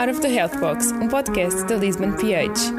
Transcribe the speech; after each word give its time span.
Out 0.00 0.08
of 0.08 0.22
the 0.22 0.34
Health 0.34 0.58
Box, 0.60 0.92
um 0.92 1.08
podcast 1.08 1.62
da 1.66 1.76
Lisbon 1.76 2.12
PH. 2.16 2.72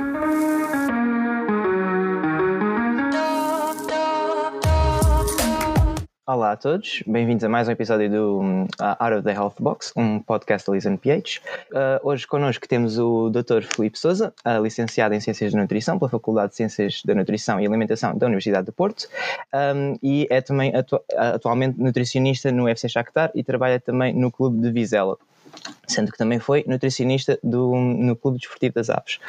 Olá 6.26 6.54
a 6.54 6.58
todos, 6.58 7.04
bem-vindos 7.06 7.44
a 7.44 7.50
mais 7.50 7.68
um 7.68 7.74
episódio 7.74 8.10
do 8.10 8.40
uh, 8.40 8.96
Out 9.00 9.18
of 9.18 9.22
the 9.22 9.34
Health 9.34 9.54
Box, 9.60 9.94
um 9.96 10.18
podcast 10.18 10.66
da 10.66 10.74
Listen 10.74 10.98
PH. 10.98 11.42
Uh, 11.72 12.08
hoje 12.08 12.26
connosco 12.26 12.68
temos 12.68 12.98
o 12.98 13.30
Dr. 13.30 13.62
Felipe 13.72 14.00
Souza, 14.00 14.34
uh, 14.44 14.64
licenciado 14.64 15.14
em 15.14 15.20
Ciências 15.20 15.54
da 15.54 15.60
Nutrição 15.60 16.00
pela 16.00 16.10
Faculdade 16.10 16.50
de 16.50 16.56
Ciências 16.56 17.04
da 17.06 17.14
Nutrição 17.14 17.60
e 17.60 17.68
Alimentação 17.68 18.18
da 18.18 18.26
Universidade 18.26 18.66
de 18.66 18.72
Porto 18.72 19.08
um, 19.54 19.96
e 20.02 20.26
é 20.32 20.42
também 20.42 20.76
atu 20.76 21.00
atualmente 21.16 21.80
nutricionista 21.80 22.52
no 22.52 22.64
UFC 22.64 22.90
Shakhtar 22.90 23.30
e 23.36 23.44
trabalha 23.44 23.80
também 23.80 24.12
no 24.12 24.32
Clube 24.32 24.60
de 24.60 24.72
Vizela 24.72 25.20
sendo 25.88 26.12
que 26.12 26.18
também 26.18 26.40
foi 26.40 26.64
nutricionista 26.68 27.38
do, 27.44 27.76
no 27.76 28.16
Clube 28.16 28.38
Desportivo 28.40 28.74
das 28.74 28.90
Aves. 28.90 29.20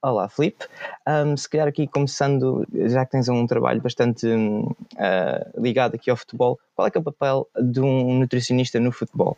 Olá, 0.00 0.28
Filipe. 0.28 0.64
Um, 1.06 1.36
se 1.36 1.48
calhar 1.48 1.68
aqui 1.68 1.86
começando, 1.86 2.66
já 2.72 3.04
que 3.04 3.12
tens 3.12 3.28
um 3.28 3.46
trabalho 3.46 3.80
bastante 3.80 4.26
uh, 4.26 5.60
ligado 5.60 5.94
aqui 5.94 6.10
ao 6.10 6.16
futebol, 6.16 6.58
qual 6.74 6.88
é 6.88 6.90
que 6.90 6.98
é 6.98 7.00
o 7.00 7.04
papel 7.04 7.48
de 7.60 7.80
um 7.80 8.18
nutricionista 8.18 8.78
no 8.78 8.92
futebol? 8.92 9.36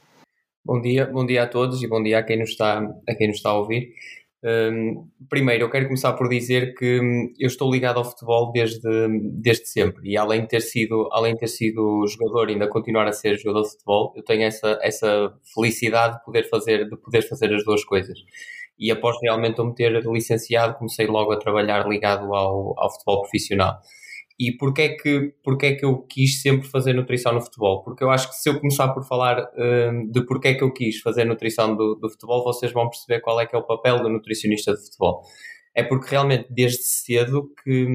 Bom 0.64 0.80
dia, 0.80 1.06
bom 1.06 1.26
dia 1.26 1.42
a 1.42 1.46
todos 1.46 1.82
e 1.82 1.86
bom 1.86 2.02
dia 2.02 2.18
a 2.18 2.22
quem 2.22 2.38
nos 2.38 2.50
está, 2.50 2.78
a 3.06 3.14
quem 3.14 3.28
nos 3.28 3.36
está 3.36 3.50
a 3.50 3.58
ouvir. 3.58 3.92
Um, 4.46 5.08
primeiro, 5.30 5.64
eu 5.64 5.70
quero 5.70 5.86
começar 5.86 6.12
por 6.12 6.28
dizer 6.28 6.74
que 6.74 7.00
hum, 7.00 7.32
eu 7.38 7.46
estou 7.46 7.72
ligado 7.72 7.96
ao 7.96 8.04
futebol 8.04 8.52
desde, 8.52 9.08
desde 9.40 9.66
sempre 9.66 10.10
e 10.10 10.18
além 10.18 10.42
de 10.42 10.48
ter 10.48 10.60
sido, 10.60 11.08
além 11.12 11.32
de 11.32 11.40
ter 11.40 11.46
sido 11.46 12.06
jogador 12.06 12.50
ainda 12.50 12.68
continuar 12.68 13.08
a 13.08 13.12
ser 13.12 13.38
jogador 13.38 13.62
de 13.62 13.70
futebol, 13.70 14.12
eu 14.14 14.22
tenho 14.22 14.42
essa, 14.42 14.78
essa 14.82 15.32
felicidade 15.54 16.18
de 16.18 16.24
poder 16.26 16.46
fazer, 16.50 16.86
de 16.86 16.96
poder 16.98 17.22
fazer 17.22 17.54
as 17.54 17.64
duas 17.64 17.82
coisas. 17.84 18.18
E 18.78 18.90
após 18.90 19.16
realmente 19.22 19.58
eu 19.58 19.64
me 19.64 19.74
ter 19.74 19.90
licenciado, 20.04 20.74
comecei 20.74 21.06
logo 21.06 21.32
a 21.32 21.38
trabalhar 21.38 21.88
ligado 21.88 22.34
ao, 22.34 22.78
ao 22.78 22.92
futebol 22.92 23.22
profissional. 23.22 23.80
E 24.38 24.56
porquê 24.56 24.82
é, 24.82 24.88
que, 24.88 25.32
porquê 25.44 25.66
é 25.66 25.74
que 25.74 25.84
eu 25.84 26.02
quis 26.02 26.42
sempre 26.42 26.66
fazer 26.66 26.92
nutrição 26.92 27.32
no 27.32 27.40
futebol? 27.40 27.84
Porque 27.84 28.02
eu 28.02 28.10
acho 28.10 28.28
que 28.28 28.34
se 28.34 28.48
eu 28.48 28.58
começar 28.58 28.88
por 28.92 29.04
falar 29.04 29.48
um, 29.56 30.10
de 30.10 30.26
porquê 30.26 30.48
é 30.48 30.54
que 30.54 30.64
eu 30.64 30.72
quis 30.72 31.00
fazer 31.00 31.24
nutrição 31.24 31.76
do, 31.76 31.94
do 31.94 32.10
futebol, 32.10 32.42
vocês 32.42 32.72
vão 32.72 32.88
perceber 32.88 33.20
qual 33.20 33.40
é 33.40 33.46
que 33.46 33.54
é 33.54 33.58
o 33.58 33.62
papel 33.62 34.02
do 34.02 34.08
nutricionista 34.08 34.74
de 34.74 34.82
futebol. 34.84 35.22
É 35.72 35.84
porque 35.84 36.10
realmente 36.10 36.48
desde 36.50 36.82
cedo 36.82 37.48
que, 37.62 37.86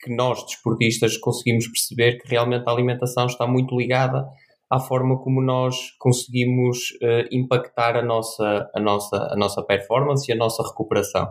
que 0.00 0.14
nós, 0.14 0.42
desportistas, 0.46 1.18
conseguimos 1.18 1.66
perceber 1.68 2.18
que 2.18 2.28
realmente 2.28 2.66
a 2.66 2.72
alimentação 2.72 3.26
está 3.26 3.46
muito 3.46 3.76
ligada 3.76 4.26
à 4.70 4.80
forma 4.80 5.18
como 5.18 5.42
nós 5.42 5.76
conseguimos 5.98 6.90
uh, 7.02 7.28
impactar 7.30 7.96
a 7.96 8.02
nossa, 8.02 8.70
a, 8.74 8.80
nossa, 8.80 9.16
a 9.30 9.36
nossa 9.36 9.62
performance 9.62 10.30
e 10.30 10.34
a 10.34 10.36
nossa 10.36 10.62
recuperação. 10.62 11.28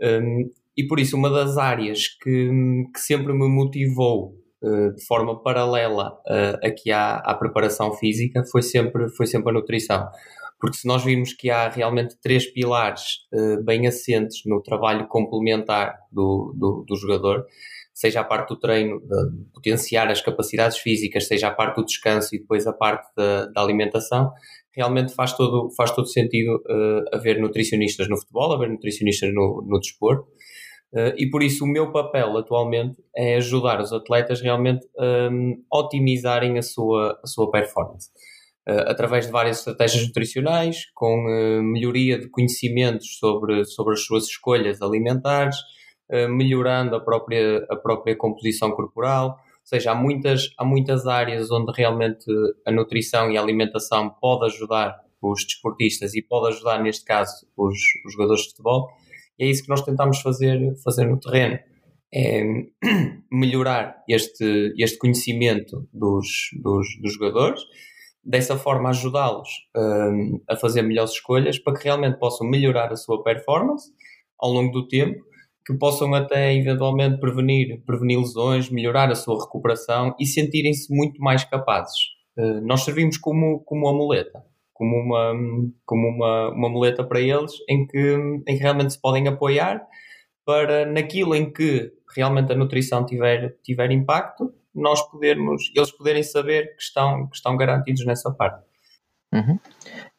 Um, 0.00 0.50
e 0.76 0.86
por 0.86 0.98
isso, 0.98 1.16
uma 1.16 1.30
das 1.30 1.56
áreas 1.56 2.08
que, 2.22 2.50
que 2.92 3.00
sempre 3.00 3.32
me 3.32 3.48
motivou 3.48 4.34
uh, 4.62 4.94
de 4.94 5.04
forma 5.06 5.40
paralela 5.42 6.12
uh, 6.26 6.66
aqui 6.66 6.90
à, 6.90 7.16
à 7.16 7.34
preparação 7.34 7.92
física 7.92 8.42
foi 8.50 8.62
sempre, 8.62 9.08
foi 9.16 9.26
sempre 9.26 9.50
a 9.50 9.54
nutrição. 9.54 10.08
Porque 10.60 10.76
se 10.78 10.88
nós 10.88 11.04
vimos 11.04 11.32
que 11.32 11.50
há 11.50 11.68
realmente 11.68 12.16
três 12.22 12.46
pilares 12.46 13.18
uh, 13.32 13.62
bem 13.62 13.86
assentes 13.86 14.42
no 14.46 14.62
trabalho 14.62 15.06
complementar 15.08 15.96
do, 16.10 16.54
do, 16.56 16.84
do 16.88 16.96
jogador, 16.96 17.44
seja 17.92 18.20
a 18.20 18.24
parte 18.24 18.48
do 18.48 18.58
treino, 18.58 19.00
de 19.00 19.44
potenciar 19.52 20.10
as 20.10 20.20
capacidades 20.20 20.78
físicas, 20.78 21.28
seja 21.28 21.48
a 21.48 21.50
parte 21.52 21.76
do 21.76 21.84
descanso 21.84 22.34
e 22.34 22.40
depois 22.40 22.66
a 22.66 22.72
parte 22.72 23.06
da, 23.16 23.46
da 23.46 23.62
alimentação, 23.62 24.32
realmente 24.74 25.14
faz 25.14 25.32
todo, 25.34 25.70
faz 25.76 25.92
todo 25.92 26.08
sentido 26.08 26.56
uh, 26.56 27.16
haver 27.16 27.40
nutricionistas 27.40 28.08
no 28.08 28.16
futebol, 28.16 28.52
haver 28.52 28.68
nutricionistas 28.68 29.32
no, 29.32 29.64
no 29.66 29.78
desporto. 29.78 30.26
Uh, 30.94 31.10
e 31.18 31.28
por 31.28 31.42
isso 31.42 31.64
o 31.64 31.66
meu 31.66 31.90
papel 31.90 32.38
atualmente 32.38 33.02
é 33.16 33.34
ajudar 33.34 33.80
os 33.80 33.92
atletas 33.92 34.40
realmente 34.40 34.86
a 34.96 35.28
um, 35.28 35.60
otimizarem 35.72 36.56
a 36.56 36.62
sua, 36.62 37.18
a 37.20 37.26
sua 37.26 37.50
performance. 37.50 38.10
Uh, 38.68 38.86
através 38.86 39.26
de 39.26 39.32
várias 39.32 39.58
estratégias 39.58 40.06
nutricionais, 40.06 40.84
com 40.94 41.26
uh, 41.26 41.62
melhoria 41.64 42.16
de 42.16 42.28
conhecimentos 42.28 43.18
sobre, 43.18 43.64
sobre 43.64 43.94
as 43.94 44.04
suas 44.04 44.24
escolhas 44.26 44.80
alimentares, 44.80 45.56
melhorando 46.28 46.94
a 46.94 47.00
própria, 47.00 47.66
a 47.70 47.76
própria 47.76 48.14
composição 48.14 48.70
corporal. 48.72 49.30
Ou 49.30 49.36
seja, 49.64 49.92
há 49.92 49.94
muitas, 49.94 50.50
há 50.58 50.64
muitas 50.64 51.06
áreas 51.06 51.50
onde 51.50 51.72
realmente 51.74 52.26
a 52.64 52.70
nutrição 52.70 53.32
e 53.32 53.38
a 53.38 53.40
alimentação 53.40 54.10
pode 54.20 54.44
ajudar 54.44 54.94
os 55.22 55.44
desportistas 55.46 56.14
e 56.14 56.20
pode 56.20 56.54
ajudar, 56.54 56.80
neste 56.82 57.06
caso, 57.06 57.46
os, 57.56 57.78
os 58.06 58.12
jogadores 58.12 58.42
de 58.42 58.50
futebol 58.50 58.90
e 59.38 59.44
é 59.44 59.50
isso 59.50 59.62
que 59.62 59.68
nós 59.68 59.82
tentamos 59.82 60.20
fazer, 60.20 60.74
fazer 60.82 61.06
no 61.06 61.18
terreno. 61.18 61.58
É 62.12 62.44
melhorar 63.32 63.96
este, 64.08 64.72
este 64.78 64.98
conhecimento 64.98 65.88
dos, 65.92 66.26
dos, 66.62 66.86
dos 67.02 67.14
jogadores, 67.14 67.60
dessa 68.24 68.56
forma 68.56 68.90
ajudá-los 68.90 69.48
um, 69.76 70.40
a 70.48 70.56
fazer 70.56 70.82
melhores 70.82 71.10
escolhas 71.10 71.58
para 71.58 71.74
que 71.74 71.84
realmente 71.84 72.18
possam 72.18 72.48
melhorar 72.48 72.92
a 72.92 72.96
sua 72.96 73.22
performance 73.22 73.90
ao 74.38 74.50
longo 74.50 74.72
do 74.72 74.86
tempo, 74.86 75.24
que 75.66 75.74
possam 75.74 76.14
até 76.14 76.54
eventualmente 76.54 77.18
prevenir, 77.18 77.82
prevenir 77.84 78.18
lesões, 78.18 78.70
melhorar 78.70 79.10
a 79.10 79.14
sua 79.14 79.42
recuperação 79.42 80.14
e 80.20 80.26
sentirem-se 80.26 80.94
muito 80.94 81.20
mais 81.20 81.42
capazes. 81.44 81.98
Uh, 82.38 82.60
nós 82.64 82.82
servimos 82.82 83.18
como, 83.18 83.60
como 83.64 83.86
uma 83.86 83.92
muleta 83.92 84.42
como 84.74 84.96
uma, 84.96 85.32
como 85.86 86.08
uma, 86.08 86.50
uma 86.50 86.68
muleta 86.68 87.02
para 87.02 87.20
eles 87.20 87.52
em 87.68 87.86
que, 87.86 87.98
em 88.46 88.56
que 88.56 88.62
realmente 88.62 88.92
se 88.92 89.00
podem 89.00 89.26
apoiar 89.28 89.80
para 90.44 90.84
naquilo 90.84 91.34
em 91.34 91.50
que 91.50 91.90
realmente 92.14 92.52
a 92.52 92.56
nutrição 92.56 93.06
tiver, 93.06 93.56
tiver 93.62 93.90
impacto, 93.90 94.52
nós 94.74 95.00
podermos, 95.10 95.70
eles 95.74 95.90
poderem 95.90 96.22
saber 96.22 96.74
que 96.76 96.82
estão, 96.82 97.28
que 97.28 97.36
estão 97.36 97.56
garantidos 97.56 98.04
nessa 98.04 98.30
parte. 98.30 98.62
Uhum. 99.32 99.58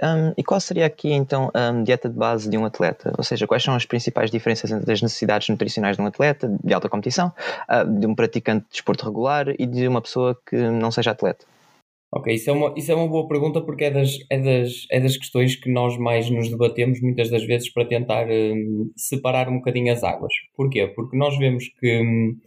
Um, 0.04 0.34
e 0.38 0.44
qual 0.44 0.60
seria 0.60 0.86
aqui 0.86 1.14
então 1.14 1.50
a 1.54 1.72
dieta 1.84 2.10
de 2.10 2.18
base 2.18 2.50
de 2.50 2.58
um 2.58 2.66
atleta? 2.66 3.14
Ou 3.18 3.24
seja, 3.24 3.48
quais 3.48 3.64
são 3.64 3.74
as 3.74 3.86
principais 3.86 4.30
diferenças 4.30 4.70
entre 4.72 4.92
as 4.92 5.02
necessidades 5.02 5.48
nutricionais 5.48 5.96
de 5.96 6.02
um 6.02 6.06
atleta 6.06 6.54
de 6.62 6.74
alta 6.74 6.90
competição, 6.90 7.32
uh, 7.70 8.00
de 8.00 8.06
um 8.06 8.14
praticante 8.14 8.66
de 8.66 8.72
desporto 8.72 9.06
regular 9.06 9.48
e 9.58 9.66
de 9.66 9.88
uma 9.88 10.02
pessoa 10.02 10.38
que 10.46 10.58
não 10.58 10.92
seja 10.92 11.12
atleta? 11.12 11.46
Ok, 12.16 12.34
isso 12.34 12.50
é 12.50 12.54
uma, 12.54 12.74
isso 12.78 12.90
é 12.90 12.96
uma 12.96 13.10
boa 13.10 13.28
pergunta 13.28 13.62
porque 13.62 13.84
é 13.84 13.92
das, 13.92 14.18
é, 14.32 14.40
das, 14.40 14.88
é 14.90 15.02
das 15.02 15.18
questões 15.18 15.58
que 15.58 15.70
nós 15.70 15.98
mais 15.98 16.30
nos 16.30 16.50
debatemos 16.50 17.02
muitas 17.02 17.30
das 17.30 17.44
vezes 17.44 17.70
para 17.74 17.84
tentar 17.84 18.26
um, 18.30 18.90
separar 18.96 19.50
um 19.50 19.58
bocadinho 19.58 19.92
as 19.92 20.02
águas. 20.02 20.32
Porquê? 20.56 20.88
Porque 20.88 21.18
nós 21.18 21.38
vemos 21.38 21.66
que 21.78 22.02
um, 22.02 22.38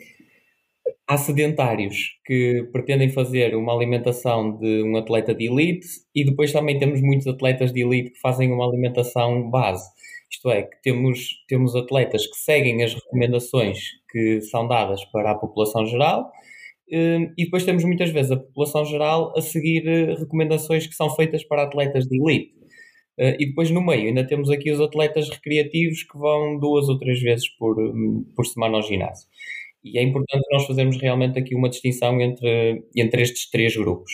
há 1.06 1.18
sedentários 1.18 2.18
que 2.24 2.66
pretendem 2.72 3.10
fazer 3.10 3.54
uma 3.54 3.74
alimentação 3.74 4.56
de 4.56 4.82
um 4.84 4.96
atleta 4.96 5.34
de 5.34 5.44
elite 5.48 5.86
e 6.14 6.24
depois 6.24 6.50
também 6.50 6.78
temos 6.78 7.02
muitos 7.02 7.26
atletas 7.26 7.70
de 7.70 7.82
elite 7.82 8.12
que 8.12 8.20
fazem 8.20 8.50
uma 8.50 8.66
alimentação 8.66 9.50
base. 9.50 9.86
Isto 10.30 10.50
é, 10.50 10.62
que 10.62 10.80
temos, 10.82 11.44
temos 11.46 11.76
atletas 11.76 12.26
que 12.26 12.38
seguem 12.38 12.82
as 12.82 12.94
recomendações 12.94 13.80
que 14.10 14.40
são 14.40 14.66
dadas 14.66 15.04
para 15.12 15.32
a 15.32 15.34
população 15.34 15.84
geral 15.84 16.30
Hum, 16.30 16.47
e 16.90 17.44
depois 17.44 17.64
temos 17.64 17.84
muitas 17.84 18.10
vezes 18.10 18.32
a 18.32 18.36
população 18.36 18.84
geral 18.84 19.32
a 19.36 19.42
seguir 19.42 19.86
eh, 19.86 20.14
recomendações 20.14 20.86
que 20.86 20.94
são 20.94 21.10
feitas 21.10 21.44
para 21.44 21.64
atletas 21.64 22.06
de 22.06 22.16
elite. 22.16 22.54
Eh, 23.18 23.36
e 23.40 23.46
depois 23.46 23.70
no 23.70 23.84
meio 23.84 24.08
ainda 24.08 24.26
temos 24.26 24.50
aqui 24.50 24.70
os 24.70 24.80
atletas 24.80 25.28
recreativos 25.28 26.02
que 26.04 26.18
vão 26.18 26.58
duas 26.58 26.88
ou 26.88 26.98
três 26.98 27.20
vezes 27.20 27.48
por, 27.58 27.78
hum, 27.78 28.24
por 28.34 28.46
semana 28.46 28.76
ao 28.76 28.82
ginásio. 28.82 29.28
E 29.84 29.98
é 29.98 30.02
importante 30.02 30.44
nós 30.52 30.66
fazermos 30.66 30.96
realmente 31.00 31.38
aqui 31.38 31.54
uma 31.54 31.68
distinção 31.68 32.20
entre, 32.20 32.84
entre 32.96 33.22
estes 33.22 33.50
três 33.50 33.76
grupos. 33.76 34.12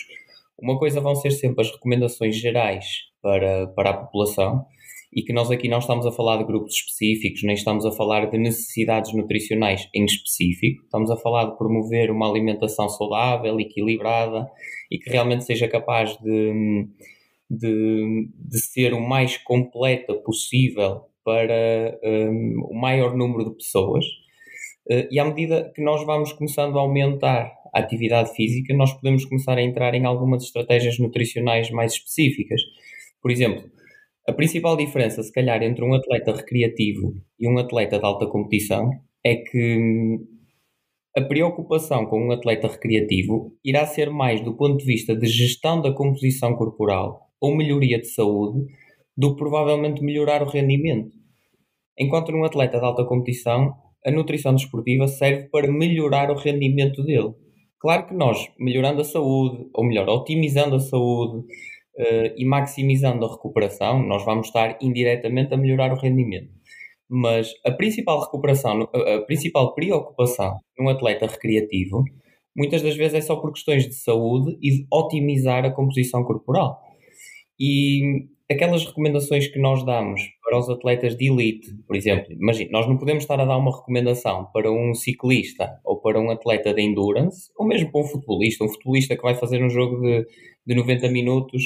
Uma 0.59 0.79
coisa 0.79 1.01
vão 1.01 1.15
ser 1.15 1.31
sempre 1.33 1.63
as 1.63 1.71
recomendações 1.71 2.37
gerais 2.37 2.87
para, 3.23 3.67
para 3.69 3.91
a 3.91 3.95
população, 3.95 4.67
e 5.15 5.23
que 5.23 5.33
nós 5.33 5.51
aqui 5.51 5.69
não 5.69 5.79
estamos 5.79 6.05
a 6.07 6.13
falar 6.13 6.39
de 6.39 6.45
grupos 6.45 6.75
específicos, 6.75 7.43
nem 7.45 7.55
estamos 7.55 7.87
a 7.87 7.93
falar 7.93 8.29
de 8.29 8.37
necessidades 8.37 9.15
nutricionais 9.15 9.89
em 9.95 10.05
específico, 10.05 10.83
estamos 10.83 11.11
a 11.11 11.17
falar 11.17 11.45
de 11.45 11.57
promover 11.57 12.11
uma 12.11 12.29
alimentação 12.29 12.89
saudável, 12.89 13.61
equilibrada 13.61 14.51
e 14.91 14.99
que 14.99 15.11
realmente 15.11 15.45
seja 15.45 15.69
capaz 15.69 16.17
de, 16.19 16.89
de, 17.49 18.29
de 18.35 18.59
ser 18.59 18.93
o 18.93 19.01
mais 19.01 19.37
completa 19.39 20.15
possível 20.15 21.03
para 21.25 21.99
um, 22.03 22.67
o 22.71 22.75
maior 22.75 23.17
número 23.17 23.51
de 23.51 23.57
pessoas. 23.57 24.05
Uh, 24.91 25.07
e 25.11 25.19
à 25.19 25.25
medida 25.25 25.73
que 25.75 25.83
nós 25.83 26.05
vamos 26.05 26.33
começando 26.33 26.77
a 26.77 26.83
aumentar 26.83 27.53
a 27.73 27.79
atividade 27.79 28.35
física, 28.35 28.75
nós 28.75 28.93
podemos 28.93 29.25
começar 29.25 29.57
a 29.57 29.63
entrar 29.63 29.95
em 29.95 30.05
algumas 30.05 30.43
estratégias 30.43 30.99
nutricionais 30.99 31.71
mais 31.71 31.93
específicas. 31.93 32.61
Por 33.23 33.31
exemplo, 33.31 33.74
a 34.27 34.33
principal 34.33 34.77
diferença, 34.77 35.23
se 35.23 35.31
calhar, 35.31 35.63
entre 35.63 35.85
um 35.85 35.95
atleta 35.95 36.33
recreativo 36.33 37.15
e 37.39 37.49
um 37.49 37.59
atleta 37.59 37.99
de 37.99 38.05
alta 38.05 38.27
competição 38.27 38.91
é 39.25 39.37
que 39.37 39.79
hum, 39.79 40.27
a 41.17 41.21
preocupação 41.21 42.07
com 42.07 42.27
um 42.27 42.33
atleta 42.33 42.67
recreativo 42.67 43.53
irá 43.65 43.87
ser 43.87 44.11
mais 44.11 44.41
do 44.41 44.57
ponto 44.57 44.79
de 44.79 44.85
vista 44.85 45.15
de 45.15 45.27
gestão 45.27 45.81
da 45.81 45.93
composição 45.93 46.57
corporal 46.57 47.29
ou 47.41 47.55
melhoria 47.55 48.01
de 48.01 48.09
saúde 48.09 48.65
do 49.17 49.33
que 49.35 49.39
provavelmente 49.39 50.03
melhorar 50.03 50.43
o 50.43 50.49
rendimento. 50.49 51.13
Enquanto 51.99 52.33
num 52.33 52.45
atleta 52.45 52.79
de 52.79 52.85
alta 52.85 53.05
competição, 53.05 53.75
a 54.05 54.11
nutrição 54.11 54.55
desportiva 54.55 55.07
serve 55.07 55.49
para 55.51 55.71
melhorar 55.71 56.31
o 56.31 56.37
rendimento 56.37 57.03
dele. 57.05 57.35
Claro 57.79 58.07
que 58.07 58.15
nós, 58.15 58.39
melhorando 58.59 59.03
a 59.03 59.05
saúde, 59.05 59.69
ou 59.75 59.85
melhor, 59.85 60.09
otimizando 60.09 60.77
a 60.77 60.81
saúde 60.81 61.47
uh, 61.99 62.35
e 62.37 62.45
maximizando 62.45 63.25
a 63.25 63.31
recuperação, 63.31 64.03
nós 64.03 64.25
vamos 64.25 64.49
estar 64.49 64.79
indiretamente 64.81 65.55
a 65.55 65.57
melhorar 65.57 65.93
o 65.93 65.99
rendimento. 65.99 66.53
Mas 67.09 67.53
a 67.65 67.71
principal 67.71 68.21
recuperação, 68.21 68.83
a 68.83 69.21
principal 69.27 69.75
preocupação 69.75 70.59
num 70.79 70.89
atleta 70.89 71.27
recreativo, 71.27 72.03
muitas 72.57 72.83
das 72.83 72.97
vezes 72.97 73.15
é 73.15 73.21
só 73.21 73.37
por 73.37 73.53
questões 73.53 73.87
de 73.87 73.95
saúde 73.95 74.57
e 74.63 74.71
de 74.71 74.87
otimizar 74.91 75.65
a 75.65 75.71
composição 75.71 76.25
corporal. 76.25 76.81
E 77.59 78.27
aquelas 78.51 78.85
recomendações 78.85 79.49
que 79.49 79.59
nós 79.59 79.85
damos 79.85 80.21
para 80.43 80.59
os 80.59 80.69
atletas 80.69 81.17
de 81.17 81.31
elite, 81.31 81.75
por 81.87 81.97
exemplo, 81.97 82.33
imagine, 82.33 82.71
nós 82.71 82.87
não 82.87 82.99
podemos 82.99 83.25
estar 83.25 83.41
a 83.41 83.45
dar 83.45 83.57
uma 83.57 83.77
recomendação 83.77 84.47
para 84.53 84.71
um 84.71 84.95
ciclista 84.95 85.81
ou 85.85 86.01
para 86.01 86.21
um 86.21 86.31
atleta 86.31 86.73
de 86.75 86.83
endurance, 86.83 87.51
ou 87.57 87.67
mesmo 87.67 87.91
para 87.91 88.01
um 88.01 88.05
futebolista, 88.05 88.65
um 88.65 88.69
futebolista 88.69 89.17
que 89.17 89.23
vai 89.23 89.35
fazer 89.35 89.65
um 89.65 89.71
jogo 89.71 90.01
de, 90.01 90.27
de 90.67 90.75
90 90.75 91.09
minutos 91.09 91.63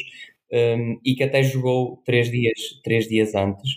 um, 0.52 1.00
e 1.04 1.14
que 1.14 1.24
até 1.24 1.42
jogou 1.42 2.02
três 2.04 2.30
dias, 2.30 2.58
três 2.82 3.06
dias 3.08 3.34
antes. 3.34 3.70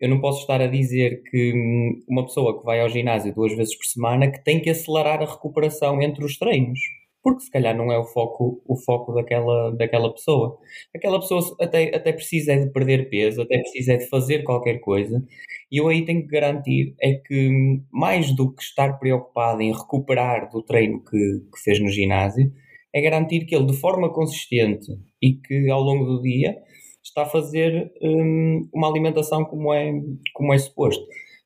Eu 0.00 0.08
não 0.08 0.20
posso 0.20 0.42
estar 0.42 0.60
a 0.60 0.66
dizer 0.66 1.22
que 1.30 1.52
hum, 1.54 2.04
uma 2.08 2.24
pessoa 2.24 2.58
que 2.58 2.64
vai 2.64 2.80
ao 2.80 2.88
ginásio 2.88 3.34
duas 3.34 3.54
vezes 3.56 3.76
por 3.76 3.84
semana 3.84 4.30
que 4.30 4.42
tem 4.44 4.60
que 4.60 4.70
acelerar 4.70 5.22
a 5.22 5.26
recuperação 5.26 6.00
entre 6.02 6.24
os 6.24 6.38
treinos 6.38 6.78
porque 7.22 7.42
se 7.42 7.50
calhar 7.50 7.76
não 7.76 7.92
é 7.92 7.98
o 7.98 8.04
foco, 8.04 8.62
o 8.66 8.76
foco 8.76 9.12
daquela, 9.12 9.70
daquela 9.72 10.12
pessoa. 10.12 10.58
Aquela 10.94 11.20
pessoa 11.20 11.42
até, 11.60 11.94
até 11.94 12.12
precisa 12.12 12.56
de 12.56 12.70
perder 12.72 13.08
peso, 13.10 13.42
até 13.42 13.58
precisa 13.58 13.98
de 13.98 14.08
fazer 14.08 14.42
qualquer 14.42 14.78
coisa, 14.80 15.22
e 15.70 15.78
eu 15.78 15.88
aí 15.88 16.04
tenho 16.04 16.22
que 16.22 16.28
garantir 16.28 16.94
é 17.00 17.14
que 17.14 17.80
mais 17.92 18.34
do 18.34 18.52
que 18.54 18.62
estar 18.62 18.98
preocupado 18.98 19.62
em 19.62 19.72
recuperar 19.72 20.50
do 20.50 20.62
treino 20.62 21.02
que, 21.04 21.18
que 21.52 21.62
fez 21.62 21.80
no 21.80 21.90
ginásio, 21.90 22.50
é 22.94 23.00
garantir 23.00 23.44
que 23.46 23.54
ele 23.54 23.66
de 23.66 23.76
forma 23.76 24.12
consistente 24.12 24.92
e 25.22 25.34
que 25.34 25.70
ao 25.70 25.80
longo 25.82 26.04
do 26.04 26.22
dia 26.22 26.56
está 27.02 27.22
a 27.22 27.26
fazer 27.26 27.92
hum, 28.02 28.68
uma 28.72 28.88
alimentação 28.88 29.44
como 29.44 29.72
é, 29.72 29.92
como 30.34 30.52
é 30.52 30.58
suposto. 30.58 31.04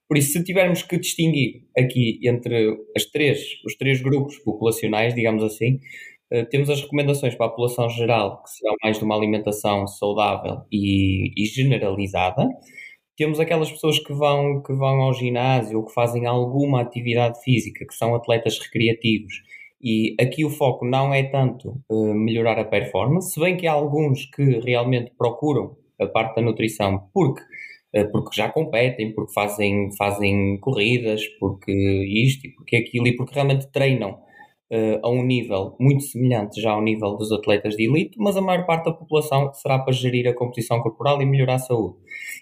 Por 0.09 0.19
isso, 0.19 0.33
se 0.33 0.45
tivermos 0.45 0.83
que 0.83 0.99
distinguir 0.99 1.63
aqui 1.77 2.21
entre 2.23 2.77
as 2.95 3.07
três, 3.07 3.41
os 3.65 3.75
três 3.77 4.03
grupos 4.03 4.39
populacionais, 4.41 5.15
digamos 5.15 5.43
assim, 5.43 5.77
uh, 6.33 6.45
temos 6.51 6.69
as 6.69 6.83
recomendações 6.83 7.35
para 7.35 7.47
a 7.47 7.49
população 7.49 7.89
geral, 7.89 8.43
que 8.43 8.51
serão 8.51 8.75
mais 8.83 8.99
de 8.99 9.05
uma 9.05 9.17
alimentação 9.17 9.87
saudável 9.87 10.63
e, 10.71 11.33
e, 11.35 11.47
generalizada. 11.47 12.47
Temos 13.17 13.41
aquelas 13.41 13.71
pessoas 13.71 13.99
que 13.99 14.13
vão, 14.13 14.63
que 14.63 14.75
vão 14.75 15.01
ao 15.01 15.15
ginásio 15.15 15.79
ou 15.79 15.87
que 15.87 15.95
fazem 15.95 16.27
alguma 16.27 16.83
atividade 16.83 17.43
física, 17.43 17.87
que 17.87 17.95
são 17.95 18.15
atletas 18.15 18.59
recreativos. 18.59 19.33
E 19.83 20.15
aqui 20.21 20.45
o 20.45 20.51
foco 20.51 20.85
não 20.87 21.13
é 21.13 21.25
tanto 21.25 21.81
uh, 21.89 22.15
melhorar 22.15 22.59
a 22.59 22.65
performance, 22.65 23.33
se 23.33 23.41
bem 23.41 23.57
que 23.57 23.67
há 23.67 23.73
alguns 23.73 24.27
que 24.27 24.61
realmente 24.61 25.13
procuram 25.19 25.77
a 26.01 26.07
parte 26.07 26.37
da 26.37 26.43
nutrição 26.43 27.09
porque 27.13 27.43
eh, 27.95 28.05
porque 28.05 28.35
já 28.35 28.49
competem, 28.49 29.15
porque 29.15 29.33
fazem, 29.35 29.91
fazem 29.97 30.59
corridas, 30.61 31.27
porque 31.39 31.73
isto 31.73 32.47
e 32.47 32.55
porque 32.55 32.77
aquilo, 32.77 33.07
e 33.07 33.17
porque 33.17 33.35
realmente 33.35 33.71
treinam 33.71 34.13
uh, 34.73 34.99
a 35.03 35.11
um 35.11 35.23
nível 35.23 35.77
muito 35.79 36.03
semelhante 36.05 36.61
já 36.61 36.73
ao 36.73 36.83
nível 36.83 37.17
dos 37.17 37.31
atletas 37.31 37.77
de 37.77 37.85
elite, 37.87 38.17
mas 38.19 38.37
a 38.37 38.41
maior 38.41 38.65
parte 38.65 38.87
da 38.87 38.93
população 38.93 39.53
será 39.53 39.79
para 39.79 39.93
gerir 39.93 40.27
a 40.27 40.35
competição 40.35 40.81
corporal 40.81 41.21
e 41.21 41.27
melhorar 41.27 41.57
a 41.57 41.59
saúde. 41.59 41.97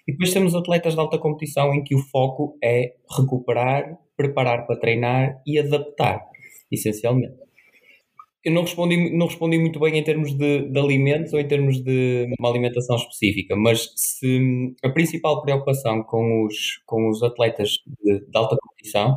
E 0.07 0.13
depois 0.13 0.33
temos 0.33 0.55
atletas 0.55 0.93
de 0.93 0.99
alta 1.01 1.17
competição 1.17 1.73
em 1.73 1.83
que 1.83 1.95
o 1.95 1.99
foco 1.99 2.57
é 2.63 2.93
recuperar, 3.17 3.97
preparar 4.15 4.65
para 4.65 4.79
treinar 4.79 5.41
e 5.45 5.59
adaptar, 5.59 6.21
essencialmente. 6.71 7.35
Eu 8.43 8.53
não 8.53 8.61
respondi, 8.63 9.15
não 9.15 9.27
respondi 9.27 9.59
muito 9.59 9.79
bem 9.79 9.97
em 9.97 10.03
termos 10.03 10.33
de, 10.33 10.67
de, 10.67 10.79
alimentos 10.79 11.31
ou 11.31 11.39
em 11.39 11.47
termos 11.47 11.79
de 11.83 12.27
uma 12.39 12.49
alimentação 12.49 12.95
específica, 12.95 13.55
mas 13.55 13.93
se 13.95 14.73
a 14.83 14.89
principal 14.89 15.43
preocupação 15.43 16.01
com 16.03 16.45
os, 16.45 16.81
com 16.87 17.07
os 17.07 17.21
atletas 17.21 17.77
de, 18.03 18.19
de 18.19 18.37
alta 18.37 18.57
competição 18.59 19.13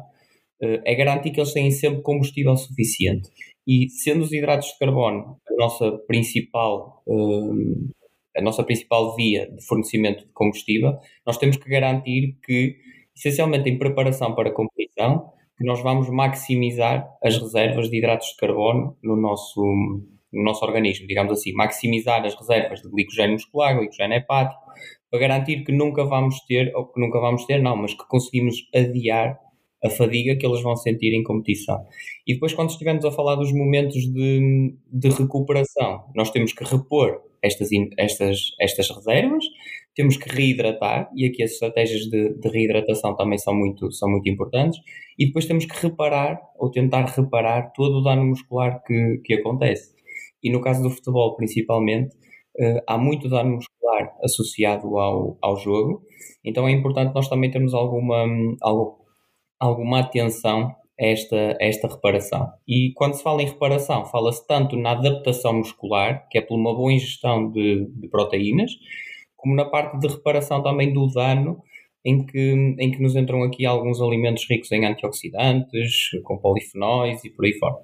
uh, 0.63 0.81
é 0.85 0.95
garantir 0.95 1.31
que 1.31 1.41
eles 1.41 1.55
têm 1.55 1.71
sempre 1.71 2.03
combustível 2.03 2.55
suficiente. 2.55 3.31
E 3.67 3.89
sendo 3.89 4.25
os 4.25 4.33
hidratos 4.33 4.69
de 4.69 4.79
carbono 4.79 5.41
a 5.49 5.55
nossa 5.55 5.91
principal, 6.07 7.03
uh, 7.07 7.91
a 8.37 8.43
nossa 8.43 8.63
principal 8.63 9.17
via 9.17 9.51
de 9.51 9.65
fornecimento 9.65 10.27
de 10.27 10.33
combustível, 10.35 10.99
nós 11.27 11.39
temos 11.39 11.57
que 11.57 11.71
garantir 11.71 12.37
que, 12.45 12.77
essencialmente 13.17 13.71
em 13.71 13.79
preparação 13.79 14.35
para 14.35 14.51
a 14.51 14.53
competição, 14.53 15.33
que 15.57 15.65
nós 15.65 15.81
vamos 15.83 16.11
maximizar 16.11 17.09
as 17.23 17.39
reservas 17.39 17.89
de 17.89 17.99
hidratos 17.99 18.29
de 18.29 18.37
carbono 18.37 18.97
no 19.03 19.17
nosso, 19.17 19.63
no 20.33 20.43
nosso 20.43 20.65
organismo, 20.65 21.07
digamos 21.07 21.33
assim, 21.33 21.53
maximizar 21.53 22.25
as 22.25 22.35
reservas 22.35 22.81
de 22.81 22.91
glicogênio 22.91 23.35
muscular, 23.35 23.77
glicogênio 23.77 24.17
hepático, 24.17 24.61
para 25.11 25.21
garantir 25.21 25.65
que 25.65 25.73
nunca 25.73 26.05
vamos 26.05 26.41
ter, 26.47 26.75
ou 26.75 26.87
que 26.87 27.01
nunca 27.01 27.21
vamos 27.21 27.45
ter, 27.47 27.63
não, 27.63 27.77
mas 27.77 27.95
que 27.95 28.07
conseguimos 28.09 28.69
adiar 28.75 29.39
a 29.85 29.91
fadiga 29.91 30.35
que 30.35 30.47
eles 30.47 30.63
vão 30.63 30.75
sentir 30.75 31.15
em 31.15 31.23
competição. 31.23 31.85
E 32.27 32.35
depois, 32.35 32.55
quando 32.55 32.71
estivermos 32.71 33.05
a 33.05 33.13
falar 33.13 33.37
dos 33.37 33.53
momentos 33.53 34.03
de, 34.13 34.75
de 34.91 35.09
recuperação, 35.11 36.07
nós 36.17 36.31
temos 36.31 36.53
que 36.53 36.65
repor 36.65 37.21
estas, 37.43 37.69
estas, 37.99 38.39
estas 38.59 38.91
reservas, 38.91 39.45
temos 39.95 40.17
que 40.17 40.29
reidratar, 40.29 41.09
e 41.15 41.27
aqui 41.27 41.43
as 41.43 41.53
estratégias 41.53 42.03
de, 42.03 42.35
de, 42.35 42.49
reidratação 42.49 43.15
também 43.17 43.39
são 43.39 43.55
muito, 43.55 43.91
são 43.93 44.11
muito 44.11 44.29
importantes, 44.29 44.79
e 45.19 45.27
depois 45.27 45.47
temos 45.47 45.65
que 45.65 45.87
reparar, 45.87 46.41
ou 46.57 46.71
tentar 46.71 47.05
reparar, 47.07 47.73
todo 47.73 47.99
o 47.99 48.03
dano 48.03 48.25
muscular 48.25 48.83
que, 48.85 49.21
que 49.25 49.35
acontece. 49.35 49.95
E 50.43 50.51
no 50.51 50.61
caso 50.61 50.83
do 50.83 50.91
futebol, 50.91 51.37
principalmente, 51.37 52.15
uh, 52.61 52.81
há 52.87 52.99
muito 52.99 53.29
dano 53.29 53.57
muscular 53.57 54.13
associado 54.23 54.99
ao, 54.99 55.39
ao 55.41 55.57
jogo, 55.57 56.03
então 56.45 56.67
é 56.67 56.73
importante 56.73 57.15
nós 57.15 57.29
também 57.29 57.51
termos 57.51 57.73
alguma, 57.73 58.27
alguma 59.61 60.01
atenção 60.01 60.75
esta, 60.99 61.57
esta 61.61 61.89
reparação. 61.89 62.49
E 62.67 62.93
quando 62.95 63.15
se 63.15 63.23
fala 63.23 63.43
em 63.43 63.47
reparação, 63.47 64.05
fala-se 64.07 64.47
tanto 64.47 64.77
na 64.77 64.93
adaptação 64.93 65.55
muscular, 65.55 66.27
que 66.29 66.39
é 66.39 66.41
por 66.41 66.57
uma 66.57 66.75
boa 66.75 66.93
ingestão 66.93 67.51
de, 67.51 67.87
de 67.87 68.09
proteínas, 68.09 68.73
como 69.45 69.55
na 69.55 69.67
parte 69.67 69.99
de 69.99 70.09
reparação 70.09 70.63
também 70.63 70.91
do 70.91 71.07
dano, 71.07 71.59
em 72.03 72.25
que, 72.25 72.77
em 72.79 72.91
que 72.91 73.03
nos 73.03 73.15
entram 73.15 73.43
aqui 73.43 73.67
alguns 73.67 74.01
alimentos 74.01 74.47
ricos 74.49 74.73
em 74.73 74.87
antioxidantes, 74.87 76.09
com 76.23 76.39
polifenóis 76.39 77.23
e 77.25 77.31
por 77.31 77.45
aí 77.45 77.53
fora. 77.59 77.77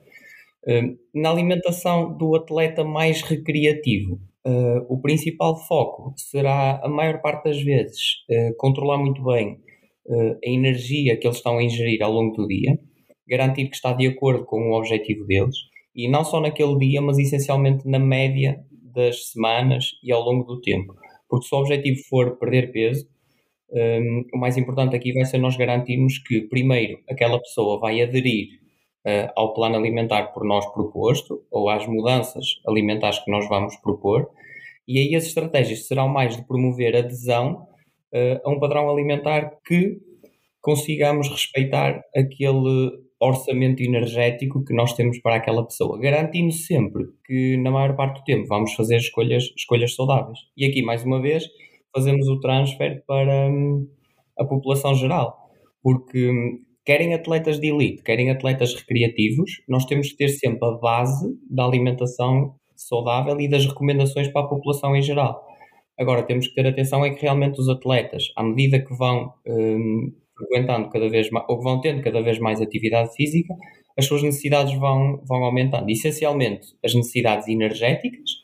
Hum, 0.66 0.96
na 1.14 1.30
alimentação 1.30 2.16
do 2.16 2.34
atleta 2.34 2.82
mais 2.82 3.20
recreativo, 3.20 4.18
hum, 4.46 4.86
o 4.88 5.00
principal 5.02 5.54
foco 5.66 6.14
será, 6.16 6.80
a 6.82 6.88
maior 6.88 7.20
parte 7.20 7.44
das 7.44 7.62
vezes, 7.62 8.24
hum, 8.30 8.54
controlar 8.58 8.96
muito 8.96 9.22
bem 9.22 9.58
a 10.44 10.50
energia 10.50 11.16
que 11.16 11.24
eles 11.24 11.36
estão 11.36 11.58
a 11.58 11.62
ingerir 11.62 12.02
ao 12.02 12.10
longo 12.10 12.34
do 12.34 12.48
dia, 12.48 12.76
garantir 13.28 13.68
que 13.68 13.76
está 13.76 13.92
de 13.92 14.08
acordo 14.08 14.44
com 14.44 14.70
o 14.70 14.76
objetivo 14.76 15.24
deles, 15.24 15.54
e 15.94 16.08
não 16.08 16.24
só 16.24 16.40
naquele 16.40 16.76
dia, 16.78 17.00
mas 17.00 17.16
essencialmente 17.16 17.86
na 17.86 17.98
média 17.98 18.58
das 18.92 19.30
semanas 19.30 19.92
e 20.02 20.10
ao 20.10 20.20
longo 20.20 20.42
do 20.44 20.60
tempo. 20.60 20.96
Porque 21.30 21.46
se 21.46 21.54
o 21.54 21.58
objetivo 21.58 22.00
for 22.08 22.36
perder 22.36 22.72
peso, 22.72 23.08
um, 23.72 24.24
o 24.34 24.38
mais 24.38 24.56
importante 24.56 24.96
aqui 24.96 25.12
vai 25.12 25.24
ser 25.24 25.38
nós 25.38 25.56
garantirmos 25.56 26.18
que, 26.18 26.40
primeiro, 26.42 26.98
aquela 27.08 27.38
pessoa 27.38 27.78
vai 27.78 28.02
aderir 28.02 28.48
uh, 29.06 29.30
ao 29.36 29.54
plano 29.54 29.76
alimentar 29.76 30.32
por 30.32 30.44
nós 30.44 30.66
proposto, 30.72 31.44
ou 31.50 31.70
às 31.70 31.86
mudanças 31.86 32.60
alimentares 32.66 33.20
que 33.20 33.30
nós 33.30 33.48
vamos 33.48 33.76
propor, 33.76 34.28
e 34.88 34.98
aí 34.98 35.14
as 35.14 35.24
estratégias 35.24 35.86
serão 35.86 36.08
mais 36.08 36.36
de 36.36 36.44
promover 36.44 36.96
adesão 36.96 37.68
uh, 38.12 38.40
a 38.44 38.50
um 38.50 38.58
padrão 38.58 38.90
alimentar 38.90 39.56
que 39.64 39.98
consigamos 40.60 41.28
respeitar 41.28 42.02
aquele 42.14 42.90
orçamento 43.20 43.82
energético 43.82 44.64
que 44.64 44.74
nós 44.74 44.94
temos 44.94 45.20
para 45.20 45.36
aquela 45.36 45.64
pessoa, 45.64 45.98
garantindo 45.98 46.52
sempre 46.52 47.04
que 47.26 47.56
na 47.58 47.70
maior 47.70 47.94
parte 47.94 48.20
do 48.20 48.24
tempo 48.24 48.48
vamos 48.48 48.72
fazer 48.72 48.96
escolhas, 48.96 49.44
escolhas 49.56 49.94
saudáveis. 49.94 50.38
E 50.56 50.64
aqui, 50.64 50.82
mais 50.82 51.04
uma 51.04 51.20
vez, 51.20 51.44
fazemos 51.94 52.26
o 52.28 52.40
transfer 52.40 53.04
para 53.06 53.48
hum, 53.48 53.86
a 54.38 54.44
população 54.44 54.94
geral, 54.94 55.36
porque 55.82 56.30
hum, 56.30 56.60
querem 56.84 57.12
atletas 57.12 57.60
de 57.60 57.68
elite, 57.68 58.02
querem 58.02 58.30
atletas 58.30 58.74
recreativos, 58.74 59.50
nós 59.68 59.84
temos 59.84 60.10
que 60.10 60.16
ter 60.16 60.28
sempre 60.28 60.66
a 60.66 60.72
base 60.72 61.28
da 61.50 61.64
alimentação 61.64 62.54
saudável 62.74 63.38
e 63.38 63.48
das 63.48 63.66
recomendações 63.66 64.28
para 64.28 64.42
a 64.42 64.48
população 64.48 64.96
em 64.96 65.02
geral. 65.02 65.46
Agora, 65.98 66.22
temos 66.22 66.48
que 66.48 66.54
ter 66.54 66.66
atenção 66.66 67.04
é 67.04 67.10
que 67.10 67.20
realmente 67.20 67.60
os 67.60 67.68
atletas, 67.68 68.32
à 68.34 68.42
medida 68.42 68.80
que 68.80 68.94
vão 68.94 69.34
hum, 69.46 70.10
frequentando 70.40 70.88
cada 70.88 71.08
vez 71.08 71.30
mais, 71.30 71.46
ou 71.48 71.60
vão 71.62 71.80
tendo 71.80 72.02
cada 72.02 72.22
vez 72.22 72.38
mais 72.38 72.60
atividade 72.60 73.14
física, 73.14 73.54
as 73.96 74.06
suas 74.06 74.22
necessidades 74.22 74.74
vão, 74.78 75.22
vão 75.26 75.44
aumentando. 75.44 75.90
Essencialmente, 75.90 76.68
as 76.82 76.94
necessidades 76.94 77.46
energéticas 77.48 78.40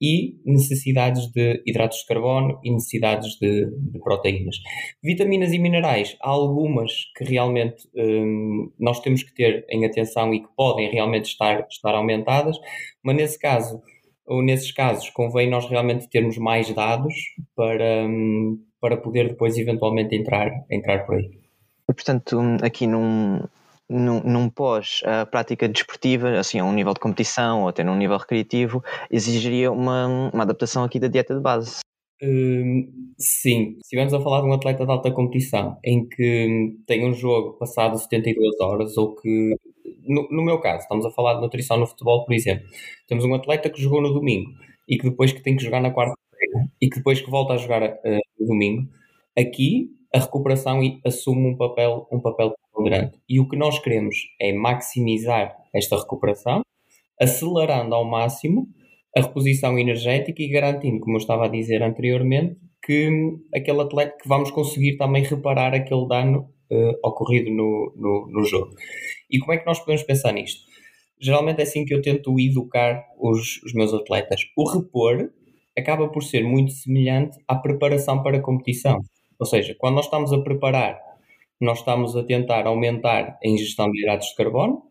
e 0.00 0.40
necessidades 0.46 1.26
de 1.26 1.62
hidratos 1.66 1.98
de 1.98 2.06
carbono 2.06 2.58
e 2.64 2.70
necessidades 2.70 3.36
de, 3.38 3.66
de 3.66 3.98
proteínas. 3.98 4.56
Vitaminas 5.02 5.52
e 5.52 5.58
minerais, 5.58 6.16
há 6.22 6.30
algumas 6.30 6.90
que 7.16 7.24
realmente 7.24 7.86
hum, 7.94 8.72
nós 8.78 9.00
temos 9.00 9.22
que 9.22 9.34
ter 9.34 9.66
em 9.68 9.84
atenção 9.84 10.32
e 10.32 10.40
que 10.40 10.48
podem 10.56 10.90
realmente 10.90 11.26
estar, 11.26 11.66
estar 11.68 11.94
aumentadas, 11.94 12.56
mas 13.04 13.16
nesse 13.16 13.38
caso, 13.38 13.82
ou 14.26 14.42
nesses 14.42 14.72
casos, 14.72 15.10
convém 15.10 15.50
nós 15.50 15.68
realmente 15.68 16.08
termos 16.08 16.38
mais 16.38 16.72
dados 16.74 17.14
para, 17.54 18.06
hum, 18.06 18.58
para 18.80 18.96
poder 18.96 19.28
depois 19.28 19.58
eventualmente 19.58 20.14
entrar, 20.14 20.50
entrar 20.70 21.04
por 21.04 21.16
aí. 21.16 21.39
Portanto, 21.92 22.38
aqui 22.62 22.86
num, 22.86 23.40
num, 23.88 24.20
num 24.20 24.48
pós 24.48 25.02
a 25.04 25.26
prática 25.26 25.68
desportiva, 25.68 26.38
assim 26.38 26.58
a 26.58 26.64
um 26.64 26.72
nível 26.72 26.94
de 26.94 27.00
competição 27.00 27.62
ou 27.62 27.68
até 27.68 27.82
num 27.82 27.96
nível 27.96 28.16
recreativo, 28.16 28.82
exigiria 29.10 29.72
uma, 29.72 30.06
uma 30.32 30.42
adaptação 30.42 30.84
aqui 30.84 30.98
da 31.00 31.08
dieta 31.08 31.34
de 31.34 31.40
base. 31.40 31.80
Hum, 32.22 33.14
sim, 33.18 33.72
se 33.76 33.80
estivermos 33.84 34.12
a 34.12 34.20
falar 34.20 34.42
de 34.42 34.46
um 34.46 34.52
atleta 34.52 34.84
de 34.84 34.90
alta 34.90 35.10
competição 35.10 35.78
em 35.82 36.06
que 36.06 36.76
tem 36.86 37.08
um 37.08 37.14
jogo 37.14 37.54
passado 37.54 37.98
72 37.98 38.60
horas 38.60 38.96
ou 38.98 39.16
que, 39.16 39.56
no, 40.06 40.28
no 40.30 40.42
meu 40.42 40.60
caso, 40.60 40.82
estamos 40.82 41.06
a 41.06 41.10
falar 41.10 41.34
de 41.34 41.40
nutrição 41.40 41.78
no 41.78 41.86
futebol, 41.86 42.26
por 42.26 42.34
exemplo, 42.34 42.68
temos 43.08 43.24
um 43.24 43.34
atleta 43.34 43.70
que 43.70 43.80
jogou 43.80 44.02
no 44.02 44.12
domingo 44.12 44.50
e 44.86 44.98
que 44.98 45.08
depois 45.08 45.32
que 45.32 45.42
tem 45.42 45.56
que 45.56 45.64
jogar 45.64 45.80
na 45.80 45.90
quarta-feira 45.90 46.70
e 46.80 46.90
que 46.90 46.98
depois 46.98 47.22
que 47.22 47.30
volta 47.30 47.54
a 47.54 47.56
jogar 47.56 47.82
uh, 47.82 48.20
no 48.38 48.46
domingo, 48.46 48.86
aqui 49.36 49.88
a 50.14 50.18
recuperação 50.18 50.80
assume 51.04 51.48
um 51.48 51.56
papel, 51.56 52.06
um 52.10 52.20
papel 52.20 52.54
ponderante. 52.72 53.18
E 53.28 53.38
o 53.40 53.48
que 53.48 53.56
nós 53.56 53.78
queremos 53.78 54.16
é 54.40 54.52
maximizar 54.52 55.56
esta 55.74 55.96
recuperação, 55.96 56.62
acelerando 57.20 57.94
ao 57.94 58.04
máximo 58.04 58.66
a 59.16 59.22
reposição 59.22 59.78
energética 59.78 60.42
e 60.42 60.48
garantindo, 60.48 61.00
como 61.00 61.16
eu 61.16 61.20
estava 61.20 61.46
a 61.46 61.48
dizer 61.48 61.82
anteriormente, 61.82 62.56
que 62.82 63.10
aquele 63.54 63.82
atleta 63.82 64.16
que 64.20 64.28
vamos 64.28 64.50
conseguir 64.50 64.96
também 64.96 65.22
reparar 65.22 65.74
aquele 65.74 66.06
dano 66.08 66.48
uh, 66.70 67.08
ocorrido 67.08 67.50
no, 67.50 67.92
no, 67.96 68.28
no, 68.30 68.44
jogo. 68.44 68.74
E 69.30 69.38
como 69.38 69.52
é 69.52 69.58
que 69.58 69.66
nós 69.66 69.78
podemos 69.78 70.02
pensar 70.02 70.32
nisto? 70.32 70.62
Geralmente 71.20 71.60
é 71.60 71.62
assim 71.64 71.84
que 71.84 71.94
eu 71.94 72.00
tento 72.00 72.38
educar 72.40 73.04
os, 73.18 73.62
os 73.64 73.74
meus 73.74 73.92
atletas. 73.92 74.40
O 74.56 74.68
repor 74.68 75.30
acaba 75.76 76.08
por 76.08 76.22
ser 76.22 76.42
muito 76.42 76.72
semelhante 76.72 77.36
à 77.46 77.54
preparação 77.54 78.22
para 78.22 78.38
a 78.38 78.42
competição. 78.42 78.98
Ou 79.40 79.46
seja, 79.46 79.74
quando 79.78 79.94
nós 79.94 80.04
estamos 80.04 80.32
a 80.32 80.42
preparar, 80.42 81.00
nós 81.60 81.78
estamos 81.78 82.14
a 82.14 82.22
tentar 82.22 82.66
aumentar 82.66 83.38
a 83.42 83.48
ingestão 83.48 83.90
de 83.90 84.00
hidratos 84.00 84.28
de 84.28 84.36
carbono. 84.36 84.82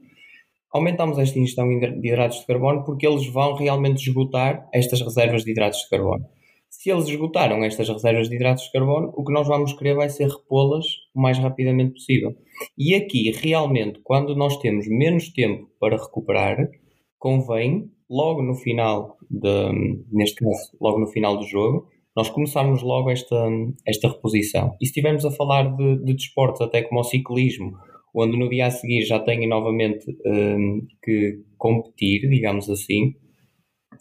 Aumentamos 0.71 1.17
esta 1.19 1.37
ingestão 1.37 1.67
de 1.67 2.07
hidratos 2.07 2.39
de 2.39 2.45
carbono 2.47 2.83
porque 2.83 3.07
eles 3.07 3.27
vão 3.27 3.53
realmente 3.53 4.07
esgotar 4.07 4.67
estas 4.73 5.01
reservas 5.01 5.43
de 5.43 5.51
hidratos 5.51 5.79
de 5.79 5.89
carbono. 5.89 6.25
Se 6.69 6.91
eles 6.91 7.07
esgotaram 7.07 7.63
estas 7.63 7.89
reservas 7.89 8.29
de 8.29 8.35
hidratos 8.35 8.65
de 8.65 8.71
carbono, 8.71 9.11
o 9.15 9.23
que 9.23 9.33
nós 9.33 9.47
vamos 9.47 9.73
querer 9.73 9.95
vai 9.95 10.09
ser 10.09 10.29
repô-las 10.29 10.85
o 11.15 11.21
mais 11.21 11.37
rapidamente 11.37 11.93
possível. 11.93 12.35
E 12.77 12.93
aqui, 12.93 13.31
realmente, 13.31 13.99
quando 14.03 14.35
nós 14.35 14.57
temos 14.57 14.87
menos 14.87 15.29
tempo 15.29 15.67
para 15.79 15.97
recuperar, 15.97 16.69
convém, 17.17 17.91
logo 18.09 18.43
no 18.43 18.53
final, 18.53 19.17
de, 19.29 20.05
neste 20.11 20.43
caso, 20.43 20.71
logo 20.79 20.99
no 20.99 21.07
final 21.07 21.37
do 21.37 21.45
jogo, 21.45 21.87
nós 22.15 22.29
começarmos 22.29 22.81
logo 22.81 23.09
esta, 23.09 23.47
esta 23.85 24.09
reposição. 24.09 24.75
E 24.81 24.85
se 24.85 24.91
estivermos 24.91 25.25
a 25.25 25.31
falar 25.31 25.75
de, 25.75 26.03
de 26.03 26.13
desportos, 26.13 26.61
até 26.61 26.81
como 26.81 27.01
o 27.01 27.03
ciclismo, 27.03 27.77
onde 28.13 28.37
no 28.37 28.49
dia 28.49 28.67
a 28.67 28.71
seguir 28.71 29.03
já 29.03 29.19
têm 29.19 29.47
novamente 29.47 30.05
um, 30.25 30.85
que 31.03 31.43
competir, 31.57 32.27
digamos 32.29 32.69
assim, 32.69 33.15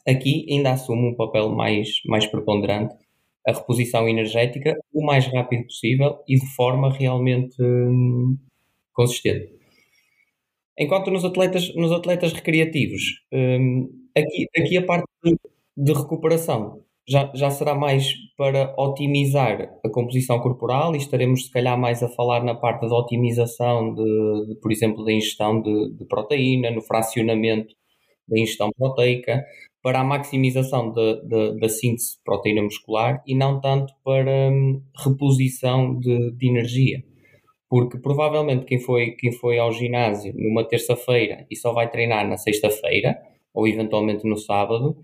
aqui 0.06 0.46
ainda 0.50 0.72
assume 0.72 1.08
um 1.08 1.14
papel 1.14 1.50
mais, 1.50 1.88
mais 2.06 2.26
preponderante 2.26 2.94
a 3.46 3.52
reposição 3.52 4.08
energética 4.08 4.76
o 4.92 5.04
mais 5.04 5.26
rápido 5.26 5.64
possível 5.64 6.18
e 6.28 6.36
de 6.36 6.46
forma 6.54 6.92
realmente 6.92 7.56
hum, 7.62 8.36
consistente. 8.92 9.52
Enquanto 10.78 11.10
nos 11.10 11.24
atletas, 11.24 11.74
nos 11.74 11.90
atletas 11.92 12.32
recreativos, 12.32 13.02
hum, 13.32 13.88
aqui, 14.16 14.46
aqui 14.56 14.76
a 14.76 14.84
parte 14.84 15.06
de, 15.24 15.36
de 15.76 15.92
recuperação 15.92 16.82
já, 17.08 17.30
já 17.34 17.50
será 17.50 17.74
mais 17.74 18.12
para 18.36 18.74
otimizar 18.78 19.70
a 19.84 19.88
composição 19.88 20.38
corporal 20.40 20.94
e 20.94 20.98
estaremos 20.98 21.46
se 21.46 21.50
calhar 21.50 21.78
mais 21.78 22.02
a 22.02 22.08
falar 22.08 22.44
na 22.44 22.54
parte 22.54 22.86
da 22.86 22.94
otimização 22.94 23.94
de, 23.94 24.46
de 24.48 24.54
por 24.60 24.70
exemplo, 24.70 25.04
da 25.04 25.12
ingestão 25.12 25.60
de, 25.60 25.96
de, 25.96 26.04
proteína, 26.04 26.70
no 26.70 26.82
fracionamento 26.82 27.74
da 28.28 28.38
ingestão 28.38 28.70
proteica, 28.76 29.42
para 29.82 30.00
a 30.00 30.04
maximização 30.04 30.92
da 30.92 31.68
síntese 31.68 32.16
de 32.16 32.22
proteína 32.24 32.62
muscular 32.62 33.22
e 33.26 33.34
não 33.34 33.58
tanto 33.60 33.94
para 34.04 34.50
hum, 34.50 34.82
reposição 35.02 35.98
de, 35.98 36.32
de 36.32 36.48
energia. 36.48 37.02
Porque 37.70 37.98
provavelmente 37.98 38.66
quem 38.66 38.80
foi, 38.80 39.12
quem 39.12 39.32
foi 39.32 39.58
ao 39.58 39.72
ginásio 39.72 40.34
numa 40.36 40.64
terça-feira 40.64 41.46
e 41.50 41.56
só 41.56 41.72
vai 41.72 41.90
treinar 41.90 42.28
na 42.28 42.36
sexta-feira, 42.36 43.16
ou 43.54 43.66
eventualmente 43.66 44.28
no 44.28 44.36
sábado, 44.36 44.96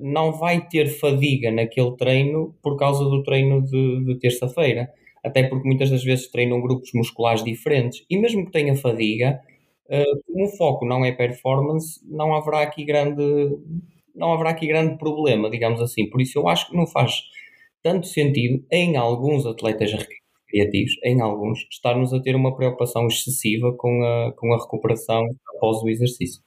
não 0.00 0.32
vai 0.32 0.66
ter 0.68 0.86
fadiga 0.86 1.50
naquele 1.50 1.96
treino 1.96 2.54
por 2.62 2.76
causa 2.76 3.04
do 3.04 3.22
treino 3.22 3.62
de, 3.62 4.04
de 4.04 4.18
terça-feira. 4.18 4.90
Até 5.24 5.44
porque 5.44 5.66
muitas 5.66 5.90
das 5.90 6.02
vezes 6.04 6.30
treinam 6.30 6.60
grupos 6.60 6.90
musculares 6.94 7.44
diferentes. 7.44 8.04
E 8.10 8.18
mesmo 8.18 8.44
que 8.44 8.52
tenha 8.52 8.76
fadiga, 8.76 9.40
uh, 9.86 10.22
como 10.26 10.44
o 10.44 10.56
foco 10.56 10.84
não 10.84 11.04
é 11.04 11.12
performance, 11.12 12.00
não 12.04 12.34
haverá 12.34 12.62
aqui 12.62 12.84
grande, 12.84 13.22
não 14.14 14.32
haverá 14.32 14.50
aqui 14.50 14.66
grande 14.66 14.98
problema, 14.98 15.48
digamos 15.48 15.80
assim. 15.80 16.08
Por 16.10 16.20
isso 16.20 16.38
eu 16.38 16.48
acho 16.48 16.68
que 16.68 16.76
não 16.76 16.86
faz 16.86 17.22
tanto 17.82 18.06
sentido 18.06 18.64
em 18.70 18.96
alguns 18.96 19.46
atletas 19.46 19.92
recreativos, 19.92 20.92
em 21.04 21.20
alguns, 21.20 21.66
estarmos 21.70 22.12
a 22.12 22.20
ter 22.20 22.36
uma 22.36 22.54
preocupação 22.54 23.06
excessiva 23.06 23.72
com 23.76 24.02
a, 24.04 24.32
com 24.32 24.52
a 24.52 24.58
recuperação 24.58 25.24
após 25.56 25.82
o 25.82 25.88
exercício. 25.88 26.42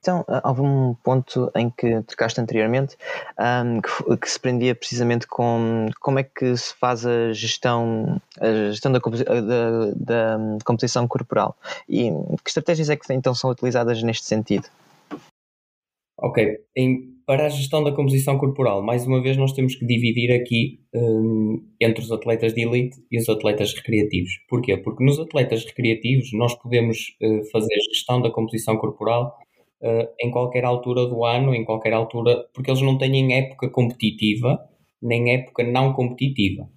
Então, 0.00 0.24
ah, 0.28 0.40
houve 0.46 0.62
um 0.62 0.94
ponto 1.04 1.50
em 1.54 1.68
que 1.68 2.02
tocaste 2.04 2.40
anteriormente 2.40 2.96
um, 3.38 3.80
que, 3.82 4.16
que, 4.16 4.30
se 4.30 4.40
prendia 4.40 4.74
precisamente 4.74 5.26
com 5.26 5.88
como 6.00 6.18
é 6.18 6.22
que 6.22 6.56
se 6.56 6.74
faz 6.74 7.04
a 7.04 7.32
gestão, 7.34 8.20
a 8.40 8.70
gestão 8.70 8.90
da, 8.90 8.98
da, 8.98 9.94
da 9.94 10.58
composição 10.64 11.06
corporal 11.06 11.54
e 11.86 12.10
que 12.42 12.48
estratégias 12.48 12.88
é 12.88 12.96
que 12.96 13.12
então 13.12 13.34
são 13.34 13.50
utilizadas 13.50 14.02
neste 14.02 14.24
sentido? 14.24 14.68
Ok, 16.18 16.58
em, 16.76 17.14
para 17.26 17.46
a 17.46 17.48
gestão 17.48 17.84
da 17.84 17.92
composição 17.92 18.36
corporal, 18.38 18.82
mais 18.82 19.06
uma 19.06 19.22
vez 19.22 19.36
nós 19.36 19.52
temos 19.52 19.74
que 19.74 19.86
dividir 19.86 20.32
aqui 20.32 20.80
um, 20.94 21.62
entre 21.80 22.02
os 22.02 22.10
atletas 22.10 22.52
de 22.52 22.62
elite 22.62 22.96
e 23.10 23.18
os 23.18 23.28
atletas 23.28 23.72
recreativos. 23.74 24.32
Porquê? 24.48 24.76
Porque 24.76 25.04
nos 25.04 25.18
atletas 25.18 25.64
recreativos 25.64 26.30
nós 26.32 26.54
podemos 26.54 26.98
uh, 27.22 27.50
fazer 27.50 27.74
gestão 27.90 28.20
da 28.20 28.30
composição 28.30 28.76
corporal 28.76 29.38
uh, 29.82 30.08
em 30.20 30.30
qualquer 30.30 30.64
altura 30.64 31.06
do 31.06 31.24
ano, 31.24 31.54
em 31.54 31.64
qualquer 31.64 31.92
altura, 31.92 32.46
porque 32.54 32.70
eles 32.70 32.82
não 32.82 32.98
têm 32.98 33.34
época 33.36 33.68
competitiva 33.70 34.58
nem 35.02 35.32
época 35.32 35.62
não 35.64 35.92
competitiva. 35.92 36.68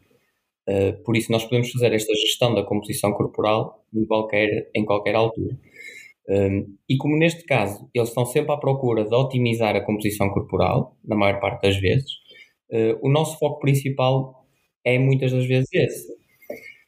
Uh, 0.70 1.04
por 1.04 1.18
isso 1.18 1.32
nós 1.32 1.44
podemos 1.44 1.72
fazer 1.72 1.94
esta 1.94 2.14
gestão 2.16 2.56
da 2.56 2.64
composição 2.64 3.12
corporal 3.14 3.84
em 3.94 4.06
qualquer, 4.06 4.70
em 4.76 4.86
qualquer 4.86 5.16
altura. 5.16 5.58
Um, 6.30 6.34
ehm, 6.34 6.66
e 6.90 6.98
como 6.98 7.18
neste 7.18 7.44
caso 7.46 7.90
eles 7.94 8.10
estão 8.10 8.26
sempre 8.26 8.54
à 8.54 8.58
procura 8.58 9.04
de 9.04 9.14
otimizar 9.14 9.76
a 9.76 9.82
composição 9.82 10.30
corporal, 10.30 10.98
na 11.04 11.16
maior 11.18 11.40
parte 11.42 11.64
das 11.64 11.78
vezes, 11.78 12.10
uh, 12.72 12.98
o 13.02 13.10
nosso 13.12 13.38
foco 13.40 13.60
principal 13.60 14.46
é 14.86 14.98
muitas 15.00 15.32
das 15.34 15.46
vezes 15.46 15.70
esse. 15.74 16.08
Se 16.08 16.16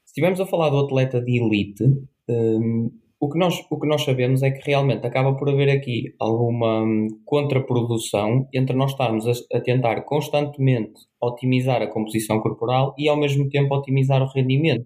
estivermos 0.08 0.40
a 0.40 0.46
falar 0.46 0.70
do 0.70 0.80
atleta 0.80 1.22
de 1.22 1.38
elite, 1.42 1.84
um, 2.30 2.86
ehm, 2.86 2.90
o 3.26 3.30
que, 3.30 3.40
nós, 3.40 3.66
o 3.72 3.80
que 3.80 3.88
nós 3.88 4.04
sabemos 4.04 4.44
é 4.44 4.52
que 4.52 4.64
realmente 4.64 5.04
acaba 5.08 5.34
por 5.34 5.50
haver 5.50 5.68
aqui 5.68 6.14
alguma 6.20 6.84
hum, 6.84 7.08
contraprodução 7.26 8.48
entre 8.54 8.76
nós 8.76 8.92
estarmos 8.92 9.26
a, 9.28 9.58
a, 9.58 9.60
tentar 9.60 10.02
constantemente 10.02 10.94
otimizar 11.20 11.82
a 11.82 11.88
composição 11.88 12.40
corporal 12.40 12.94
e 12.96 13.10
ao 13.10 13.18
mesmo 13.18 13.50
tempo 13.50 13.74
otimizar 13.74 14.22
o 14.22 14.28
rendimento. 14.28 14.86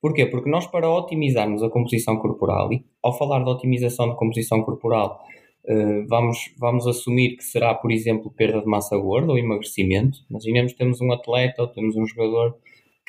Porquê? 0.00 0.24
Porque 0.24 0.48
nós, 0.48 0.66
para 0.66 0.90
otimizarmos 0.90 1.62
a 1.62 1.68
composição 1.68 2.16
corporal, 2.16 2.72
e 2.72 2.82
ao 3.02 3.12
falar 3.12 3.44
de 3.44 3.50
otimização 3.50 4.08
de 4.08 4.16
composição 4.16 4.62
corporal, 4.62 5.20
uh, 5.68 6.08
vamos, 6.08 6.54
vamos 6.58 6.86
assumir 6.86 7.36
que 7.36 7.44
será, 7.44 7.74
por 7.74 7.92
exemplo, 7.92 8.32
perda 8.34 8.62
de 8.62 8.66
massa 8.66 8.96
gorda 8.96 9.32
ou 9.32 9.38
emagrecimento. 9.38 10.20
Imaginemos 10.30 10.72
que 10.72 10.78
temos 10.78 10.98
um 11.02 11.12
atleta 11.12 11.60
ou 11.60 11.68
temos 11.68 11.94
um 11.94 12.06
jogador 12.06 12.56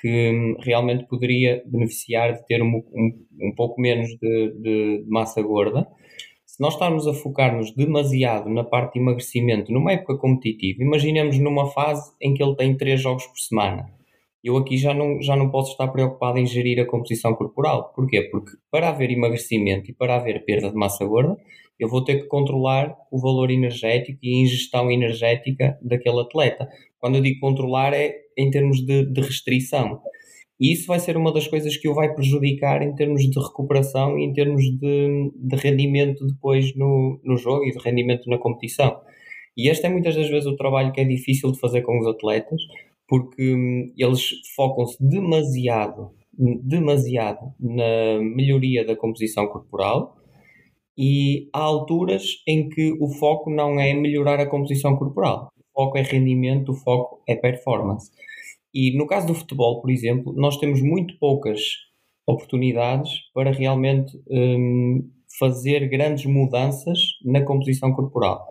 que 0.01 0.31
hum, 0.31 0.55
realmente 0.59 1.05
poderia 1.05 1.61
beneficiar 1.65 2.33
de 2.33 2.45
ter 2.47 2.61
um, 2.61 2.83
um, 2.91 3.25
um 3.39 3.55
pouco 3.55 3.79
menos 3.79 4.09
de, 4.19 4.53
de, 4.59 5.05
massa 5.07 5.41
gorda. 5.43 5.87
Se 6.43 6.59
nós 6.59 6.73
estarmos 6.73 7.07
a 7.07 7.13
focar-nos 7.13 7.73
demasiado 7.75 8.49
na 8.49 8.63
parte 8.63 8.93
de 8.93 8.99
emagrecimento 8.99 9.71
numa 9.71 9.93
época 9.93 10.17
competitiva, 10.17 10.83
imaginemos 10.83 11.37
numa 11.37 11.67
fase 11.67 12.11
em 12.19 12.33
que 12.33 12.43
ele 12.43 12.55
tem 12.55 12.75
três 12.75 12.99
jogos 12.99 13.25
por 13.27 13.37
semana. 13.37 13.85
eu 14.43 14.57
aqui 14.57 14.75
já 14.75 14.93
não, 14.93 15.21
já 15.21 15.35
não 15.35 15.51
posso 15.51 15.71
estar 15.71 15.87
preocupado 15.89 16.39
em 16.39 16.45
gerir 16.47 16.79
a 16.79 16.85
composição 16.85 17.35
corporal. 17.35 17.93
Porquê? 17.95 18.23
Porque 18.31 18.51
para 18.71 18.89
haver 18.89 19.11
emagrecimento 19.11 19.91
e 19.91 19.93
para 19.93 20.15
haver 20.15 20.43
perda 20.43 20.71
de 20.71 20.75
massa 20.75 21.05
gorda, 21.05 21.37
eu 21.79 21.89
vou 21.89 22.03
ter 22.03 22.21
que 22.21 22.27
controlar 22.27 22.95
o 23.11 23.19
valor 23.19 23.49
energético 23.49 24.19
e 24.21 24.33
a 24.33 24.41
ingestão 24.43 24.91
energética 24.91 25.77
daquele 25.81 26.19
atleta. 26.19 26.67
Quando 26.99 27.15
eu 27.15 27.21
digo 27.21 27.39
controlar, 27.39 27.93
é 27.93 28.13
em 28.37 28.49
termos 28.51 28.85
de, 28.85 29.05
de 29.05 29.21
restrição. 29.21 29.99
E 30.59 30.71
isso 30.71 30.85
vai 30.85 30.99
ser 30.99 31.17
uma 31.17 31.33
das 31.33 31.47
coisas 31.47 31.75
que 31.75 31.89
o 31.89 31.95
vai 31.95 32.13
prejudicar 32.13 32.83
em 32.83 32.93
termos 32.93 33.23
de 33.23 33.39
recuperação 33.39 34.19
e 34.19 34.25
em 34.25 34.31
termos 34.31 34.61
de, 34.61 35.31
de 35.35 35.55
rendimento 35.55 36.23
depois 36.27 36.75
no, 36.75 37.19
no 37.23 37.35
jogo 37.35 37.65
e 37.65 37.71
de 37.71 37.79
rendimento 37.79 38.29
na 38.29 38.37
competição. 38.37 39.01
E 39.57 39.67
este 39.69 39.87
é 39.87 39.89
muitas 39.89 40.15
das 40.15 40.29
vezes 40.29 40.45
o 40.45 40.55
trabalho 40.55 40.91
que 40.91 41.01
é 41.01 41.03
difícil 41.03 41.51
de 41.51 41.59
fazer 41.59 41.81
com 41.81 41.99
os 41.99 42.05
atletas, 42.05 42.61
porque 43.07 43.55
hum, 43.55 43.91
eles 43.97 44.21
focam-se 44.55 44.97
demasiado, 45.03 46.11
demasiado 46.63 47.53
na 47.59 48.21
melhoria 48.21 48.85
da 48.85 48.95
composição 48.95 49.47
corporal 49.47 50.20
e 50.97 51.49
há 51.53 51.59
alturas 51.59 52.23
em 52.47 52.69
que 52.69 52.93
o 52.99 53.09
foco 53.09 53.49
não 53.49 53.79
é 53.79 53.93
melhorar 53.93 54.39
a 54.39 54.45
composição 54.45 54.95
corporal, 54.95 55.51
o 55.57 55.81
foco 55.81 55.97
é 55.97 56.01
rendimento, 56.01 56.71
o 56.71 56.75
foco 56.75 57.21
é 57.27 57.35
performance. 57.35 58.11
E 58.73 58.97
no 58.97 59.05
caso 59.07 59.27
do 59.27 59.33
futebol, 59.33 59.81
por 59.81 59.91
exemplo, 59.91 60.33
nós 60.35 60.57
temos 60.57 60.81
muito 60.81 61.17
poucas 61.19 61.59
oportunidades 62.27 63.11
para 63.33 63.51
realmente 63.51 64.17
hum, 64.29 65.09
fazer 65.37 65.87
grandes 65.89 66.25
mudanças 66.25 66.99
na 67.23 67.43
composição 67.43 67.93
corporal. 67.93 68.45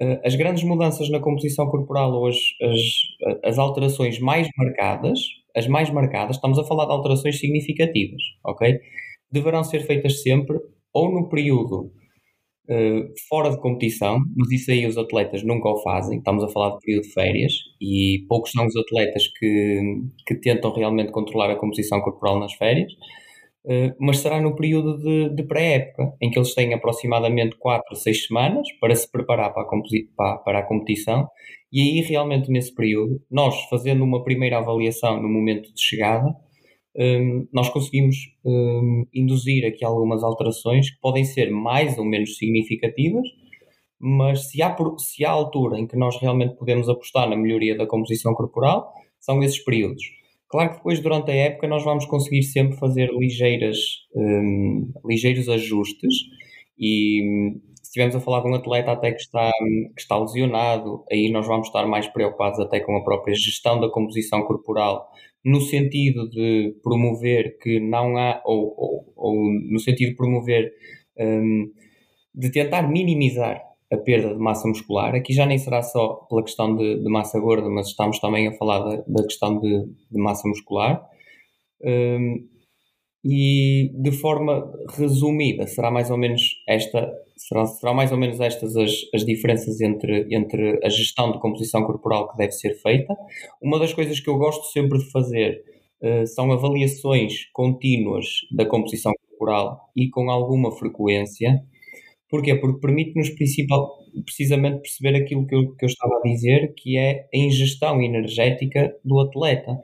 Eh, 0.00 0.20
as 0.24 0.34
grandes 0.34 0.64
mudanças 0.64 1.08
na 1.10 1.20
composição 1.20 1.66
corporal 1.68 2.12
ou 2.12 2.26
as, 2.26 2.36
as, 2.62 3.40
as, 3.44 3.58
alterações 3.58 4.18
mais 4.18 4.48
marcadas, 4.56 5.20
as 5.56 5.66
mais 5.66 5.90
marcadas, 5.90 6.36
estamos 6.36 6.58
a 6.58 6.64
falar 6.64 6.86
de 6.86 6.92
alterações 6.92 7.38
significativas, 7.38 8.22
ok? 8.44 8.80
Deverão 9.30 9.62
ser 9.64 9.80
feitas 9.80 10.22
sempre 10.22 10.58
ou 10.92 11.10
no 11.12 11.28
período 11.28 11.92
uh, 12.68 13.12
fora 13.28 13.50
de 13.50 13.60
competição, 13.60 14.18
mas 14.36 14.50
isso 14.50 14.70
aí 14.70 14.86
os 14.86 14.98
atletas 14.98 15.42
nunca 15.42 15.68
o 15.68 15.82
fazem, 15.82 16.18
estamos 16.18 16.44
a 16.44 16.48
falar 16.48 16.70
de 16.70 16.80
período 16.80 17.04
de 17.04 17.12
férias 17.12 17.52
e 17.80 18.24
poucos 18.28 18.50
são 18.52 18.66
os 18.66 18.76
atletas 18.76 19.28
que, 19.38 19.80
que 20.26 20.34
tentam 20.36 20.72
realmente 20.72 21.12
controlar 21.12 21.50
a 21.50 21.56
composição 21.56 22.00
corporal 22.00 22.38
nas 22.38 22.52
férias. 22.54 22.92
Eh, 23.64 23.94
mas 24.00 24.18
será 24.18 24.40
no 24.40 24.56
período 24.56 24.98
de, 24.98 25.28
de 25.36 25.42
pré-época, 25.44 26.12
em 26.20 26.30
que 26.30 26.38
eles 26.38 26.54
têm 26.54 26.74
aproximadamente 26.74 27.56
4 27.58 27.92
a 27.92 27.94
6 27.94 28.26
semanas 28.26 28.66
para 28.80 28.94
se 28.94 29.10
preparar 29.10 29.52
para 29.54 29.62
a, 29.62 29.66
para, 30.16 30.38
para 30.38 30.58
a 30.60 30.62
competição, 30.66 31.28
e 31.72 31.80
aí 31.80 32.00
realmente 32.00 32.50
nesse 32.50 32.74
período, 32.74 33.20
nós 33.30 33.54
fazendo 33.70 34.02
uma 34.02 34.24
primeira 34.24 34.58
avaliação 34.58 35.22
no 35.22 35.28
momento 35.28 35.72
de 35.72 35.80
chegada, 35.80 36.34
um, 36.96 37.46
nós 37.52 37.68
conseguimos 37.70 38.16
um, 38.44 39.06
induzir 39.14 39.66
aqui 39.66 39.84
algumas 39.84 40.22
alterações 40.22 40.90
que 40.90 41.00
podem 41.00 41.24
ser 41.24 41.50
mais 41.50 41.96
ou 41.98 42.04
menos 42.04 42.36
significativas, 42.36 43.26
mas 43.98 44.50
se 44.50 44.62
há, 44.62 44.76
se 44.98 45.24
há 45.24 45.30
altura 45.30 45.78
em 45.78 45.86
que 45.86 45.96
nós 45.96 46.20
realmente 46.20 46.56
podemos 46.56 46.88
apostar 46.88 47.28
na 47.28 47.36
melhoria 47.36 47.76
da 47.76 47.86
composição 47.86 48.34
corporal, 48.34 48.92
são 49.20 49.42
esses 49.42 49.62
períodos. 49.64 50.02
Claro 50.48 50.70
que 50.70 50.76
depois, 50.76 51.00
durante 51.00 51.30
a 51.30 51.34
época, 51.34 51.66
nós 51.66 51.82
vamos 51.82 52.04
conseguir 52.04 52.42
sempre 52.42 52.76
fazer 52.76 53.10
ligeiras, 53.10 53.78
um, 54.14 54.92
ligeiros 55.06 55.48
ajustes 55.48 56.14
e 56.78 57.22
se 57.71 57.71
estivermos 57.92 58.16
a 58.16 58.20
falar 58.20 58.40
de 58.40 58.48
um 58.48 58.54
atleta 58.54 58.90
até 58.90 59.12
que 59.12 59.20
está, 59.20 59.50
que 59.94 60.00
está 60.00 60.18
lesionado, 60.18 61.04
aí 61.12 61.30
nós 61.30 61.46
vamos 61.46 61.66
estar 61.66 61.86
mais 61.86 62.08
preocupados 62.08 62.58
até 62.58 62.80
com 62.80 62.96
a 62.96 63.04
própria 63.04 63.34
gestão 63.34 63.78
da 63.78 63.90
composição 63.90 64.42
corporal, 64.44 65.10
no 65.44 65.60
sentido 65.60 66.28
de 66.30 66.74
promover 66.82 67.58
que 67.58 67.78
não 67.80 68.16
há, 68.16 68.40
ou, 68.46 68.74
ou, 68.78 69.12
ou 69.14 69.34
no 69.70 69.78
sentido 69.78 70.10
de 70.10 70.16
promover, 70.16 70.72
um, 71.18 71.70
de 72.34 72.50
tentar 72.50 72.88
minimizar 72.88 73.62
a 73.92 73.96
perda 73.98 74.32
de 74.32 74.40
massa 74.40 74.66
muscular. 74.66 75.14
Aqui 75.14 75.34
já 75.34 75.44
nem 75.44 75.58
será 75.58 75.82
só 75.82 76.14
pela 76.30 76.42
questão 76.42 76.74
de, 76.74 76.98
de 76.98 77.08
massa 77.10 77.38
gorda, 77.38 77.68
mas 77.68 77.88
estamos 77.88 78.18
também 78.18 78.48
a 78.48 78.52
falar 78.52 78.78
da, 78.78 79.04
da 79.06 79.22
questão 79.24 79.60
de, 79.60 79.84
de, 80.10 80.18
massa 80.18 80.48
muscular. 80.48 81.06
Um, 81.84 82.48
e 83.24 83.90
de 83.94 84.12
forma 84.12 84.72
resumida, 84.96 85.66
será 85.66 85.90
mais 85.90 86.10
ou 86.10 86.18
menos 86.18 86.42
esta, 86.68 87.12
será, 87.36 87.66
será 87.66 87.94
mais 87.94 88.10
ou 88.10 88.18
menos 88.18 88.40
estas 88.40 88.76
as, 88.76 88.92
as 89.14 89.24
diferenças 89.24 89.80
entre, 89.80 90.26
entre 90.34 90.80
a 90.84 90.88
gestão 90.88 91.32
de 91.32 91.38
composição 91.38 91.84
corporal 91.84 92.30
que 92.30 92.36
deve 92.36 92.52
ser 92.52 92.74
feita. 92.74 93.14
Uma 93.60 93.78
das 93.78 93.92
coisas 93.92 94.18
que 94.18 94.28
eu 94.28 94.36
gosto 94.38 94.64
sempre 94.72 94.98
de 94.98 95.10
fazer 95.10 95.62
uh, 96.02 96.26
são 96.26 96.50
avaliações 96.50 97.46
contínuas 97.52 98.26
da 98.50 98.66
composição 98.66 99.12
corporal 99.28 99.90
e 99.96 100.08
com 100.10 100.30
alguma 100.30 100.72
frequência 100.72 101.62
Porquê? 102.32 102.54
Porque 102.54 102.80
permite-nos 102.80 103.28
precisamente 104.24 104.80
perceber 104.80 105.14
aquilo 105.16 105.46
que 105.46 105.54
eu, 105.54 105.76
que 105.76 105.84
eu 105.84 105.86
estava 105.86 106.16
a 106.16 106.22
dizer, 106.22 106.72
que 106.74 106.96
é 106.96 107.28
a 107.32 107.36
ingestão 107.36 108.00
energética 108.00 108.96
do 109.04 109.20
atleta. 109.20 109.76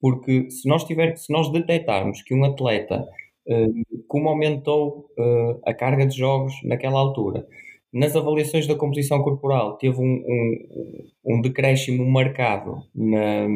Porque 0.00 0.50
se 0.50 0.68
nós, 0.68 0.84
tiver, 0.84 1.16
se 1.16 1.32
nós 1.32 1.50
detectarmos 1.50 2.22
que 2.22 2.34
um 2.34 2.44
atleta, 2.44 3.06
uh, 3.48 4.04
como 4.06 4.28
aumentou 4.28 5.10
uh, 5.18 5.60
a 5.64 5.72
carga 5.74 6.06
de 6.06 6.16
jogos 6.16 6.52
naquela 6.64 6.98
altura, 6.98 7.46
nas 7.92 8.14
avaliações 8.14 8.66
da 8.66 8.74
composição 8.74 9.22
corporal 9.22 9.78
teve 9.78 9.98
um, 9.98 10.22
um, 10.26 11.36
um 11.36 11.40
decréscimo 11.40 12.04
marcado 12.04 12.82
na, 12.94 13.48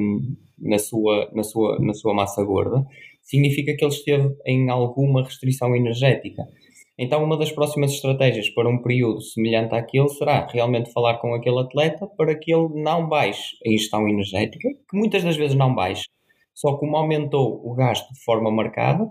na, 0.58 0.78
sua, 0.78 1.30
na, 1.34 1.42
sua, 1.42 1.78
na 1.78 1.92
sua 1.92 2.14
massa 2.14 2.42
gorda, 2.42 2.86
significa 3.22 3.76
que 3.76 3.84
ele 3.84 3.92
esteve 3.92 4.34
em 4.46 4.70
alguma 4.70 5.22
restrição 5.22 5.76
energética. 5.76 6.42
Então, 6.98 7.24
uma 7.24 7.36
das 7.38 7.50
próximas 7.50 7.92
estratégias 7.92 8.50
para 8.50 8.68
um 8.68 8.82
período 8.82 9.22
semelhante 9.22 9.74
àquele 9.74 10.08
será 10.10 10.46
realmente 10.46 10.92
falar 10.92 11.18
com 11.18 11.34
aquele 11.34 11.58
atleta 11.58 12.06
para 12.16 12.34
que 12.34 12.52
ele 12.52 12.68
não 12.74 13.08
baixe 13.08 13.56
a 13.64 13.70
ingestão 13.70 14.06
energética, 14.06 14.68
que 14.68 14.96
muitas 14.96 15.24
das 15.24 15.36
vezes 15.36 15.56
não 15.56 15.74
baixa, 15.74 16.04
só 16.54 16.76
como 16.76 16.96
aumentou 16.96 17.60
o 17.64 17.74
gasto 17.74 18.12
de 18.12 18.22
forma 18.24 18.50
marcada, 18.50 19.08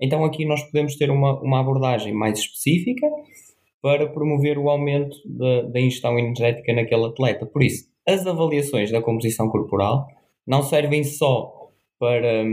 então 0.00 0.24
aqui 0.24 0.44
nós 0.44 0.62
podemos 0.64 0.96
ter 0.96 1.10
uma, 1.10 1.40
uma 1.40 1.60
abordagem 1.60 2.12
mais 2.12 2.40
específica 2.40 3.06
para 3.80 4.08
promover 4.08 4.58
o 4.58 4.68
aumento 4.68 5.16
da, 5.24 5.80
ingestão 5.80 6.18
energética 6.18 6.72
naquele 6.72 7.06
atleta. 7.06 7.46
Por 7.46 7.62
isso, 7.62 7.84
as 8.06 8.26
avaliações 8.26 8.90
da 8.90 9.02
composição 9.02 9.48
corporal 9.48 10.06
não 10.46 10.62
servem 10.62 11.04
só 11.04 11.52
para, 11.98 12.44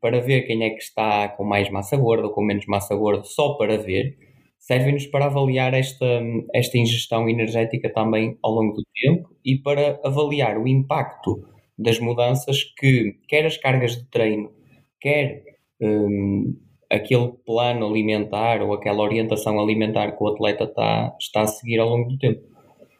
para 0.00 0.20
ver 0.20 0.42
quem 0.42 0.62
é 0.62 0.70
que 0.70 0.82
está 0.82 1.28
com 1.28 1.44
mais 1.44 1.70
massa 1.70 1.96
gorda 1.96 2.26
ou 2.26 2.32
com 2.32 2.42
menos 2.42 2.66
massa 2.66 2.94
gorda, 2.94 3.24
só 3.24 3.54
para 3.54 3.78
ver, 3.78 4.16
servem-nos 4.58 5.06
para 5.06 5.26
avaliar 5.26 5.72
esta, 5.72 6.22
esta 6.54 6.76
ingestão 6.76 7.28
energética 7.28 7.90
também 7.90 8.36
ao 8.42 8.52
longo 8.52 8.74
do 8.74 8.82
tempo 9.02 9.30
e 9.44 9.56
para 9.56 9.98
avaliar 10.04 10.58
o 10.58 10.68
impacto 10.68 11.42
das 11.80 11.98
mudanças 11.98 12.62
que, 12.78 13.16
quer 13.26 13.46
as 13.46 13.56
cargas 13.56 13.96
de 13.96 14.04
treino, 14.04 14.52
quer 15.00 15.42
um, 15.80 16.54
aquele 16.90 17.32
plano 17.46 17.86
alimentar 17.86 18.60
ou 18.62 18.74
aquela 18.74 19.02
orientação 19.02 19.58
alimentar 19.58 20.12
que 20.12 20.22
o 20.22 20.28
atleta 20.28 20.64
está, 20.64 21.16
está 21.18 21.40
a 21.42 21.46
seguir 21.46 21.78
ao 21.78 21.88
longo 21.88 22.10
do 22.10 22.18
tempo. 22.18 22.42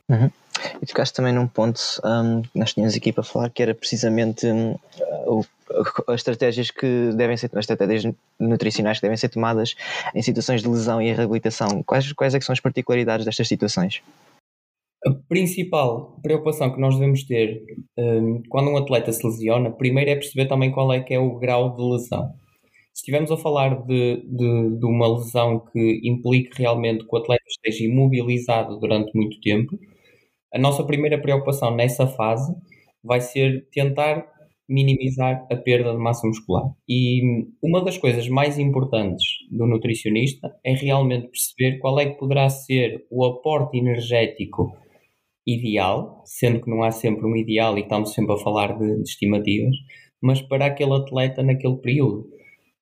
Uhum. 0.08 0.30
E 0.82 0.86
tocaste 0.86 1.14
também 1.14 1.32
num 1.32 1.46
ponto, 1.46 1.80
um, 2.04 2.42
nós 2.54 2.74
tínhamos 2.74 2.94
aqui 2.94 3.12
para 3.12 3.22
falar, 3.22 3.50
que 3.50 3.62
era 3.62 3.74
precisamente 3.74 4.46
um, 4.46 4.76
o 5.26 5.44
as 6.08 6.16
estratégias 6.16 6.70
que 6.70 7.12
devem 7.14 7.36
ser, 7.36 7.50
as 7.52 7.60
estratégias 7.60 8.12
nutricionais 8.38 8.98
que 8.98 9.02
devem 9.02 9.16
ser 9.16 9.28
tomadas 9.28 9.76
em 10.14 10.22
situações 10.22 10.62
de 10.62 10.68
lesão 10.68 11.00
e 11.00 11.12
reabilitação. 11.12 11.82
Quais, 11.84 12.12
quais 12.12 12.34
é 12.34 12.38
que 12.38 12.44
são 12.44 12.52
as 12.52 12.60
particularidades 12.60 13.24
destas 13.24 13.46
situações? 13.46 14.02
A 15.06 15.12
principal 15.28 16.20
preocupação 16.22 16.70
que 16.74 16.80
nós 16.80 16.94
devemos 16.94 17.24
ter 17.24 17.62
um, 17.98 18.42
quando 18.50 18.70
um 18.70 18.76
atleta 18.76 19.10
se 19.12 19.26
lesiona, 19.26 19.70
primeiro 19.70 20.10
é 20.10 20.14
perceber 20.14 20.46
também 20.46 20.70
qual 20.70 20.92
é 20.92 21.00
que 21.00 21.14
é 21.14 21.18
o 21.18 21.38
grau 21.38 21.74
de 21.74 21.82
lesão. 21.82 22.28
Se 22.92 23.02
estivermos 23.02 23.30
a 23.30 23.36
falar 23.38 23.86
de, 23.86 24.16
de, 24.26 24.78
de 24.78 24.84
uma 24.84 25.08
lesão 25.08 25.60
que 25.72 26.00
implique 26.04 26.58
realmente 26.58 27.06
que 27.06 27.14
o 27.14 27.18
atleta 27.18 27.44
esteja 27.48 27.84
imobilizado 27.84 28.78
durante 28.78 29.10
muito 29.16 29.40
tempo, 29.40 29.78
a 30.52 30.58
nossa 30.58 30.84
primeira 30.84 31.18
preocupação 31.18 31.74
nessa 31.74 32.06
fase 32.06 32.54
vai 33.02 33.22
ser 33.22 33.68
tentar 33.72 34.26
minimizar 34.68 35.46
a 35.50 35.56
perda 35.56 35.92
de 35.92 35.98
massa 35.98 36.26
muscular. 36.26 36.64
E 36.86 37.46
uma 37.62 37.82
das 37.82 37.96
coisas 37.96 38.28
mais 38.28 38.58
importantes 38.58 39.24
do 39.50 39.66
nutricionista 39.66 40.54
é 40.62 40.74
realmente 40.74 41.28
perceber 41.28 41.78
qual 41.78 41.98
é 41.98 42.06
que 42.06 42.18
poderá 42.18 42.50
ser 42.50 43.06
o 43.10 43.24
aporte 43.24 43.78
energético 43.78 44.76
ideal, 45.54 46.22
sendo 46.24 46.60
que 46.60 46.70
não 46.70 46.82
há 46.82 46.90
sempre 46.90 47.26
um 47.26 47.36
ideal 47.36 47.76
e 47.76 47.82
estamos 47.82 48.12
sempre 48.12 48.34
a 48.34 48.38
falar 48.38 48.78
de, 48.78 48.96
de 48.96 49.08
estimativas, 49.08 49.76
mas 50.22 50.42
para 50.42 50.66
aquele 50.66 50.94
atleta 50.94 51.42
naquele 51.42 51.76
período. 51.76 52.26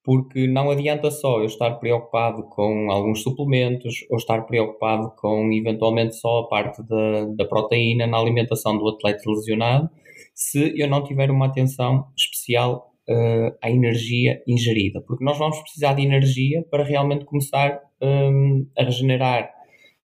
Porque 0.04 0.46
não 0.46 0.70
adianta 0.70 1.11
só 1.11 1.40
eu 1.40 1.44
estar 1.44 1.72
preocupado 1.74 2.44
com 2.44 2.90
alguns 2.90 3.22
suplementos 3.22 3.94
ou 4.11 4.16
estar 4.16 4.42
preocupado 4.42 5.12
com 5.16 5.52
eventualmente 5.52 6.16
só 6.16 6.40
a 6.40 6.48
parte 6.48 6.83
da, 6.83 7.26
da 7.37 7.44
proteína 7.44 8.07
na 8.07 8.18
alimentação 8.18 8.78
do 8.78 8.88
atleta 8.88 9.22
lesionado, 9.26 9.90
se 10.35 10.72
eu 10.81 10.88
não 10.88 11.04
tiver 11.04 11.31
uma 11.31 11.46
atenção 11.46 12.07
especial 12.16 12.94
uh, 13.09 13.57
à 13.62 13.70
energia 13.70 14.42
ingerida, 14.46 15.02
porque 15.07 15.24
nós 15.24 15.38
vamos 15.38 15.59
precisar 15.61 15.94
de 15.94 16.02
energia 16.02 16.64
para 16.70 16.85
realmente 16.85 17.24
começar 17.24 17.81
um, 18.00 18.66
a 18.78 18.85
regenerar. 18.85 19.58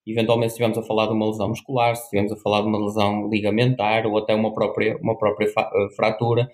Eventualmente, 0.06 0.52
se 0.52 0.54
estivermos 0.54 0.78
a 0.78 0.82
falar 0.82 1.06
de 1.06 1.12
uma 1.12 1.26
lesão 1.26 1.48
muscular, 1.48 1.96
se 1.96 2.04
estivermos 2.04 2.32
a 2.32 2.36
falar 2.36 2.60
de 2.60 2.68
uma 2.68 2.84
lesão 2.84 3.28
ligamentar 3.28 4.06
ou 4.06 4.18
até 4.18 4.34
uma 4.34 4.52
própria, 4.52 4.96
uma 4.98 5.16
própria 5.16 5.48
fratura, 5.96 6.48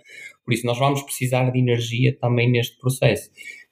por 0.45 0.55
isso 0.55 0.67
nós 0.67 0.79
vamos 0.79 1.03
precisar 1.03 1.51
de 1.51 1.59
energia 1.59 2.17
também 2.19 2.51
neste 2.51 2.79
processo. 2.79 3.31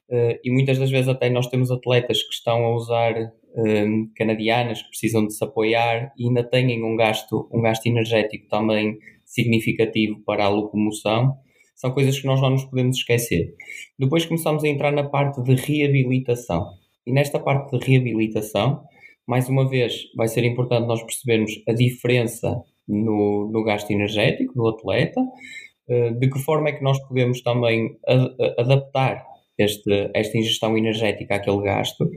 Uh, 0.09 0.37
e 0.43 0.51
muitas 0.51 0.79
das 0.79 0.89
vezes 0.89 1.07
até 1.07 1.29
nós 1.29 1.47
temos 1.47 1.71
atletas 1.71 2.21
que 2.23 2.33
estão 2.33 2.65
a 2.65 2.75
usar 2.75 3.13
um, 3.55 4.09
canadianas 4.15 4.81
que 4.81 4.89
precisam 4.89 5.25
de 5.25 5.33
se 5.33 5.43
apoiar 5.43 6.11
e 6.17 6.27
ainda 6.27 6.43
têm 6.43 6.83
um 6.83 6.95
gasto, 6.95 7.49
um 7.51 7.61
gasto 7.61 7.85
energético 7.85 8.47
também 8.47 8.97
significativo 9.25 10.19
para 10.25 10.45
a 10.45 10.49
locomoção, 10.49 11.35
são 11.75 11.91
coisas 11.91 12.19
que 12.19 12.25
nós 12.25 12.41
não 12.41 12.49
nos 12.49 12.65
podemos 12.65 12.97
esquecer. 12.97 13.53
Depois 13.97 14.25
começamos 14.25 14.63
a 14.63 14.67
entrar 14.67 14.91
na 14.91 15.07
parte 15.07 15.41
de 15.43 15.55
reabilitação. 15.55 16.67
E 17.05 17.13
nesta 17.13 17.39
parte 17.39 17.77
de 17.77 17.85
reabilitação, 17.85 18.83
mais 19.29 19.47
uma 19.47 19.69
vez, 19.69 19.93
vai 20.17 20.27
ser 20.27 20.43
importante 20.43 20.87
nós 20.87 21.03
percebermos 21.03 21.51
a 21.67 21.73
diferença 21.73 22.63
no, 22.87 23.47
no 23.53 23.63
gasto 23.63 23.91
energético 23.91 24.55
do 24.55 24.67
atleta, 24.67 25.21
eh, 25.87 26.11
de 26.13 26.29
que 26.29 26.39
forma 26.39 26.69
é 26.69 26.71
que 26.71 26.83
nós 26.83 26.99
podemos 27.07 27.41
também 27.41 27.95
adaptar 28.57 29.23
este, 29.55 30.09
esta 30.15 30.35
ingestão 30.35 30.75
energética 30.75 31.35
àquele 31.35 31.61
gasto. 31.61 32.09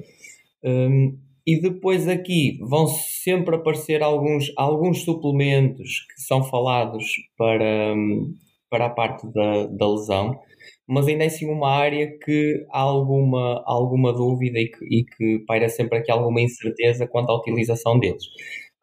Um, 0.64 1.18
e 1.46 1.60
depois 1.60 2.08
aqui 2.08 2.58
vão 2.62 2.86
sempre 2.86 3.56
aparecer 3.56 4.02
alguns, 4.02 4.50
alguns 4.56 5.02
suplementos 5.04 6.06
que 6.14 6.22
são 6.22 6.42
falados 6.44 7.04
para, 7.36 7.94
para 8.70 8.86
a 8.86 8.90
parte 8.90 9.30
da, 9.34 9.66
da 9.66 9.88
lesão, 9.88 10.40
mas 10.92 11.08
ainda 11.08 11.24
é 11.24 11.28
assim 11.28 11.48
uma 11.48 11.70
área 11.70 12.18
que 12.18 12.66
há 12.70 12.80
alguma, 12.80 13.62
alguma 13.64 14.12
dúvida 14.12 14.58
e 14.58 14.68
que, 14.68 14.84
e 14.84 15.04
que 15.04 15.38
paira 15.46 15.66
sempre 15.70 15.98
aqui 15.98 16.10
alguma 16.10 16.42
incerteza 16.42 17.06
quanto 17.06 17.30
à 17.30 17.36
utilização 17.38 17.98
deles. 17.98 18.22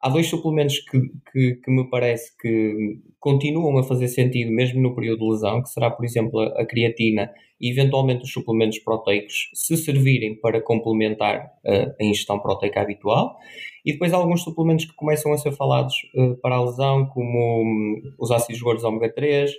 Há 0.01 0.09
dois 0.09 0.25
suplementos 0.25 0.79
que, 0.79 0.99
que, 1.31 1.55
que, 1.63 1.69
me 1.71 1.87
parece 1.87 2.35
que 2.37 2.99
continuam 3.19 3.77
a 3.77 3.83
fazer 3.83 4.07
sentido 4.07 4.49
mesmo 4.49 4.81
no 4.81 4.95
período 4.95 5.19
de 5.19 5.31
lesão, 5.33 5.61
que 5.61 5.69
será, 5.69 5.91
por 5.91 6.03
exemplo, 6.03 6.39
a, 6.39 6.65
creatina 6.65 7.29
e 7.61 7.69
eventualmente 7.69 8.23
os 8.23 8.31
suplementos 8.31 8.79
proteicos, 8.79 9.51
se 9.53 9.77
servirem 9.77 10.39
para 10.39 10.61
complementar 10.61 11.51
uh, 11.65 11.93
a 11.99 12.03
ingestão 12.03 12.39
proteica 12.39 12.81
habitual. 12.81 13.37
E 13.85 13.91
depois 13.91 14.13
há 14.13 14.17
alguns 14.17 14.41
suplementos 14.41 14.85
que 14.85 14.95
começam 14.95 15.31
a 15.31 15.37
ser 15.37 15.51
falados 15.51 15.93
uh, 16.15 16.35
para 16.37 16.55
a 16.55 16.63
lesão, 16.63 17.05
como 17.07 17.61
um, 17.61 18.01
os 18.17 18.31
ácidos 18.31 18.61
gordos 18.61 18.83
ômega 18.83 19.13
3, 19.13 19.51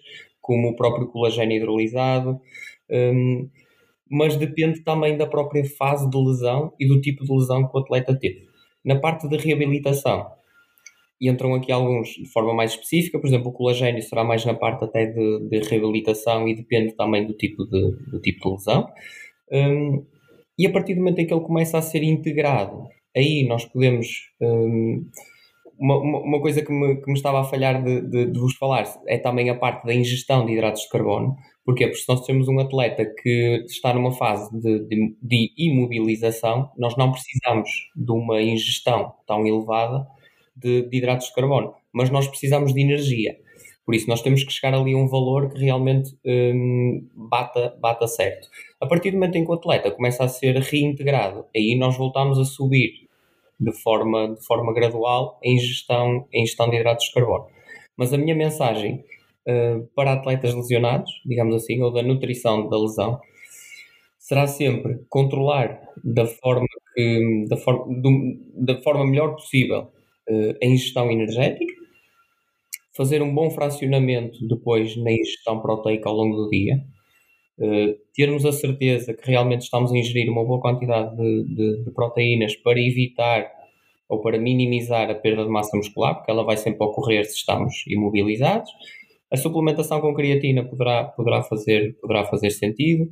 como 0.50 0.70
o 0.70 0.74
próprio 0.74 1.06
colagênio 1.06 1.58
hidrolisado. 1.58 2.40
Um, 2.90 3.48
mas 4.10 4.34
depende 4.34 4.80
também 4.80 5.16
da 5.16 5.24
própria 5.24 5.64
fase 5.64 6.10
de 6.10 6.18
lesão 6.18 6.72
e 6.76 6.88
do 6.88 7.00
tipo 7.00 7.24
de 7.24 7.32
lesão 7.32 7.68
que 7.68 7.76
o 7.76 7.80
atleta 7.80 8.18
teve. 8.18 8.48
Na 8.84 8.98
parte 8.98 9.28
de 9.28 9.36
reabilitação, 9.36 10.26
entram 11.22 11.54
aqui 11.54 11.70
alguns 11.70 12.08
de 12.08 12.28
forma 12.32 12.52
mais 12.52 12.72
específica, 12.72 13.20
por 13.20 13.28
exemplo, 13.28 13.50
o 13.50 13.52
colagênio 13.52 14.02
será 14.02 14.24
mais 14.24 14.44
na 14.44 14.54
parte 14.54 14.82
até 14.82 15.06
de, 15.06 15.48
de 15.48 15.58
reabilitação 15.60 16.48
e 16.48 16.56
depende 16.56 16.96
também 16.96 17.24
do 17.24 17.34
tipo 17.34 17.64
de, 17.64 17.92
do 18.10 18.20
tipo 18.20 18.40
de 18.40 18.54
lesão. 18.56 18.88
Um, 19.52 20.04
e 20.58 20.66
a 20.66 20.72
partir 20.72 20.94
do 20.94 20.98
momento 20.98 21.20
em 21.20 21.26
que 21.28 21.32
ele 21.32 21.44
começa 21.44 21.78
a 21.78 21.82
ser 21.82 22.02
integrado, 22.02 22.88
aí 23.16 23.46
nós 23.46 23.64
podemos. 23.64 24.08
Um, 24.40 25.06
uma, 25.80 25.96
uma, 25.96 26.40
coisa 26.40 26.62
que 26.62 26.70
me, 26.70 26.96
que 26.96 27.06
me 27.06 27.14
estava 27.14 27.40
a 27.40 27.44
falhar 27.44 27.82
de, 27.82 28.02
de, 28.02 28.26
de, 28.26 28.38
vos 28.38 28.54
falar 28.56 28.84
é 29.06 29.16
também 29.16 29.48
a 29.48 29.54
parte 29.54 29.86
da 29.86 29.94
ingestão 29.94 30.44
de 30.44 30.52
hidratos 30.52 30.82
de 30.82 30.90
carbono. 30.90 31.36
Porquê? 31.64 31.86
Porque 31.86 32.02
se 32.02 32.08
nós 32.08 32.26
temos 32.26 32.48
um 32.48 32.60
atleta 32.60 33.06
que 33.06 33.64
está 33.66 33.94
numa 33.94 34.12
fase 34.12 34.50
de, 34.60 34.80
de, 34.80 35.16
de 35.22 35.52
imobilização, 35.56 36.70
nós 36.76 36.96
não 36.98 37.10
precisamos 37.10 37.70
de 37.96 38.12
uma 38.12 38.42
ingestão 38.42 39.14
tão 39.26 39.46
elevada 39.46 40.06
de, 40.54 40.82
de, 40.82 40.98
hidratos 40.98 41.28
de 41.28 41.34
carbono, 41.34 41.74
mas 41.92 42.10
nós 42.10 42.28
precisamos 42.28 42.74
de 42.74 42.82
energia. 42.82 43.36
Por 43.86 43.94
isso, 43.94 44.06
nós 44.06 44.20
temos 44.20 44.44
que 44.44 44.52
chegar 44.52 44.74
ali 44.74 44.92
a 44.92 44.98
um 44.98 45.08
valor 45.08 45.50
que 45.50 45.58
realmente 45.58 46.14
hum, 46.24 47.08
bata, 47.14 47.74
bata 47.80 48.06
certo. 48.06 48.48
A 48.78 48.86
partir 48.86 49.10
do 49.10 49.14
momento 49.14 49.36
em 49.36 49.44
que 49.44 49.50
o 49.50 49.54
atleta 49.54 49.90
começa 49.90 50.22
a 50.24 50.28
ser 50.28 50.56
reintegrado, 50.58 51.46
aí 51.56 51.74
nós 51.74 51.96
voltamos 51.96 52.38
a 52.38 52.44
subir 52.44 53.09
de 53.60 53.72
forma, 53.82 54.34
de 54.34 54.44
forma 54.46 54.72
gradual 54.72 55.38
a 55.44 55.48
ingestão, 55.48 56.26
a 56.34 56.38
ingestão 56.38 56.70
de 56.70 56.76
hidratos 56.76 57.06
de 57.06 57.12
carbono. 57.12 57.46
Mas 57.96 58.12
a 58.14 58.18
minha 58.18 58.34
mensagem 58.34 59.04
uh, 59.46 59.86
para 59.94 60.14
atletas 60.14 60.54
lesionados, 60.54 61.10
digamos 61.26 61.54
assim, 61.54 61.82
ou 61.82 61.92
da 61.92 62.02
nutrição 62.02 62.68
da 62.68 62.78
lesão, 62.78 63.20
será 64.18 64.46
sempre 64.46 65.04
controlar 65.08 65.80
da 66.02 66.26
forma, 66.26 66.66
que, 66.94 67.44
da 67.48 67.56
forma, 67.58 67.84
do, 68.00 68.10
da 68.54 68.80
forma 68.82 69.06
melhor 69.06 69.34
possível 69.34 69.90
uh, 70.28 70.56
a 70.62 70.66
ingestão 70.66 71.10
energética, 71.10 71.74
fazer 72.96 73.22
um 73.22 73.34
bom 73.34 73.50
fracionamento 73.50 74.38
depois 74.48 74.96
na 74.96 75.12
ingestão 75.12 75.60
proteica 75.60 76.08
ao 76.08 76.14
longo 76.14 76.36
do 76.36 76.48
dia, 76.48 76.76
termos 78.14 78.44
a 78.46 78.52
certeza 78.52 79.12
que 79.14 79.30
realmente 79.30 79.62
estamos 79.62 79.92
a 79.92 79.96
ingerir 79.96 80.30
uma 80.30 80.44
boa 80.44 80.60
quantidade 80.60 81.14
de, 81.16 81.44
de, 81.44 81.84
de, 81.84 81.90
proteínas 81.90 82.56
para 82.56 82.80
evitar 82.80 83.50
ou 84.08 84.20
para 84.20 84.38
minimizar 84.38 85.10
a 85.10 85.14
perda 85.14 85.44
de 85.44 85.50
massa 85.50 85.76
muscular, 85.76 86.16
porque 86.16 86.30
ela 86.30 86.44
vai 86.44 86.56
sempre 86.56 86.84
ocorrer 86.84 87.24
se 87.24 87.36
estamos 87.36 87.84
imobilizados. 87.86 88.70
A 89.32 89.36
suplementação 89.36 90.00
com 90.00 90.12
creatina 90.12 90.64
poderá, 90.64 91.04
poderá, 91.04 91.42
fazer, 91.42 91.96
poderá 92.00 92.24
fazer 92.24 92.50
sentido. 92.50 93.08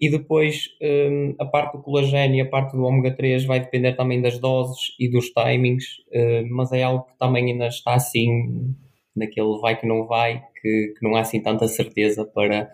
E 0.00 0.08
depois 0.08 0.68
um, 0.80 1.34
a 1.40 1.44
parte 1.44 1.76
do 1.76 1.82
colagênio 1.82 2.36
e 2.36 2.40
a 2.40 2.48
parte 2.48 2.76
do 2.76 2.84
ômega 2.84 3.16
3 3.16 3.44
vai 3.44 3.58
depender 3.58 3.94
também 3.94 4.22
das 4.22 4.38
doses 4.38 4.94
e 5.00 5.10
dos 5.10 5.30
timings, 5.30 5.84
uh, 6.12 6.46
mas 6.50 6.70
é 6.70 6.84
algo 6.84 7.04
que 7.06 7.18
também 7.18 7.50
ainda 7.50 7.66
está 7.66 7.94
assim, 7.94 8.72
naquele 9.16 9.58
vai 9.60 9.76
que 9.80 9.86
não 9.86 10.06
vai, 10.06 10.40
que, 10.62 10.94
que 10.96 11.02
não 11.02 11.16
há 11.16 11.22
assim 11.22 11.42
tanta 11.42 11.66
certeza 11.66 12.24
para, 12.24 12.70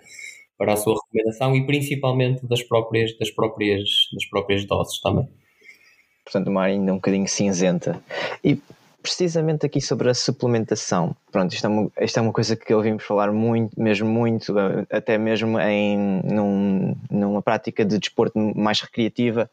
para 0.62 0.74
a 0.74 0.76
sua 0.76 0.94
recomendação 0.94 1.56
e 1.56 1.66
principalmente 1.66 2.46
das 2.46 2.62
próprias, 2.62 3.18
das 3.18 3.32
próprias, 3.32 4.08
das 4.12 4.24
próprias 4.26 4.64
doses 4.64 5.00
também. 5.00 5.28
Portanto, 6.24 6.46
uma 6.46 6.62
área 6.62 6.74
ainda 6.74 6.92
um 6.92 6.96
bocadinho 6.96 7.26
cinzenta. 7.26 8.00
E 8.44 8.56
precisamente 9.02 9.66
aqui 9.66 9.80
sobre 9.80 10.08
a 10.08 10.14
suplementação. 10.14 11.16
Pronto, 11.32 11.52
isto 11.52 11.66
é 11.66 11.68
uma, 11.68 11.90
isto 12.00 12.16
é 12.16 12.22
uma 12.22 12.32
coisa 12.32 12.54
que 12.54 12.72
ouvimos 12.72 13.02
falar 13.02 13.32
muito, 13.32 13.72
mesmo 13.76 14.08
muito, 14.08 14.54
até 14.88 15.18
mesmo 15.18 15.58
em 15.58 15.98
num, 16.22 16.94
numa 17.10 17.42
prática 17.42 17.84
de 17.84 17.98
desporto 17.98 18.38
mais 18.38 18.80
recreativa. 18.80 19.50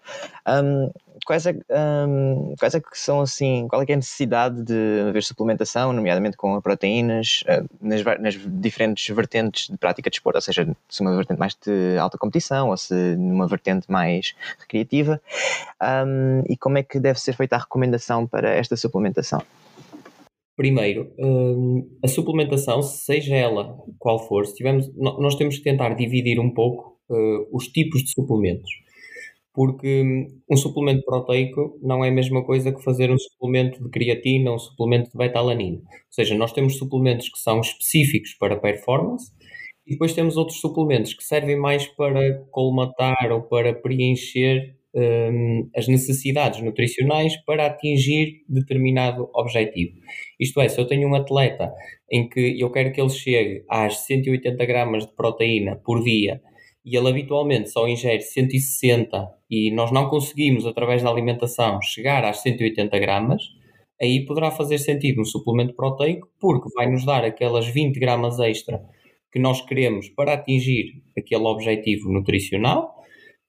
Um, 0.47 0.91
quais, 1.25 1.45
é, 1.45 1.55
um, 2.07 2.53
quais 2.57 2.75
é 2.75 2.79
que 2.79 2.97
são 2.97 3.21
assim, 3.21 3.67
qual 3.67 3.81
é, 3.81 3.85
é 3.87 3.93
a 3.93 3.97
necessidade 3.97 4.63
de 4.63 5.07
haver 5.07 5.23
suplementação, 5.23 5.93
nomeadamente 5.93 6.37
com 6.37 6.59
proteínas, 6.61 7.43
uh, 7.43 7.67
nas, 7.81 8.03
nas, 8.19 8.35
diferentes 8.61 9.13
vertentes 9.15 9.67
de 9.67 9.77
prática 9.77 10.09
de 10.09 10.15
desporto, 10.15 10.37
ou 10.37 10.41
seja, 10.41 10.67
se 10.87 11.01
uma 11.01 11.15
vertente 11.15 11.39
mais 11.39 11.55
de 11.55 11.97
alta 11.97 12.17
competição 12.17 12.69
ou 12.69 12.77
se 12.77 13.15
numa 13.15 13.47
vertente 13.47 13.89
mais 13.89 14.35
recreativa, 14.59 15.21
um, 15.81 16.43
e 16.49 16.57
como 16.57 16.77
é 16.77 16.83
que 16.83 16.99
deve 16.99 17.19
ser 17.19 17.33
feita 17.33 17.55
a 17.55 17.59
recomendação 17.59 18.27
para 18.27 18.49
esta 18.49 18.75
suplementação? 18.75 19.41
Primeiro, 20.55 21.13
hum, 21.17 21.87
a 22.03 22.07
suplementação, 22.07 22.81
seja 22.81 23.33
ela 23.33 23.77
qual 23.97 24.27
for, 24.27 24.45
se 24.45 24.55
tivermos, 24.55 24.93
nós 24.95 25.35
temos 25.35 25.57
que 25.57 25.63
tentar 25.63 25.93
dividir 25.93 26.37
um 26.37 26.53
pouco 26.53 26.97
uh, 27.09 27.47
os 27.55 27.67
tipos 27.67 28.03
de 28.03 28.11
suplementos 28.11 28.69
porque 29.59 30.25
um 30.49 30.55
suplemento 30.55 31.03
proteico 31.03 31.77
não 31.83 32.05
é 32.05 32.07
a 32.07 32.13
mesma 32.13 32.45
coisa 32.45 32.71
que 32.71 32.81
fazer 32.81 33.11
um 33.11 33.17
suplemento 33.17 33.83
de 33.83 33.89
creatina 33.89 34.51
ou 34.51 34.55
um 34.55 34.59
suplemento 34.59 35.11
de 35.11 35.17
beta-alanina. 35.17 35.79
Ou 35.79 35.83
seja, 36.09 36.33
nós 36.33 36.53
temos 36.53 36.77
suplementos 36.77 37.27
que 37.27 37.37
são 37.37 37.59
específicos 37.59 38.33
para 38.35 38.55
performance 38.55 39.33
e 39.85 39.91
depois 39.91 40.13
temos 40.13 40.37
outros 40.37 40.61
suplementos 40.61 41.13
que 41.13 41.21
servem 41.21 41.57
mais 41.57 41.85
para 41.85 42.41
colmatar 42.51 43.33
ou 43.33 43.41
para 43.41 43.73
preencher 43.73 44.77
um, 44.95 45.69
as 45.75 45.89
necessidades 45.89 46.61
nutricionais 46.61 47.35
para 47.43 47.65
atingir 47.65 48.45
determinado 48.47 49.29
objetivo. 49.33 49.97
Isto 50.39 50.61
é, 50.61 50.69
se 50.69 50.79
eu 50.79 50.87
tenho 50.87 51.09
um 51.09 51.15
atleta 51.15 51.69
em 52.09 52.29
que 52.29 52.57
eu 52.57 52.71
quero 52.71 52.93
que 52.93 53.01
ele 53.01 53.09
chegue 53.09 53.65
às 53.69 54.05
180 54.05 54.65
gramas 54.65 55.05
de 55.05 55.13
proteína 55.13 55.75
por 55.75 56.01
dia 56.01 56.41
e 56.89 56.97
ele 56.97 57.07
habitualmente 57.07 57.69
só 57.69 57.87
ingere 57.87 58.21
160 58.21 59.29
e 59.49 59.71
nós 59.71 59.91
não 59.91 60.09
conseguimos, 60.09 60.65
através 60.65 61.03
da 61.03 61.09
alimentação, 61.09 61.79
chegar 61.83 62.25
às 62.25 62.41
180 62.41 62.97
gramas, 62.97 63.43
aí 64.01 64.25
poderá 64.25 64.49
fazer 64.49 64.79
sentido 64.79 65.21
um 65.21 65.25
suplemento 65.25 65.75
proteico, 65.75 66.27
porque 66.39 66.67
vai 66.75 66.89
nos 66.89 67.05
dar 67.05 67.23
aquelas 67.23 67.67
20 67.67 67.99
gramas 67.99 68.39
extra 68.39 68.81
que 69.31 69.37
nós 69.37 69.61
queremos 69.61 70.09
para 70.09 70.33
atingir 70.33 71.03
aquele 71.15 71.43
objetivo 71.43 72.11
nutricional 72.11 72.95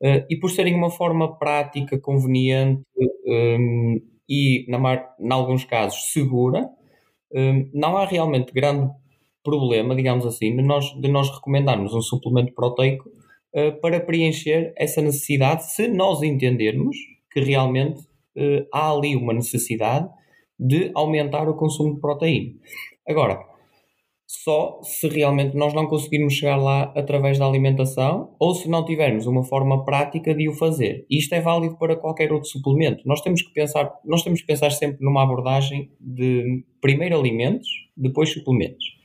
uh, 0.02 0.26
e 0.28 0.36
por 0.38 0.50
serem 0.50 0.74
uma 0.74 0.90
forma 0.90 1.38
prática, 1.38 1.98
conveniente 1.98 2.82
um, 3.26 3.98
e, 4.28 4.66
em 4.68 5.32
alguns 5.32 5.64
casos, 5.64 6.12
segura, 6.12 6.68
um, 7.32 7.70
não 7.72 7.96
há 7.96 8.04
realmente 8.04 8.52
grande 8.52 8.90
problema, 9.42 9.96
digamos 9.96 10.26
assim, 10.26 10.54
de 10.54 10.62
nós, 10.62 10.84
de 11.00 11.08
nós 11.08 11.30
recomendarmos 11.30 11.94
um 11.94 12.02
suplemento 12.02 12.52
proteico 12.52 13.10
uh, 13.54 13.80
para 13.80 14.00
preencher 14.00 14.72
essa 14.76 15.00
necessidade, 15.00 15.72
se 15.72 15.88
nós 15.88 16.22
entendermos 16.22 16.96
que 17.32 17.40
realmente 17.40 18.00
uh, 18.00 18.66
há 18.72 18.90
ali 18.90 19.16
uma 19.16 19.32
necessidade 19.32 20.08
de 20.58 20.90
aumentar 20.94 21.48
o 21.48 21.56
consumo 21.56 21.94
de 21.94 22.00
proteína. 22.00 22.52
Agora, 23.08 23.40
só 24.26 24.78
se 24.84 25.08
realmente 25.08 25.56
nós 25.56 25.74
não 25.74 25.88
conseguirmos 25.88 26.34
chegar 26.34 26.56
lá 26.56 26.92
através 26.94 27.36
da 27.36 27.46
alimentação 27.46 28.32
ou 28.38 28.54
se 28.54 28.68
não 28.68 28.84
tivermos 28.84 29.26
uma 29.26 29.42
forma 29.42 29.84
prática 29.84 30.32
de 30.32 30.48
o 30.48 30.52
fazer. 30.52 31.04
Isto 31.10 31.34
é 31.34 31.40
válido 31.40 31.76
para 31.76 31.96
qualquer 31.96 32.32
outro 32.32 32.48
suplemento. 32.48 33.02
Nós 33.04 33.20
temos 33.22 33.42
que 33.42 33.52
pensar, 33.52 33.90
nós 34.04 34.22
temos 34.22 34.40
que 34.40 34.46
pensar 34.46 34.70
sempre 34.70 35.04
numa 35.04 35.24
abordagem 35.24 35.90
de 36.00 36.64
primeiro 36.80 37.18
alimentos, 37.18 37.66
depois 37.96 38.32
suplementos. 38.32 38.99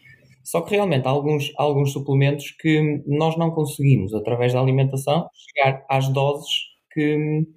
Só 0.46 0.62
que 0.62 0.76
realmente 0.76 1.08
há 1.08 1.10
alguns, 1.10 1.52
alguns 1.58 1.92
suplementos 1.92 2.52
que 2.52 3.04
nós 3.08 3.36
não 3.36 3.50
conseguimos, 3.50 4.14
através 4.14 4.54
da 4.54 4.62
alimentação, 4.62 5.28
chegar 5.34 5.84
às 5.90 6.08
doses 6.10 6.52
que, 6.94 7.48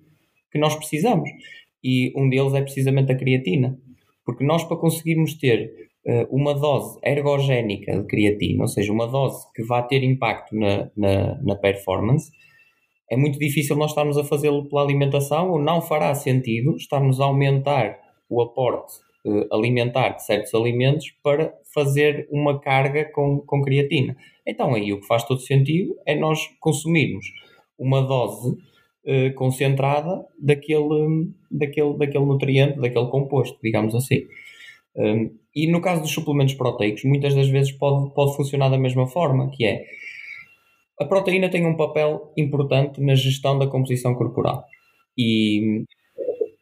que 0.51 0.59
nós 0.59 0.75
precisamos. 0.75 1.29
E 1.85 2.13
um 2.17 2.31
deles 2.31 2.55
é 2.55 2.63
precisamente 2.63 3.13
a 3.13 3.17
creatina. 3.17 3.79
Porque 4.25 4.43
nós, 4.43 4.65
para 4.65 4.79
conseguirmos 4.79 5.35
ter 5.35 5.91
uh, 6.07 6.35
uma 6.35 6.55
dose 6.55 6.99
ergogénica 7.05 7.95
de 7.95 8.07
creatina, 8.07 8.63
ou 8.63 8.69
seja, 8.69 8.91
uma 8.91 9.07
dose 9.07 9.47
que 9.55 9.63
vá 9.63 9.83
ter 9.83 10.03
impacto 10.03 10.57
na, 10.57 10.91
na, 10.97 11.43
na 11.43 11.57
performance, 11.57 12.31
é 13.11 13.17
muito 13.19 13.39
difícil 13.39 13.77
nós 13.77 13.91
estarmos 13.91 14.17
a 14.17 14.25
fazê-lo 14.25 14.67
pela 14.67 14.83
alimentação 14.83 15.51
ou 15.51 15.59
não 15.59 15.83
fará 15.83 16.15
sentido 16.15 16.75
estarmos 16.77 17.21
a 17.21 17.25
aumentar 17.25 17.99
o 18.31 18.41
aporte 18.41 18.95
alimentar 19.51 20.11
de 20.11 20.25
certos 20.25 20.55
alimentos 20.55 21.11
para 21.23 21.53
fazer 21.73 22.29
uma 22.31 22.61
carga 22.61 23.05
com, 23.13 23.39
com 23.41 23.63
creatina. 23.63 24.17
Então 24.47 24.75
aí 24.75 24.93
o 24.93 25.01
que 25.01 25.07
faz 25.07 25.25
todo 25.25 25.41
sentido 25.41 25.97
é 26.07 26.15
nós 26.15 26.49
consumirmos 26.61 27.27
uma 27.79 28.03
dose 28.03 28.51
uh, 28.51 29.35
concentrada 29.35 30.25
daquele, 30.39 31.31
daquele, 31.51 31.97
daquele 31.97 32.25
nutriente, 32.25 32.81
daquele 32.81 33.07
composto, 33.07 33.59
digamos 33.63 33.95
assim. 33.95 34.27
Um, 34.97 35.37
e 35.55 35.71
no 35.71 35.81
caso 35.81 36.03
dos 36.03 36.11
suplementos 36.11 36.55
proteicos, 36.55 37.05
muitas 37.05 37.35
das 37.35 37.49
vezes 37.49 37.73
pode, 37.73 38.13
pode 38.15 38.37
funcionar 38.37 38.69
da 38.69 38.79
mesma 38.79 39.07
forma, 39.07 39.51
que 39.51 39.65
é 39.65 39.85
a 41.01 41.05
proteína 41.05 41.49
tem 41.49 41.65
um 41.65 41.77
papel 41.77 42.33
importante 42.37 43.01
na 43.01 43.15
gestão 43.15 43.57
da 43.57 43.69
composição 43.69 44.15
corporal. 44.15 44.65
E 45.17 45.85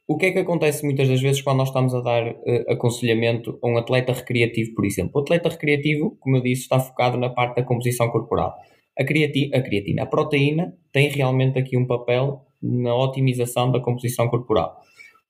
o 0.09 0.17
que 0.17 0.27
é 0.27 0.33
que 0.33 0.39
acontece 0.39 0.85
muitas 0.85 1.09
das 1.09 1.21
vezes 1.21 1.43
quando 1.43 1.59
nós 1.59 1.69
estamos 1.69 1.93
a 1.95 2.01
dar 2.01 2.29
uh, 2.29 2.71
aconselhamento 2.71 3.59
a 3.63 3.69
um 3.69 3.77
atleta 3.77 4.13
recreativo, 4.13 4.75
por 4.75 4.85
exemplo? 4.85 5.13
O 5.17 5.19
atleta 5.21 5.49
recreativo, 5.49 6.17
como 6.21 6.37
eu 6.37 6.43
disse, 6.43 6.63
está 6.63 6.79
focado 6.79 7.19
na 7.19 7.29
parte 7.29 7.57
da 7.57 7.65
composição 7.65 8.09
corporal. 8.09 8.55
A, 8.99 9.05
creati 9.05 9.51
a 9.53 9.61
creatina, 9.61 10.05
a 10.05 10.07
proteína, 10.07 10.73
tem 10.93 11.09
realmente 11.09 11.59
aqui 11.59 11.77
um 11.77 11.87
papel 11.87 12.47
na 12.63 12.95
otimização 12.95 13.71
da 13.71 13.81
composição 13.81 14.29
corporal, 14.29 14.81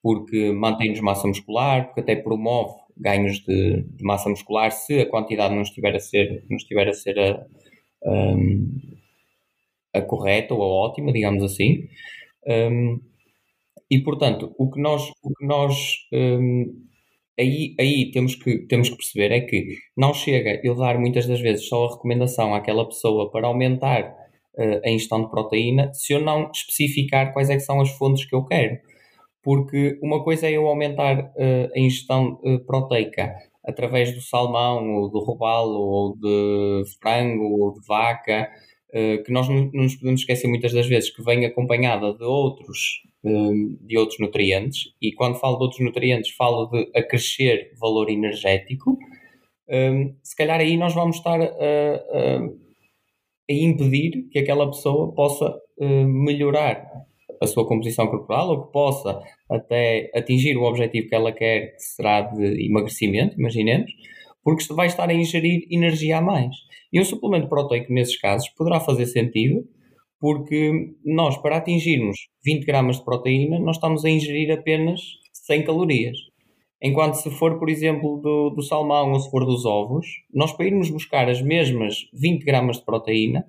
porque 0.03 0.53
mantém-nos 0.53 1.01
massa 1.01 1.27
muscular, 1.27 1.87
porque 1.87 2.01
até 2.01 2.15
promove 2.15 2.75
ganhos 2.97 3.41
de, 3.41 3.83
de, 3.83 4.05
massa 4.05 4.29
muscular 4.29 4.71
se 4.71 5.01
a 5.01 5.07
quantidade 5.07 5.55
não 5.55 5.63
estiver 5.63 5.95
a 5.95 5.99
ser, 5.99 6.45
não 6.49 6.57
estiver 6.57 6.89
a, 6.89 6.93
ser 6.93 7.19
a, 7.19 7.47
a, 9.95 10.03
correta 10.03 10.55
ou 10.55 10.63
a 10.63 10.67
ótima, 10.67 11.13
digamos 11.13 11.43
assim. 11.43 11.89
Um, 12.47 13.01
e 13.91 14.03
portanto, 14.03 14.55
o 14.59 14.71
que 14.71 14.81
nós, 14.81 15.11
o 15.23 15.33
que 15.35 15.47
nós 15.47 15.77
um, 16.13 16.87
aí, 17.39 17.75
aí 17.79 18.11
temos, 18.11 18.35
que, 18.35 18.67
temos 18.67 18.89
que 18.89 18.97
perceber 18.97 19.33
é 19.33 19.41
que 19.41 19.77
não 19.97 20.15
chega 20.15 20.61
eu 20.65 20.75
dar 20.75 20.99
muitas 20.99 21.27
das 21.27 21.41
vezes 21.41 21.69
só 21.69 21.87
a 21.87 21.93
recomendação 21.93 22.55
àquela 22.55 22.87
pessoa 22.87 23.31
para 23.31 23.47
aumentar 23.47 24.15
uh, 24.59 24.81
a 24.85 24.91
ingestão 24.91 25.23
de 25.23 25.31
proteína 25.31 25.93
se 25.95 26.13
eu 26.13 26.21
não 26.21 26.51
especificar 26.51 27.33
quais 27.33 27.51
é 27.51 27.59
são 27.59 27.81
as 27.81 27.91
fontes 27.91 28.25
que 28.25 28.35
eu 28.35 28.45
quero. 28.45 28.79
Porque 29.43 29.99
uma 30.03 30.25
coisa 30.25 30.49
é 30.49 30.53
eu 30.53 30.67
aumentar 30.67 31.21
uh, 31.21 31.71
a 31.75 31.79
ingestão 31.79 32.41
uh, 32.43 32.65
proteica 32.67 33.33
através 33.65 34.13
do 34.13 34.21
salmão, 34.21 34.95
ou 34.95 35.11
do 35.11 35.21
robalo, 35.21 35.79
ou 35.79 36.17
de 36.17 36.85
frango, 37.01 37.45
ou 37.61 37.73
de 37.75 37.87
vaca, 37.87 38.49
que 39.25 39.31
nós 39.31 39.49
não, 39.49 39.71
nos 39.73 39.95
podemos 39.97 40.21
esquecer 40.21 40.49
muitas 40.49 40.73
das 40.73 40.87
vezes 40.87 41.11
que 41.15 41.23
vem 41.23 41.45
acompanhada 41.45 42.15
de 42.15 42.25
outros, 42.25 43.03
de 43.23 43.99
outros 43.99 44.19
nutrientes, 44.19 44.95
e 45.03 45.13
quando 45.13 45.39
falo 45.39 45.57
de 45.57 45.65
outros 45.65 45.81
nutrientes, 45.81 46.31
falo 46.31 46.67
de 46.67 46.91
acrescer 46.95 47.73
valor 47.79 48.09
energético. 48.09 48.97
se 50.23 50.37
calhar 50.37 50.61
aí 50.61 50.77
nós 50.77 50.95
vamos 50.95 51.17
estar 51.17 51.41
a, 51.41 51.45
a, 51.45 52.39
a 53.51 53.53
impedir 53.53 54.29
que 54.31 54.39
aquela 54.39 54.67
pessoa 54.67 55.13
possa 55.13 55.55
melhorar 55.79 56.87
a 57.41 57.47
sua 57.47 57.67
composição 57.67 58.07
corporal 58.07 58.49
ou 58.51 58.67
que 58.67 58.73
possa 58.73 59.21
até 59.51 60.11
atingir 60.15 60.57
o 60.57 60.65
objetivo 60.65 61.09
que 61.09 61.15
ela 61.15 61.33
quer, 61.33 61.75
que 61.75 61.83
será 61.83 62.23
de 62.23 62.67
emagrecimento, 62.67 63.39
imaginemos, 63.39 63.91
porque 64.43 64.73
vai 64.75 64.87
estar 64.87 65.09
a 65.09 65.15
ingerir 65.15 65.67
energia 65.71 66.19
a 66.19 66.23
mais. 66.23 66.55
E 66.97 67.01
um 67.01 67.05
suplemento 67.05 67.47
proteico, 67.47 67.93
nesses 67.93 68.19
casos, 68.19 68.49
poderá 68.57 68.81
fazer 68.81 69.05
sentido, 69.05 69.63
porque 70.19 70.95
nós, 71.05 71.37
para 71.37 71.59
atingirmos 71.59 72.17
20 72.43 72.65
gramas 72.65 72.97
de 72.97 73.05
proteína, 73.05 73.59
nós 73.59 73.77
estamos 73.77 74.03
a 74.03 74.09
ingerir 74.09 74.51
apenas 74.51 75.03
100 75.45 75.65
calorias. 75.65 76.17
Enquanto 76.83 77.17
se 77.17 77.31
for, 77.33 77.59
por 77.59 77.69
exemplo, 77.69 78.19
do, 78.23 78.49
do 78.49 78.63
salmão 78.63 79.13
ou 79.13 79.21
se 79.21 79.31
for 79.31 79.45
dos 79.45 79.67
ovos, 79.67 80.07
nós 80.33 80.55
para 80.55 80.69
irmos 80.69 80.89
buscar 80.89 81.29
as 81.29 81.43
mesmas 81.43 81.97
20 82.15 82.43
gramas 82.43 82.79
de 82.79 82.87
proteína, 82.87 83.45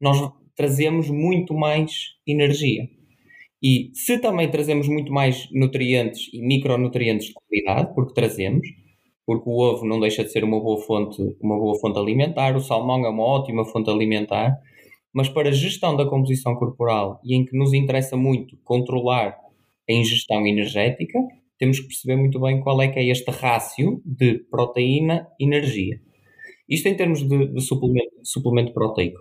nós 0.00 0.32
trazemos 0.56 1.08
muito 1.08 1.54
mais 1.54 1.92
energia. 2.26 2.88
E 3.62 3.92
se 3.94 4.18
também 4.18 4.50
trazemos 4.50 4.88
muito 4.88 5.12
mais 5.12 5.48
nutrientes 5.52 6.28
e 6.34 6.44
micronutrientes 6.44 7.28
de 7.28 7.34
qualidade, 7.34 7.94
porque 7.94 8.12
trazemos, 8.12 8.66
porque 9.28 9.46
o 9.46 9.58
ovo 9.58 9.84
não 9.84 10.00
deixa 10.00 10.24
de 10.24 10.32
ser 10.32 10.42
uma 10.42 10.58
boa 10.58 10.80
fonte, 10.80 11.20
uma 11.38 11.58
boa 11.58 11.78
fonte 11.78 11.98
alimentar, 11.98 12.56
o 12.56 12.60
salmão 12.62 13.04
é 13.04 13.10
uma 13.10 13.24
ótima 13.24 13.62
fonte 13.62 13.90
alimentar, 13.90 14.58
mas 15.12 15.28
para 15.28 15.50
a 15.50 15.52
gestão 15.52 15.94
da 15.94 16.06
composição 16.06 16.54
corporal 16.54 17.20
e 17.22 17.36
em 17.36 17.44
que 17.44 17.54
nos 17.54 17.74
interessa 17.74 18.16
muito 18.16 18.56
controlar 18.64 19.36
a 19.86 19.92
ingestão 19.92 20.46
energética, 20.46 21.18
temos 21.58 21.78
que 21.78 21.88
perceber 21.88 22.16
muito 22.16 22.40
bem 22.40 22.58
qual 22.62 22.80
é 22.80 22.88
que 22.88 22.98
é 22.98 23.04
este 23.04 23.30
rácio 23.30 24.00
de 24.02 24.38
proteína-energia. 24.50 26.00
Isto 26.66 26.88
em 26.88 26.96
termos 26.96 27.22
de, 27.22 27.48
de 27.48 27.60
suplemento, 27.60 28.14
suplemento 28.24 28.72
proteico. 28.72 29.20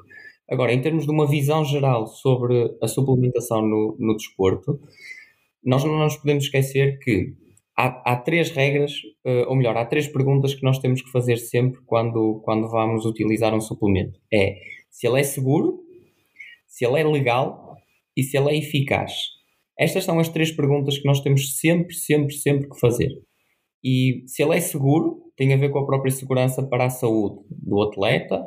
Agora, 0.50 0.72
em 0.72 0.80
termos 0.80 1.04
de 1.04 1.12
uma 1.12 1.28
visão 1.28 1.65
geral 1.65 2.08
sobre 2.08 2.78
a 2.82 2.88
suplementação 2.88 3.62
no, 3.62 3.98
no 4.00 4.15
desporto, 4.15 4.80
nós 5.62 5.84
não 5.84 6.00
nos 6.00 6.15
podemos 6.15 6.46
esquecer 6.46 6.98
que 7.00 7.36
há, 7.78 8.13
há 8.13 8.16
três 8.16 8.50
regras, 8.50 8.92
uh, 9.26 9.48
ou 9.48 9.56
melhor, 9.56 9.78
há 9.78 9.86
três 9.86 10.08
perguntas 10.08 10.56
que 10.56 10.63
nós 10.63 10.80
temos 10.80 11.02
que 11.02 11.12
fazer 11.12 11.38
sempre 11.38 11.80
quando, 11.86 12.42
quando 12.44 12.68
vamos 12.70 13.06
utilizar 13.06 13.54
um 13.54 13.62
suplemento. 13.62 14.20
É 14.34 14.56
se 14.90 15.08
ele 15.08 15.20
é 15.20 15.24
seguro, 15.24 15.80
se 16.66 16.84
ele 16.84 17.00
é 17.00 17.04
legal 17.04 17.76
e 18.16 18.24
se 18.24 18.36
ele 18.36 18.50
é 18.50 18.58
eficaz. 18.58 19.13
Estas 19.80 20.06
são 20.06 20.20
as 20.20 20.28
três 20.28 20.52
perguntas 20.52 20.98
que 20.98 21.06
nós 21.06 21.22
temos 21.22 21.60
sempre, 21.60 21.94
sempre, 21.94 22.34
sempre 22.34 22.68
que 22.68 22.80
fazer. 22.80 23.12
E 23.84 24.24
se 24.26 24.42
ele 24.42 24.58
é 24.58 24.60
seguro, 24.60 25.22
tem 25.38 25.54
a 25.54 25.58
ver 25.58 25.70
com 25.70 25.78
a 25.78 25.86
própria 25.86 26.12
segurança 26.12 26.68
para 26.68 26.86
a 26.86 26.90
saúde 26.90 27.46
do 27.52 27.80
atleta, 27.84 28.44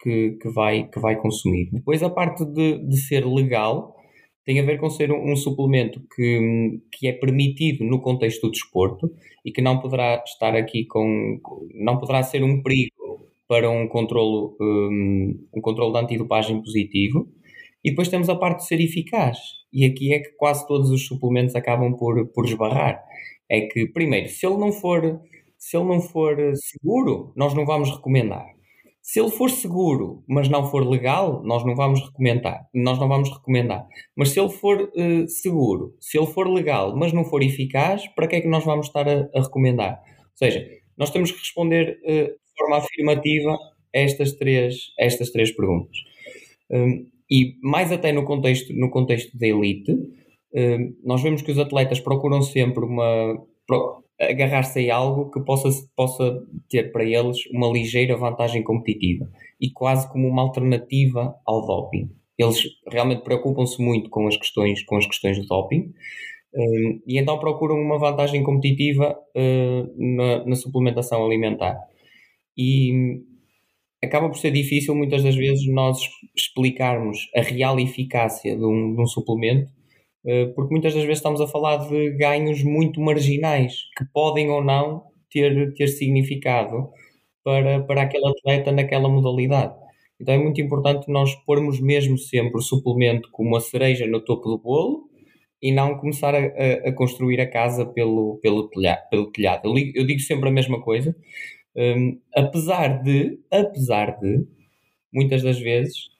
que, 0.00 0.36
que, 0.42 0.48
vai, 0.50 0.88
que 0.88 0.98
vai 0.98 1.14
consumir. 1.14 1.70
Depois, 1.70 2.02
a 2.02 2.10
parte 2.10 2.44
de, 2.44 2.78
de 2.78 2.96
ser 2.96 3.24
legal 3.24 3.94
tem 4.44 4.58
a 4.58 4.64
ver 4.64 4.78
com 4.78 4.90
ser 4.90 5.12
um, 5.12 5.32
um, 5.32 5.36
suplemento 5.36 6.02
que, 6.14 6.80
que 6.92 7.08
é 7.08 7.12
permitido 7.12 7.84
no 7.84 8.00
contexto 8.00 8.42
do 8.42 8.50
desporto 8.50 9.10
e 9.44 9.52
que 9.52 9.62
não 9.62 9.80
poderá 9.80 10.22
estar 10.26 10.56
aqui 10.56 10.84
com. 10.84 11.40
não 11.74 11.98
poderá 11.98 12.22
ser 12.22 12.42
um 12.42 12.62
perigo 12.62 13.30
para 13.46 13.70
um 13.70 13.86
controlo, 13.86 14.56
um, 14.60 15.46
um 15.54 15.60
controlo 15.60 15.92
de 15.92 15.98
antidopagem 16.00 16.60
positivo. 16.62 17.28
E 17.84 17.90
depois 17.90 18.08
temos 18.08 18.28
a 18.28 18.36
parte 18.36 18.58
de 18.58 18.66
ser 18.66 18.80
eficaz. 18.80 19.38
E 19.72 19.84
aqui 19.84 20.12
é 20.12 20.20
que 20.20 20.30
quase 20.36 20.66
todos 20.66 20.90
os 20.90 21.06
suplementos 21.06 21.54
acabam 21.56 21.94
por, 21.96 22.26
por 22.28 22.44
esbarrar. 22.46 23.02
É 23.50 23.62
que, 23.62 23.86
primeiro, 23.86 24.28
se 24.28 24.46
ele 24.46 24.56
não 24.56 24.72
for, 24.72 25.20
se 25.58 25.76
ele 25.76 25.86
não 25.86 26.00
for 26.00 26.36
seguro, 26.56 27.32
nós 27.36 27.54
não 27.54 27.66
vamos 27.66 27.90
recomendar. 27.90 28.46
Se 29.02 29.20
ele 29.20 29.30
for 29.30 29.50
seguro, 29.50 30.22
mas 30.28 30.48
não 30.48 30.70
for 30.70 30.88
legal, 30.88 31.42
nós 31.44 31.66
não 31.66 31.74
vamos 31.74 32.00
recomendar. 32.00 32.68
Nós 32.72 32.98
não 33.00 33.08
vamos 33.08 33.30
recomendar. 33.30 33.84
Mas 34.16 34.28
se 34.28 34.40
ele 34.40 34.48
for 34.48 34.80
uh, 34.80 35.28
seguro, 35.28 35.96
se 36.00 36.16
ele 36.16 36.28
for 36.28 36.48
legal, 36.48 36.96
mas 36.96 37.12
não 37.12 37.24
for 37.24 37.42
eficaz, 37.42 38.06
para 38.14 38.28
que 38.28 38.36
é 38.36 38.40
que 38.40 38.48
nós 38.48 38.64
vamos 38.64 38.86
estar 38.86 39.08
a, 39.08 39.28
a 39.34 39.42
recomendar? 39.42 40.00
Ou 40.18 40.36
seja, 40.36 40.64
nós 40.96 41.10
temos 41.10 41.32
que 41.32 41.38
responder 41.38 41.98
uh, 42.04 42.28
de 42.28 42.56
forma 42.56 42.76
afirmativa 42.76 43.58
a 43.94 43.98
estas 43.98 44.32
três, 44.32 44.76
a 45.00 45.04
estas 45.04 45.30
três 45.30 45.50
perguntas. 45.50 45.96
Um, 46.70 47.06
e 47.30 47.56
mais 47.60 47.90
até 47.90 48.12
no 48.12 48.24
contexto, 48.24 48.72
no 48.72 48.88
contexto 48.88 49.36
da 49.36 49.48
elite, 49.48 49.92
um, 50.54 50.94
nós 51.04 51.22
vemos 51.22 51.42
que 51.42 51.50
os 51.50 51.58
atletas 51.58 51.98
procuram 51.98 52.40
sempre 52.40 52.84
uma. 52.84 53.36
Agarrar-se 54.22 54.88
a 54.90 54.96
algo 54.96 55.30
que 55.30 55.40
possa, 55.40 55.68
possa 55.96 56.42
ter 56.68 56.92
para 56.92 57.04
eles 57.04 57.38
uma 57.52 57.66
ligeira 57.66 58.16
vantagem 58.16 58.62
competitiva 58.62 59.28
e 59.60 59.70
quase 59.70 60.10
como 60.10 60.28
uma 60.28 60.42
alternativa 60.42 61.34
ao 61.44 61.66
doping. 61.66 62.10
Eles 62.38 62.62
realmente 62.90 63.22
preocupam-se 63.22 63.82
muito 63.82 64.08
com 64.10 64.26
as 64.26 64.36
questões, 64.36 64.82
com 64.84 64.96
as 64.96 65.06
questões 65.06 65.38
do 65.38 65.46
doping 65.46 65.92
um, 66.54 67.00
e 67.06 67.18
então 67.18 67.38
procuram 67.38 67.76
uma 67.76 67.98
vantagem 67.98 68.42
competitiva 68.42 69.18
uh, 69.34 70.16
na, 70.16 70.44
na, 70.44 70.56
suplementação 70.56 71.24
alimentar. 71.24 71.78
E 72.56 73.22
acaba 74.02 74.28
por 74.28 74.36
ser 74.36 74.50
difícil 74.50 74.94
muitas 74.94 75.22
das 75.22 75.34
vezes 75.34 75.66
nós 75.66 75.98
explicarmos 76.36 77.30
a 77.34 77.40
real 77.40 77.78
eficácia 77.80 78.54
de 78.54 78.64
um, 78.64 78.94
de 78.94 79.00
um 79.00 79.06
suplemento 79.06 79.70
porque 80.54 80.72
muitas 80.72 80.94
das 80.94 81.02
vezes 81.02 81.18
estamos 81.18 81.40
a 81.40 81.46
falar 81.46 81.88
de 81.88 82.10
ganhos 82.12 82.62
muito 82.62 83.00
marginais 83.00 83.74
que 83.96 84.04
podem 84.12 84.50
ou 84.50 84.62
não 84.62 85.04
ter, 85.30 85.74
ter 85.74 85.88
significado 85.88 86.90
para, 87.44 87.82
para 87.82 88.02
aquele 88.02 88.26
atleta 88.26 88.70
naquela 88.72 89.08
modalidade. 89.08 89.74
Então 90.20 90.34
é 90.34 90.38
muito 90.38 90.60
importante 90.60 91.10
nós 91.10 91.34
pormos 91.44 91.80
mesmo 91.80 92.16
sempre 92.16 92.58
o 92.58 92.62
suplemento 92.62 93.28
como 93.32 93.56
a 93.56 93.60
cereja 93.60 94.06
no 94.06 94.20
topo 94.20 94.48
do 94.48 94.58
bolo 94.58 95.10
e 95.60 95.72
não 95.72 95.96
começar 95.98 96.34
a, 96.34 96.38
a, 96.38 96.88
a 96.88 96.92
construir 96.92 97.40
a 97.40 97.50
casa 97.50 97.84
pelo, 97.86 98.38
pelo, 98.42 98.68
telhado, 98.68 99.08
pelo 99.10 99.32
telhado. 99.32 99.66
Eu, 99.66 99.92
eu 99.94 100.06
digo 100.06 100.20
sempre 100.20 100.48
a 100.48 100.52
mesma 100.52 100.80
coisa, 100.80 101.16
um, 101.76 102.20
apesar 102.36 103.02
de, 103.02 103.38
apesar 103.50 104.18
de, 104.20 104.46
muitas 105.12 105.42
das 105.42 105.58
vezes, 105.58 106.11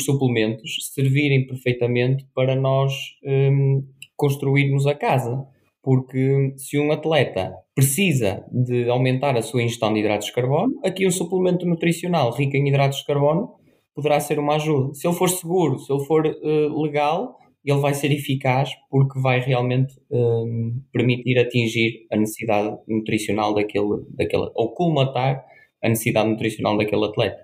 os 0.00 0.04
suplementos 0.06 0.90
servirem 0.94 1.46
perfeitamente 1.46 2.26
para 2.34 2.56
nós 2.56 2.92
um, 3.24 3.84
construirmos 4.16 4.86
a 4.86 4.94
casa. 4.94 5.46
Porque 5.82 6.52
se 6.56 6.78
um 6.78 6.92
atleta 6.92 7.54
precisa 7.74 8.44
de 8.52 8.88
aumentar 8.90 9.36
a 9.36 9.42
sua 9.42 9.62
ingestão 9.62 9.92
de 9.92 10.00
hidratos 10.00 10.26
de 10.26 10.32
carbono, 10.34 10.78
aqui 10.84 11.06
um 11.06 11.10
suplemento 11.10 11.64
nutricional 11.64 12.30
rico 12.32 12.56
em 12.56 12.68
hidratos 12.68 12.98
de 12.98 13.06
carbono 13.06 13.54
poderá 13.94 14.20
ser 14.20 14.38
uma 14.38 14.56
ajuda. 14.56 14.92
Se 14.94 15.06
ele 15.06 15.16
for 15.16 15.28
seguro, 15.28 15.78
se 15.78 15.90
ele 15.90 16.04
for 16.04 16.26
uh, 16.26 16.82
legal, 16.82 17.38
ele 17.64 17.80
vai 17.80 17.94
ser 17.94 18.12
eficaz 18.12 18.70
porque 18.90 19.20
vai 19.20 19.40
realmente 19.40 19.94
um, 20.10 20.82
permitir 20.92 21.38
atingir 21.38 22.06
a 22.10 22.16
necessidade 22.16 22.76
nutricional 22.88 23.54
daquele, 23.54 24.04
daquele, 24.10 24.50
ou 24.54 24.74
colmatar 24.74 25.44
a 25.82 25.88
necessidade 25.88 26.28
nutricional 26.28 26.76
daquele 26.76 27.04
atleta. 27.04 27.38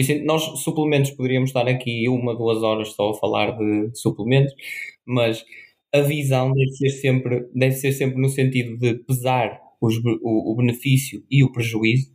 Por 0.00 0.12
isso, 0.12 0.24
nós 0.24 0.42
suplementos 0.62 1.10
poderíamos 1.10 1.50
estar 1.50 1.68
aqui 1.68 2.08
uma, 2.08 2.34
duas 2.34 2.62
horas 2.62 2.94
só 2.94 3.10
a 3.10 3.14
falar 3.14 3.50
de, 3.50 3.90
suplementos, 3.94 4.54
mas 5.04 5.44
a 5.92 6.00
visão 6.00 6.50
deve 6.52 6.70
ser 6.70 6.88
sempre, 6.88 7.46
deve 7.54 7.74
ser 7.74 7.92
sempre 7.92 8.18
no 8.18 8.30
sentido 8.30 8.78
de 8.78 8.94
pesar 9.04 9.60
os, 9.78 9.96
o, 10.22 10.52
o, 10.52 10.56
benefício 10.56 11.22
e 11.30 11.44
o 11.44 11.52
prejuízo. 11.52 12.10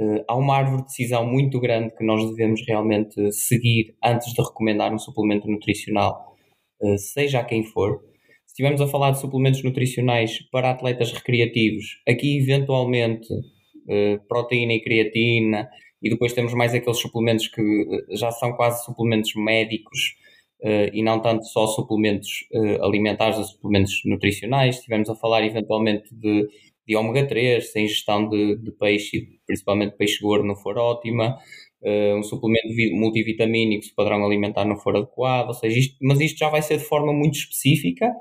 Uh, 0.00 0.24
há 0.26 0.34
uma 0.34 0.56
árvore 0.56 0.82
de 0.82 0.88
decisão 0.88 1.26
muito 1.26 1.60
grande 1.60 1.94
que 1.94 2.04
nós 2.04 2.24
devemos 2.30 2.62
realmente 2.66 3.30
seguir 3.32 3.94
antes 4.02 4.32
de 4.32 4.42
recomendar 4.42 4.94
um 4.94 4.98
suplemento 4.98 5.46
nutricional, 5.46 6.34
uh, 6.80 6.96
seja 6.96 7.40
a 7.40 7.44
quem 7.44 7.64
for. 7.64 8.00
Se 8.46 8.52
estivermos 8.52 8.80
a 8.80 8.86
falar 8.86 9.10
de 9.10 9.20
suplementos 9.20 9.62
nutricionais 9.62 10.38
para 10.50 10.70
atletas 10.70 11.12
recreativos, 11.12 12.00
aqui 12.08 12.38
eventualmente 12.38 13.30
uh, 13.30 14.26
proteína 14.26 14.72
e 14.72 14.80
creatina, 14.80 15.68
e 16.06 16.10
depois 16.10 16.32
temos 16.32 16.54
mais 16.54 16.72
aqueles 16.72 16.98
suplementos 16.98 17.48
que 17.48 17.60
eh, 17.60 18.16
já 18.16 18.30
são 18.30 18.52
quase 18.52 18.84
suplementos 18.84 19.34
médicos 19.34 20.14
uh, 20.62 20.88
e 20.92 21.02
não 21.02 21.20
tanto 21.20 21.44
só 21.46 21.66
suplementos 21.66 22.46
uh, 22.52 22.84
alimentares 22.84 23.36
ou 23.36 23.44
suplementos 23.44 24.00
nutricionais. 24.04 24.76
Estivemos 24.76 25.10
a 25.10 25.16
falar 25.16 25.44
eventualmente 25.44 26.14
de, 26.14 26.48
de 26.86 26.96
ômega 26.96 27.26
3, 27.26 27.72
sem 27.72 27.86
ingestão 27.86 28.28
de, 28.28 28.56
de 28.56 28.70
peixe, 28.70 29.26
principalmente 29.46 29.96
peixe 29.96 30.20
gordo 30.22 30.46
não 30.46 30.54
for 30.54 30.78
ótima, 30.78 31.36
uh, 31.82 32.16
um 32.16 32.22
suplemento 32.22 32.68
multivitamínico 32.92 33.84
se 33.84 33.90
o 33.90 33.94
padrão 33.96 34.24
alimentar 34.24 34.64
não 34.64 34.76
for 34.76 34.96
adequado, 34.96 35.48
ou 35.48 35.54
seja, 35.54 35.76
isto, 35.76 35.96
mas 36.00 36.20
isto 36.20 36.38
já 36.38 36.48
vai 36.48 36.62
ser 36.62 36.78
de 36.78 36.84
forma 36.84 37.12
muito 37.12 37.36
específica 37.36 38.12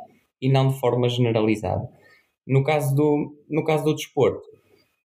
e 0.42 0.50
não 0.50 0.70
de 0.70 0.80
forma 0.80 1.08
generalizada. 1.08 1.88
No 2.48 2.64
caso 2.64 2.96
do, 2.96 3.36
no 3.48 3.64
caso 3.64 3.84
do 3.84 3.94
desporto, 3.94 4.56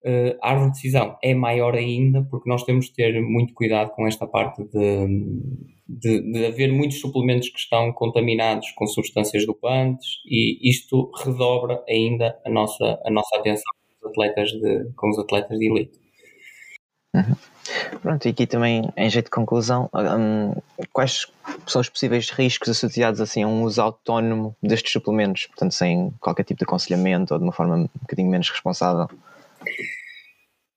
uh, 0.07 0.37
a 0.41 0.51
árvore 0.51 0.71
de 0.71 0.75
decisão 0.75 1.17
é 1.21 1.33
maior 1.33 1.75
ainda, 1.75 2.23
porque 2.29 2.49
nós 2.49 2.63
temos 2.63 2.85
de 2.85 2.93
ter 2.93 3.21
muito 3.21 3.53
cuidado 3.53 3.91
com 3.91 4.07
esta 4.07 4.25
parte 4.25 4.63
de, 4.63 5.07
de, 5.87 6.31
de 6.31 6.45
haver 6.45 6.71
muitos 6.71 6.99
suplementos 6.99 7.49
que 7.49 7.59
estão 7.59 7.91
contaminados 7.91 8.71
com 8.71 8.87
substâncias 8.87 9.45
dopantes 9.45 10.07
e 10.25 10.69
isto 10.69 11.11
redobra 11.23 11.83
ainda 11.87 12.39
a 12.45 12.49
nossa, 12.49 12.99
a 13.05 13.11
nossa 13.11 13.37
atenção 13.37 13.71
com 14.01 14.07
os 14.07 14.11
atletas 14.11 14.49
de, 14.51 14.91
com 14.95 15.09
os 15.09 15.19
atletas 15.19 15.59
de 15.59 15.65
elite. 15.69 15.99
Uhum. 17.13 17.35
Pronto, 18.01 18.25
e 18.25 18.29
aqui 18.29 18.45
também, 18.45 18.89
em 18.95 19.09
jeito 19.09 19.25
de 19.25 19.31
conclusão, 19.31 19.89
um, 19.93 20.53
quais 20.93 21.25
são 21.65 21.81
os 21.81 21.89
possíveis 21.89 22.29
riscos 22.29 22.69
associados 22.69 23.19
assim, 23.19 23.43
a 23.43 23.47
um 23.47 23.63
uso 23.63 23.81
autónomo 23.81 24.55
destes 24.61 24.91
suplementos, 24.91 25.47
portanto, 25.47 25.73
sem 25.73 26.11
qualquer 26.19 26.43
tipo 26.43 26.59
de 26.59 26.63
aconselhamento 26.63 27.33
ou 27.33 27.39
de 27.39 27.43
uma 27.43 27.51
forma 27.51 27.75
um 27.75 27.89
bocadinho 28.01 28.29
menos 28.29 28.49
responsável? 28.49 29.09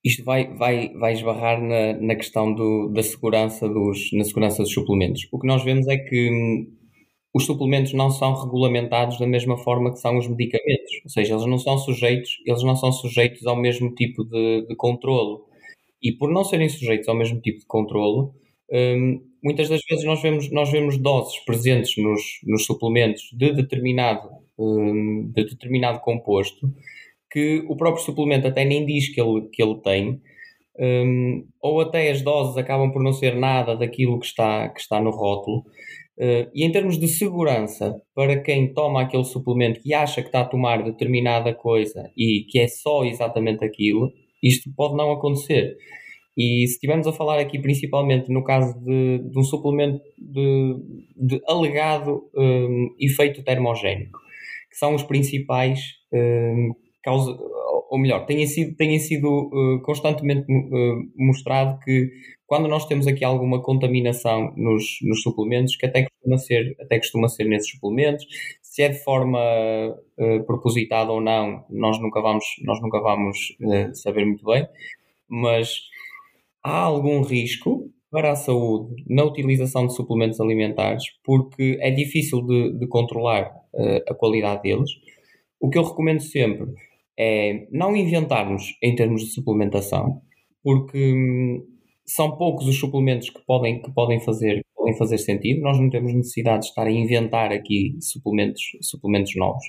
Isto 0.05 0.25
vai, 0.25 0.47
vai, 0.55 0.89
vai 0.95 1.13
esbarrar 1.13 1.61
na, 1.63 1.93
na 1.95 2.15
questão 2.15 2.55
do, 2.55 2.89
da 2.89 3.03
segurança 3.03 3.69
dos, 3.69 4.11
na 4.13 4.25
segurança 4.25 4.63
dos 4.63 4.73
suplementos. 4.73 5.29
O 5.31 5.39
que 5.39 5.47
nós 5.47 5.63
vemos 5.63 5.87
é 5.89 5.99
que 5.99 6.31
hum, 6.31 6.67
os 7.35 7.45
suplementos 7.47 7.93
não 7.93 8.11
são 8.11 8.35
regulamentados 8.35 9.19
da 9.19 9.27
mesma 9.27 9.57
forma 9.59 9.93
que 9.93 9.99
são 9.99 10.19
os 10.19 10.27
medicamentos, 10.27 10.91
ou 11.05 11.11
seja, 11.11 11.35
eles 11.35 11.47
não 11.47 11.59
são 11.59 11.79
sujeitos, 11.79 12.39
eles 12.47 12.63
não 12.63 12.75
são 12.77 12.91
sujeitos 12.93 13.47
ao 13.47 13.57
mesmo 13.57 13.95
tipo 13.95 14.25
de, 14.25 14.67
de 14.67 14.75
controlo. 14.77 15.47
E 16.03 16.13
por 16.13 16.31
não 16.31 16.45
serem 16.45 16.69
sujeitos 16.69 17.09
ao 17.09 17.15
mesmo 17.15 17.41
tipo 17.41 17.61
de 17.61 17.67
controlo, 17.67 18.35
hum, 18.73 19.23
muitas 19.45 19.69
das 19.69 19.81
vezes 19.89 20.05
nós 20.05 20.21
vemos, 20.23 20.51
nós 20.51 20.71
vemos 20.71 20.99
doses 20.99 21.39
presentes 21.45 21.97
nos, 22.03 22.23
nos 22.45 22.65
suplementos 22.65 23.31
de 23.33 23.53
determinado, 23.53 24.29
hum, 24.59 25.31
de 25.35 25.45
determinado 25.45 26.01
composto 26.01 26.73
que 27.31 27.64
o 27.69 27.77
próprio 27.77 28.05
suplemento 28.05 28.47
até 28.47 28.64
nem 28.64 28.85
diz 28.85 29.12
que 29.12 29.21
ele, 29.21 29.49
que 29.53 29.62
ele 29.62 29.77
tem, 29.83 30.21
um, 30.79 31.47
ou 31.62 31.81
até 31.81 32.11
as 32.11 32.23
doses 32.23 32.57
acabam 32.57 32.90
por 32.90 33.03
não 33.03 33.12
ser 33.12 33.37
nada 33.37 33.77
daquilo 33.77 34.19
que 34.19 34.27
está, 34.27 34.69
que 34.69 34.81
está 34.81 35.01
no 35.01 35.11
rótulo. 35.11 35.64
Uh, 36.19 36.51
e 36.55 36.64
em 36.64 36.73
termos 36.73 36.99
de 36.99 37.09
segurança, 37.09 38.01
para 38.14 38.40
quem 38.40 38.73
toma 38.75 39.03
aquele 39.03 39.25
suplemento 39.25 39.81
e 39.85 39.95
acha 39.95 40.21
que 40.21 40.29
está 40.29 40.40
a 40.40 40.45
tomar 40.45 40.83
determinada 40.83 41.55
coisa 41.55 42.11
e 42.16 42.45
que 42.49 42.59
é 42.59 42.69
só 42.69 43.05
exatamente 43.05 43.64
aquilo, 43.64 44.12
isto 44.43 44.71
pode 44.75 44.97
não 44.97 45.12
acontecer. 45.12 45.77
E 46.37 46.66
se 46.66 46.75
estivermos 46.75 47.07
a 47.07 47.12
falar 47.12 47.38
aqui 47.38 47.59
principalmente 47.59 48.31
no 48.33 48.45
caso 48.45 48.79
de, 48.81 49.19
de 49.31 49.38
um 49.38 49.43
suplemento 49.43 50.01
de, 50.19 50.77
de 51.16 51.40
alegado 51.47 52.31
um, 52.35 52.95
efeito 52.99 53.43
termogénico, 53.43 54.19
que 54.71 54.77
são 54.77 54.95
os 54.95 55.03
principais 55.03 55.81
um, 56.12 56.73
causa, 57.03 57.37
ou 57.91 57.99
melhor, 57.99 58.25
tenha 58.25 58.47
sido, 58.47 58.77
tenha 58.77 58.99
sido 59.01 59.29
uh, 59.29 59.83
constantemente 59.83 60.47
uh, 60.51 61.11
mostrado 61.17 61.79
que 61.81 62.09
quando 62.47 62.69
nós 62.69 62.87
temos 62.87 63.07
aqui 63.07 63.25
alguma 63.25 63.63
contaminação 63.63 64.53
nos, 64.57 64.99
nos 65.03 65.23
suplementos, 65.23 65.77
que 65.77 65.87
até 65.87 66.05
costuma, 66.05 66.39
ser, 66.39 66.77
até 66.81 66.99
costuma 66.99 67.29
ser 67.29 67.45
nesses 67.45 67.71
suplementos, 67.71 68.25
se 68.63 68.83
é 68.83 68.89
de 68.89 69.03
forma 69.03 69.39
uh, 69.39 70.45
propositada 70.45 71.11
ou 71.11 71.21
não, 71.21 71.65
nós 71.69 72.01
nunca 72.01 72.21
vamos, 72.21 72.45
nós 72.65 72.81
nunca 72.81 73.01
vamos 73.01 73.57
saber 73.95 74.25
muito 74.25 74.45
bem, 74.45 74.67
mas 75.29 75.81
há 76.63 76.79
algum 76.83 77.23
risco 77.23 77.91
para 78.11 78.33
a 78.33 78.37
saúde 78.37 79.05
na 79.09 79.25
utilização 79.25 79.87
de 79.87 79.95
suplementos 79.95 80.41
alimentares, 80.41 81.05
porque 81.25 81.79
é 81.81 81.91
difícil 81.91 82.43
de, 82.43 82.79
de 82.79 82.87
controlar 82.89 83.53
a 84.09 84.15
qualidade 84.15 84.63
deles. 84.63 84.91
O 85.61 85.71
que 85.71 85.79
eu 85.79 85.85
recomendo 85.85 86.21
sempre 86.21 86.67
é 87.22 87.66
não 87.70 87.94
inventarmos 87.94 88.78
em 88.83 88.94
termos 88.94 89.20
de 89.20 89.35
suplementação, 89.35 90.22
porque 90.62 91.12
hum, 91.12 91.62
são 92.06 92.37
poucos 92.38 92.66
os 92.66 92.78
suplementos 92.80 93.28
que 93.28 93.44
podem, 93.46 93.83
que 93.83 93.92
podem, 93.92 94.18
fazer, 94.20 94.62
podem 94.74 94.96
fazer 94.96 95.18
sentido. 95.18 95.61
Nós 95.61 95.78
não 95.78 95.90
temos 95.90 96.14
necessidade 96.14 96.62
de 96.62 96.68
estar 96.68 96.87
a 96.87 96.90
inventar 96.90 97.52
aqui 97.52 97.96
suplementos, 98.00 98.62
suplementos 98.80 99.37
novos. 99.37 99.64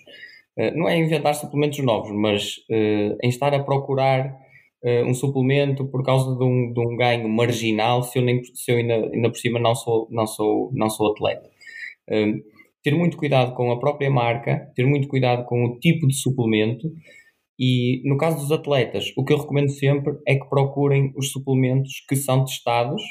Uh, 0.57 0.77
não 0.77 0.87
é 0.87 0.97
inventar 0.97 1.35
suplementos 1.35 1.79
novos, 1.79 2.12
mas 2.15 2.56
uh, 2.69 3.17
em 3.21 3.27
estar 3.27 3.54
a 3.54 3.62
procurar 3.62 4.33
uh, 4.83 5.06
um 5.06 5.13
suplemento 5.13 5.85
por 5.87 6.04
causa 6.04 6.33
de 6.37 6.43
um, 6.43 6.71
de 6.71 6.79
um 6.79 6.95
ganho 6.95 7.27
marginal, 7.27 8.02
se 8.02 8.17
eu, 8.17 8.23
nem, 8.23 8.41
se 8.43 8.71
eu 8.71 8.77
ainda, 8.77 8.95
ainda 9.13 9.29
por 9.29 9.37
cima 9.37 9.60
não 9.60 9.75
sou, 9.75 10.08
não 10.10 10.25
sou, 10.25 10.71
não 10.73 10.89
sou 10.89 11.12
atleta. 11.12 11.49
Ter 12.83 12.95
muito 12.95 13.15
cuidado 13.15 13.54
com 13.54 13.71
a 13.71 13.79
própria 13.79 14.10
marca, 14.10 14.71
ter 14.75 14.85
muito 14.85 15.08
cuidado 15.08 15.45
com 15.45 15.65
o 15.65 15.79
tipo 15.79 16.08
de 16.08 16.15
suplemento 16.15 16.91
e 17.63 18.01
no 18.09 18.17
caso 18.17 18.39
dos 18.39 18.51
atletas, 18.51 19.13
o 19.15 19.23
que 19.23 19.31
eu 19.31 19.37
recomendo 19.37 19.69
sempre 19.69 20.17
é 20.27 20.33
que 20.33 20.49
procurem 20.49 21.13
os 21.15 21.31
suplementos 21.31 22.03
que 22.09 22.15
são 22.15 22.43
testados, 22.43 23.03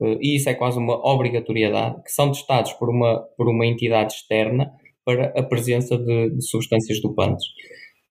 eh, 0.00 0.16
e 0.22 0.36
isso 0.36 0.48
é 0.48 0.54
quase 0.54 0.78
uma 0.78 0.94
obrigatoriedade, 1.06 2.02
que 2.02 2.10
são 2.10 2.32
testados 2.32 2.72
por 2.72 2.88
uma, 2.88 3.18
por 3.36 3.46
uma 3.46 3.66
entidade 3.66 4.14
externa 4.14 4.72
para 5.04 5.26
a 5.38 5.42
presença 5.42 5.98
de, 5.98 6.30
de 6.30 6.42
substâncias 6.48 6.98
dopantes. 7.02 7.44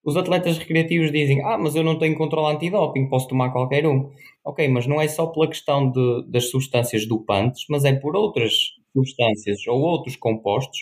os 0.03 0.15
atletas 0.15 0.59
recreativos 0.59 1.11
dizem: 1.11 1.41
Ah, 1.43 1.57
mas 1.57 1.75
eu 1.75 1.83
não 1.83 1.97
tenho 1.97 2.15
controle 2.17 2.55
antidoping, 2.55 3.09
posso 3.09 3.27
tomar 3.27 3.51
qualquer 3.51 3.87
um. 3.87 4.11
Ok, 4.45 4.67
mas 4.69 4.85
não 4.87 5.01
é 5.01 5.07
só 5.07 5.25
pela 5.27 5.47
questão 5.47 5.91
de, 5.91 6.23
das 6.31 6.51
substâncias 6.51 7.07
dopantes, 7.07 7.65
mas 7.69 7.83
é 7.85 7.93
por 7.93 8.15
outras 8.15 8.53
substâncias 8.93 9.65
ou 9.67 9.81
outros 9.81 10.15
compostos 10.15 10.79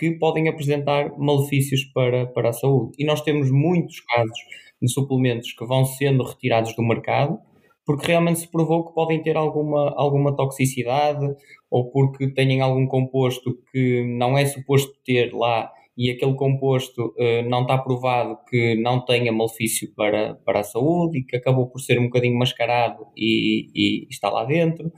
que 0.00 0.12
podem 0.12 0.48
apresentar 0.48 1.12
malefícios 1.18 1.84
para, 1.92 2.26
para 2.28 2.48
a 2.48 2.54
saúde. 2.54 2.92
E 2.98 3.04
nós 3.04 3.20
temos 3.20 3.50
muitos 3.50 4.00
casos 4.00 4.38
de 4.80 4.90
suplementos 4.90 5.52
que 5.52 5.66
vão 5.66 5.84
sendo 5.84 6.24
retirados 6.24 6.74
do 6.74 6.82
mercado 6.82 7.38
porque 7.84 8.06
realmente 8.06 8.38
se 8.38 8.48
provou 8.48 8.86
que 8.86 8.94
podem 8.94 9.20
ter 9.20 9.36
alguma, 9.36 9.92
alguma 9.96 10.36
toxicidade 10.36 11.26
ou 11.68 11.90
porque 11.90 12.32
têm 12.32 12.60
algum 12.60 12.86
composto 12.86 13.58
que 13.72 14.04
não 14.16 14.38
é 14.38 14.46
suposto 14.46 14.92
ter 15.04 15.34
lá 15.34 15.70
e 15.98 16.08
aquele 16.08 16.34
composto 16.34 17.06
uh, 17.18 17.48
não 17.48 17.62
está 17.62 17.76
provado 17.76 18.38
que 18.48 18.76
não 18.76 19.04
tenha 19.04 19.32
malefício 19.32 19.92
para, 19.96 20.34
para 20.46 20.60
a 20.60 20.62
saúde 20.62 21.18
e 21.18 21.24
que 21.24 21.36
acabou 21.36 21.66
por 21.66 21.80
ser 21.80 21.98
um 21.98 22.04
bocadinho 22.04 22.38
mascarado 22.38 23.06
e, 23.16 23.66
e 23.74 24.06
está 24.08 24.30
lá 24.30 24.44
dentro. 24.44 24.92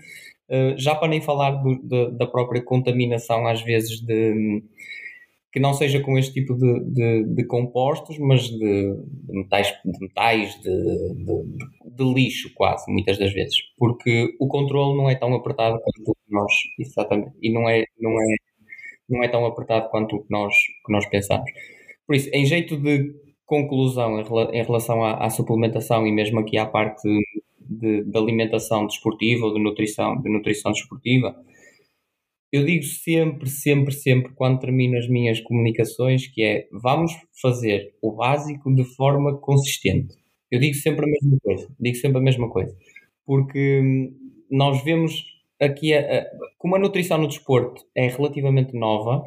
Uh, 0.53 0.77
já 0.77 0.95
para 0.95 1.09
nem 1.09 1.21
falar 1.21 1.53
do, 1.53 1.77
de, 1.83 2.11
da 2.19 2.27
própria 2.27 2.63
contaminação, 2.63 3.47
às 3.47 3.63
vezes, 3.63 4.01
de, 4.01 4.63
que 5.51 5.59
não 5.59 5.73
seja 5.73 6.01
com 6.01 6.19
este 6.19 6.35
tipo 6.35 6.55
de, 6.55 6.81
de, 6.81 7.25
de 7.35 7.45
compostos, 7.45 8.19
mas 8.19 8.43
de, 8.43 8.59
de, 8.59 9.33
metais, 9.33 9.73
de, 9.85 10.01
metais 10.01 10.61
de, 10.61 12.05
lixo, 12.15 12.53
quase, 12.55 12.91
muitas 12.91 13.19
das 13.19 13.33
vezes. 13.33 13.57
Porque 13.79 14.35
o 14.39 14.47
controle 14.49 14.97
não 14.97 15.09
é 15.09 15.15
tão 15.15 15.33
apertado 15.35 15.79
quanto 15.81 16.17
nós, 16.29 16.53
exatamente, 16.79 17.33
e 17.41 17.53
não 17.53 17.69
é, 17.69 17.85
não 17.99 18.13
é 18.13 18.37
não 19.09 19.23
é 19.23 19.29
tão 19.29 19.45
apertado 19.45 19.91
quanto 19.91 20.17
o 20.17 20.23
que 20.23 20.31
nós, 20.31 20.55
que 20.87 20.93
nós 20.93 21.07
pensamos. 21.07 21.51
Por 22.07 22.17
isso, 22.17 22.31
em 22.33 22.47
jeito 22.47 22.77
de 22.77 23.15
conclusão 23.45 24.19
em 24.53 24.63
relação 24.63 25.05
à, 25.05 25.27
à 25.27 25.31
suplementação 25.31 26.07
e 26.07 26.13
mesmo 26.13 26.41
aqui 26.41 26.57
à 26.57 26.65
parte 26.65 27.07
de, 27.79 28.05
de, 28.05 28.19
alimentação 28.19 28.87
desportiva 28.87 29.47
ou 29.47 29.55
de 29.55 29.61
nutrição, 29.61 30.21
de 30.21 30.29
nutrição 30.31 30.73
desportiva, 30.73 31.35
eu 32.53 32.65
digo 32.65 32.85
sempre, 32.85 33.49
sempre, 33.49 33.93
sempre, 33.93 34.33
quando 34.35 34.61
termino 34.61 34.99
as 34.99 35.09
minhas 35.09 35.41
comunicações, 35.41 36.27
que 36.27 36.43
é 36.43 36.69
vamos 36.71 37.13
fazer 37.41 37.95
o 38.03 38.13
básico 38.13 38.75
de 38.75 38.85
forma 38.95 39.39
consistente. 39.39 40.15
Eu 40.51 40.61
digo 40.61 40.75
sempre 40.75 41.07
a 41.07 41.09
mesma 41.09 41.39
coisa, 41.43 41.69
digo 41.81 41.97
sempre 41.97 42.19
a 42.19 42.23
mesma 42.23 42.51
coisa, 42.51 42.77
porque 43.25 43.81
hum, 43.83 44.15
nós 44.51 44.85
vemos 44.85 45.25
aqui, 45.59 45.95
a, 45.95 46.27
como 46.59 46.77
a 46.77 46.79
nutrição 46.79 47.19
no 47.19 47.29
desporto 47.29 47.83
é 47.95 48.09
relativamente 48.09 48.77
nova, 48.77 49.25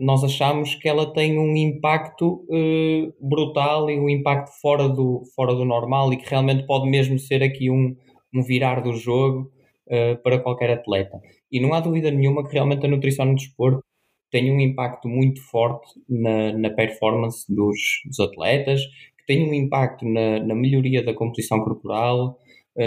nós 0.00 0.24
achamos 0.24 0.74
que 0.74 0.88
ela 0.88 1.12
tem 1.12 1.38
um 1.38 1.56
impacto 1.56 2.44
uh, 2.48 3.14
brutal 3.20 3.88
e 3.88 3.98
um 3.98 4.08
impacto 4.08 4.50
fora 4.60 4.88
do, 4.88 5.22
fora 5.34 5.54
do 5.54 5.64
normal 5.64 6.12
e 6.12 6.16
que 6.16 6.28
realmente 6.28 6.66
pode 6.66 6.90
mesmo 6.90 7.18
ser 7.18 7.42
aqui 7.42 7.70
um, 7.70 7.94
um 8.34 8.42
virar 8.42 8.80
do 8.80 8.94
jogo 8.94 9.52
uh, 9.86 10.20
para 10.22 10.40
qualquer 10.40 10.70
atleta. 10.70 11.20
E 11.52 11.60
não 11.60 11.72
há 11.72 11.80
dúvida 11.80 12.10
nenhuma 12.10 12.44
que 12.44 12.52
realmente 12.52 12.84
a 12.84 12.88
nutrição 12.88 13.26
no 13.26 13.36
desporto 13.36 13.84
tem 14.30 14.50
um 14.50 14.60
impacto 14.60 15.08
muito 15.08 15.40
forte 15.42 15.86
na, 16.08 16.52
na 16.52 16.70
performance 16.70 17.46
dos, 17.48 17.78
dos 18.06 18.18
atletas, 18.18 18.80
que 19.18 19.26
tem 19.28 19.48
um 19.48 19.54
impacto 19.54 20.04
na, 20.04 20.40
na 20.40 20.54
melhoria 20.56 21.04
da 21.04 21.14
composição 21.14 21.62
corporal, 21.62 22.40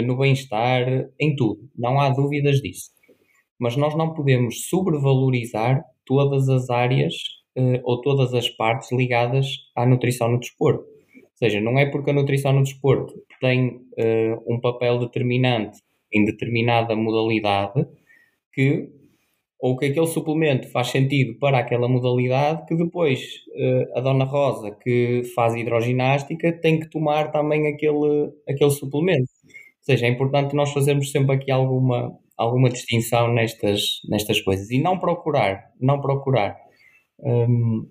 no 0.04 0.18
bem-estar, 0.18 1.08
em 1.18 1.34
tudo. 1.34 1.66
Não 1.74 1.98
há 1.98 2.10
dúvidas 2.10 2.60
disso. 2.60 2.90
Mas 3.58 3.74
nós 3.74 3.96
não 3.96 4.12
podemos 4.12 4.68
sobrevalorizar 4.68 5.82
todas 6.08 6.48
as 6.48 6.70
áreas 6.70 7.14
uh, 7.56 7.80
ou 7.84 8.00
todas 8.00 8.34
as 8.34 8.48
partes 8.48 8.90
ligadas 8.90 9.46
à 9.76 9.86
nutrição 9.86 10.28
no 10.30 10.40
desporto. 10.40 10.82
Ou 10.84 11.36
seja, 11.36 11.60
não 11.60 11.78
é 11.78 11.86
porque 11.86 12.10
a 12.10 12.14
nutrição 12.14 12.52
no 12.52 12.62
desporto 12.62 13.14
tem 13.40 13.68
uh, 13.68 14.42
um 14.52 14.60
papel 14.60 14.98
determinante 14.98 15.78
em 16.12 16.24
determinada 16.24 16.96
modalidade 16.96 17.86
que 18.52 18.90
ou 19.60 19.76
que 19.76 19.86
aquele 19.86 20.06
suplemento 20.06 20.68
faz 20.70 20.86
sentido 20.86 21.36
para 21.40 21.58
aquela 21.58 21.88
modalidade 21.88 22.64
que 22.66 22.76
depois 22.76 23.20
uh, 23.48 23.98
a 23.98 24.00
Dona 24.00 24.24
Rosa 24.24 24.70
que 24.70 25.22
faz 25.34 25.54
hidroginástica 25.54 26.52
tem 26.52 26.80
que 26.80 26.88
tomar 26.88 27.32
também 27.32 27.66
aquele, 27.66 28.32
aquele 28.48 28.70
suplemento 28.70 29.28
seja, 29.88 30.06
é 30.06 30.10
importante 30.10 30.54
nós 30.54 30.70
fazermos 30.72 31.10
sempre 31.10 31.34
aqui 31.34 31.50
alguma, 31.50 32.12
alguma 32.38 32.70
distinção 32.70 33.34
nestas, 33.34 34.00
nestas 34.08 34.40
coisas. 34.40 34.70
E 34.70 34.80
não 34.80 34.98
procurar, 34.98 35.72
não 35.80 36.00
procurar 36.00 36.56
um, 37.18 37.84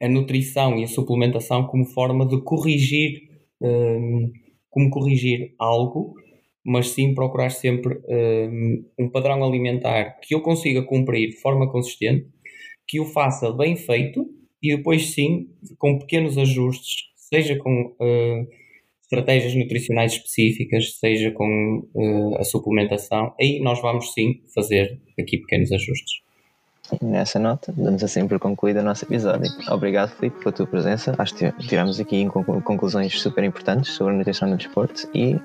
a 0.00 0.08
nutrição 0.08 0.78
e 0.78 0.84
a 0.84 0.88
suplementação 0.88 1.66
como 1.66 1.86
forma 1.86 2.26
de 2.26 2.42
corrigir, 2.42 3.22
um, 3.60 4.30
como 4.68 4.90
corrigir 4.90 5.54
algo, 5.58 6.14
mas 6.64 6.90
sim 6.90 7.14
procurar 7.14 7.50
sempre 7.50 7.98
um, 8.06 8.84
um 8.98 9.08
padrão 9.08 9.42
alimentar 9.42 10.18
que 10.20 10.34
eu 10.34 10.42
consiga 10.42 10.82
cumprir 10.82 11.30
de 11.30 11.40
forma 11.40 11.70
consistente, 11.70 12.26
que 12.86 13.00
o 13.00 13.06
faça 13.06 13.50
bem 13.52 13.74
feito 13.74 14.26
e 14.62 14.76
depois 14.76 15.14
sim 15.14 15.48
com 15.78 15.98
pequenos 15.98 16.36
ajustes, 16.38 17.04
seja 17.16 17.56
com 17.56 17.86
uh, 17.86 18.46
estratégias 19.12 19.54
nutricionais 19.54 20.14
específicas, 20.14 20.98
seja 20.98 21.30
com 21.32 21.86
uh, 21.94 22.38
a 22.38 22.44
suplementação, 22.44 23.34
aí 23.38 23.60
nós 23.60 23.80
vamos 23.82 24.12
sim 24.14 24.40
fazer 24.54 24.98
aqui 25.20 25.36
pequenos 25.38 25.70
ajustes. 25.70 26.22
Nessa 27.00 27.38
nota, 27.38 27.72
damos 27.76 28.02
assim 28.02 28.26
por 28.26 28.38
concluído 28.38 28.80
o 28.80 28.82
nosso 28.82 29.04
episódio. 29.04 29.50
Obrigado, 29.70 30.10
Filipe, 30.16 30.38
pela 30.40 30.52
tua 30.52 30.66
presença. 30.66 31.14
Acho 31.16 31.34
que 31.34 31.52
tiramos 31.66 32.00
aqui 32.00 32.26
conclusões 32.64 33.18
super 33.20 33.44
importantes 33.44 33.92
sobre 33.92 34.14
a 34.14 34.16
nutrição 34.16 34.48
no 34.48 34.56
desporto 34.56 35.08
e 35.14 35.36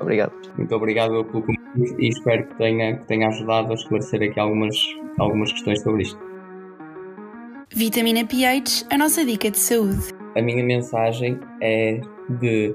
obrigado. 0.00 0.32
Muito 0.58 0.74
obrigado 0.74 1.24
pelo 1.24 1.42
convite 1.42 1.94
e 1.98 2.08
espero 2.08 2.46
que 2.48 2.54
tenha, 2.56 2.96
que 2.98 3.06
tenha 3.06 3.28
ajudado 3.28 3.70
a 3.70 3.74
esclarecer 3.74 4.22
aqui 4.22 4.40
algumas, 4.40 4.76
algumas 5.18 5.52
questões 5.52 5.80
sobre 5.82 6.02
isto. 6.02 6.18
Vitamina 7.72 8.26
pH, 8.26 8.86
a 8.90 8.98
nossa 8.98 9.24
dica 9.24 9.50
de 9.50 9.58
saúde. 9.58 10.12
A 10.36 10.42
minha 10.42 10.64
mensagem 10.64 11.38
é 11.62 12.00
de 12.40 12.74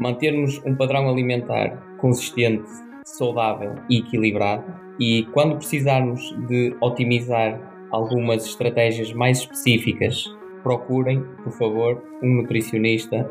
mantermos 0.00 0.60
um 0.64 0.74
padrão 0.74 1.08
alimentar 1.08 1.96
consistente, 1.98 2.68
saudável 3.04 3.74
e 3.88 3.98
equilibrado. 3.98 4.64
E 4.98 5.24
quando 5.32 5.56
precisarmos 5.56 6.34
de 6.48 6.74
otimizar 6.80 7.60
algumas 7.90 8.44
estratégias 8.46 9.12
mais 9.12 9.38
específicas, 9.38 10.24
procurem, 10.62 11.22
por 11.44 11.52
favor, 11.52 12.02
um 12.22 12.36
nutricionista 12.36 13.30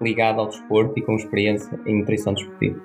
ligado 0.00 0.40
ao 0.40 0.48
desporto 0.48 0.98
e 0.98 1.02
com 1.02 1.14
experiência 1.14 1.78
em 1.86 1.98
nutrição 1.98 2.34
desportiva. 2.34 2.80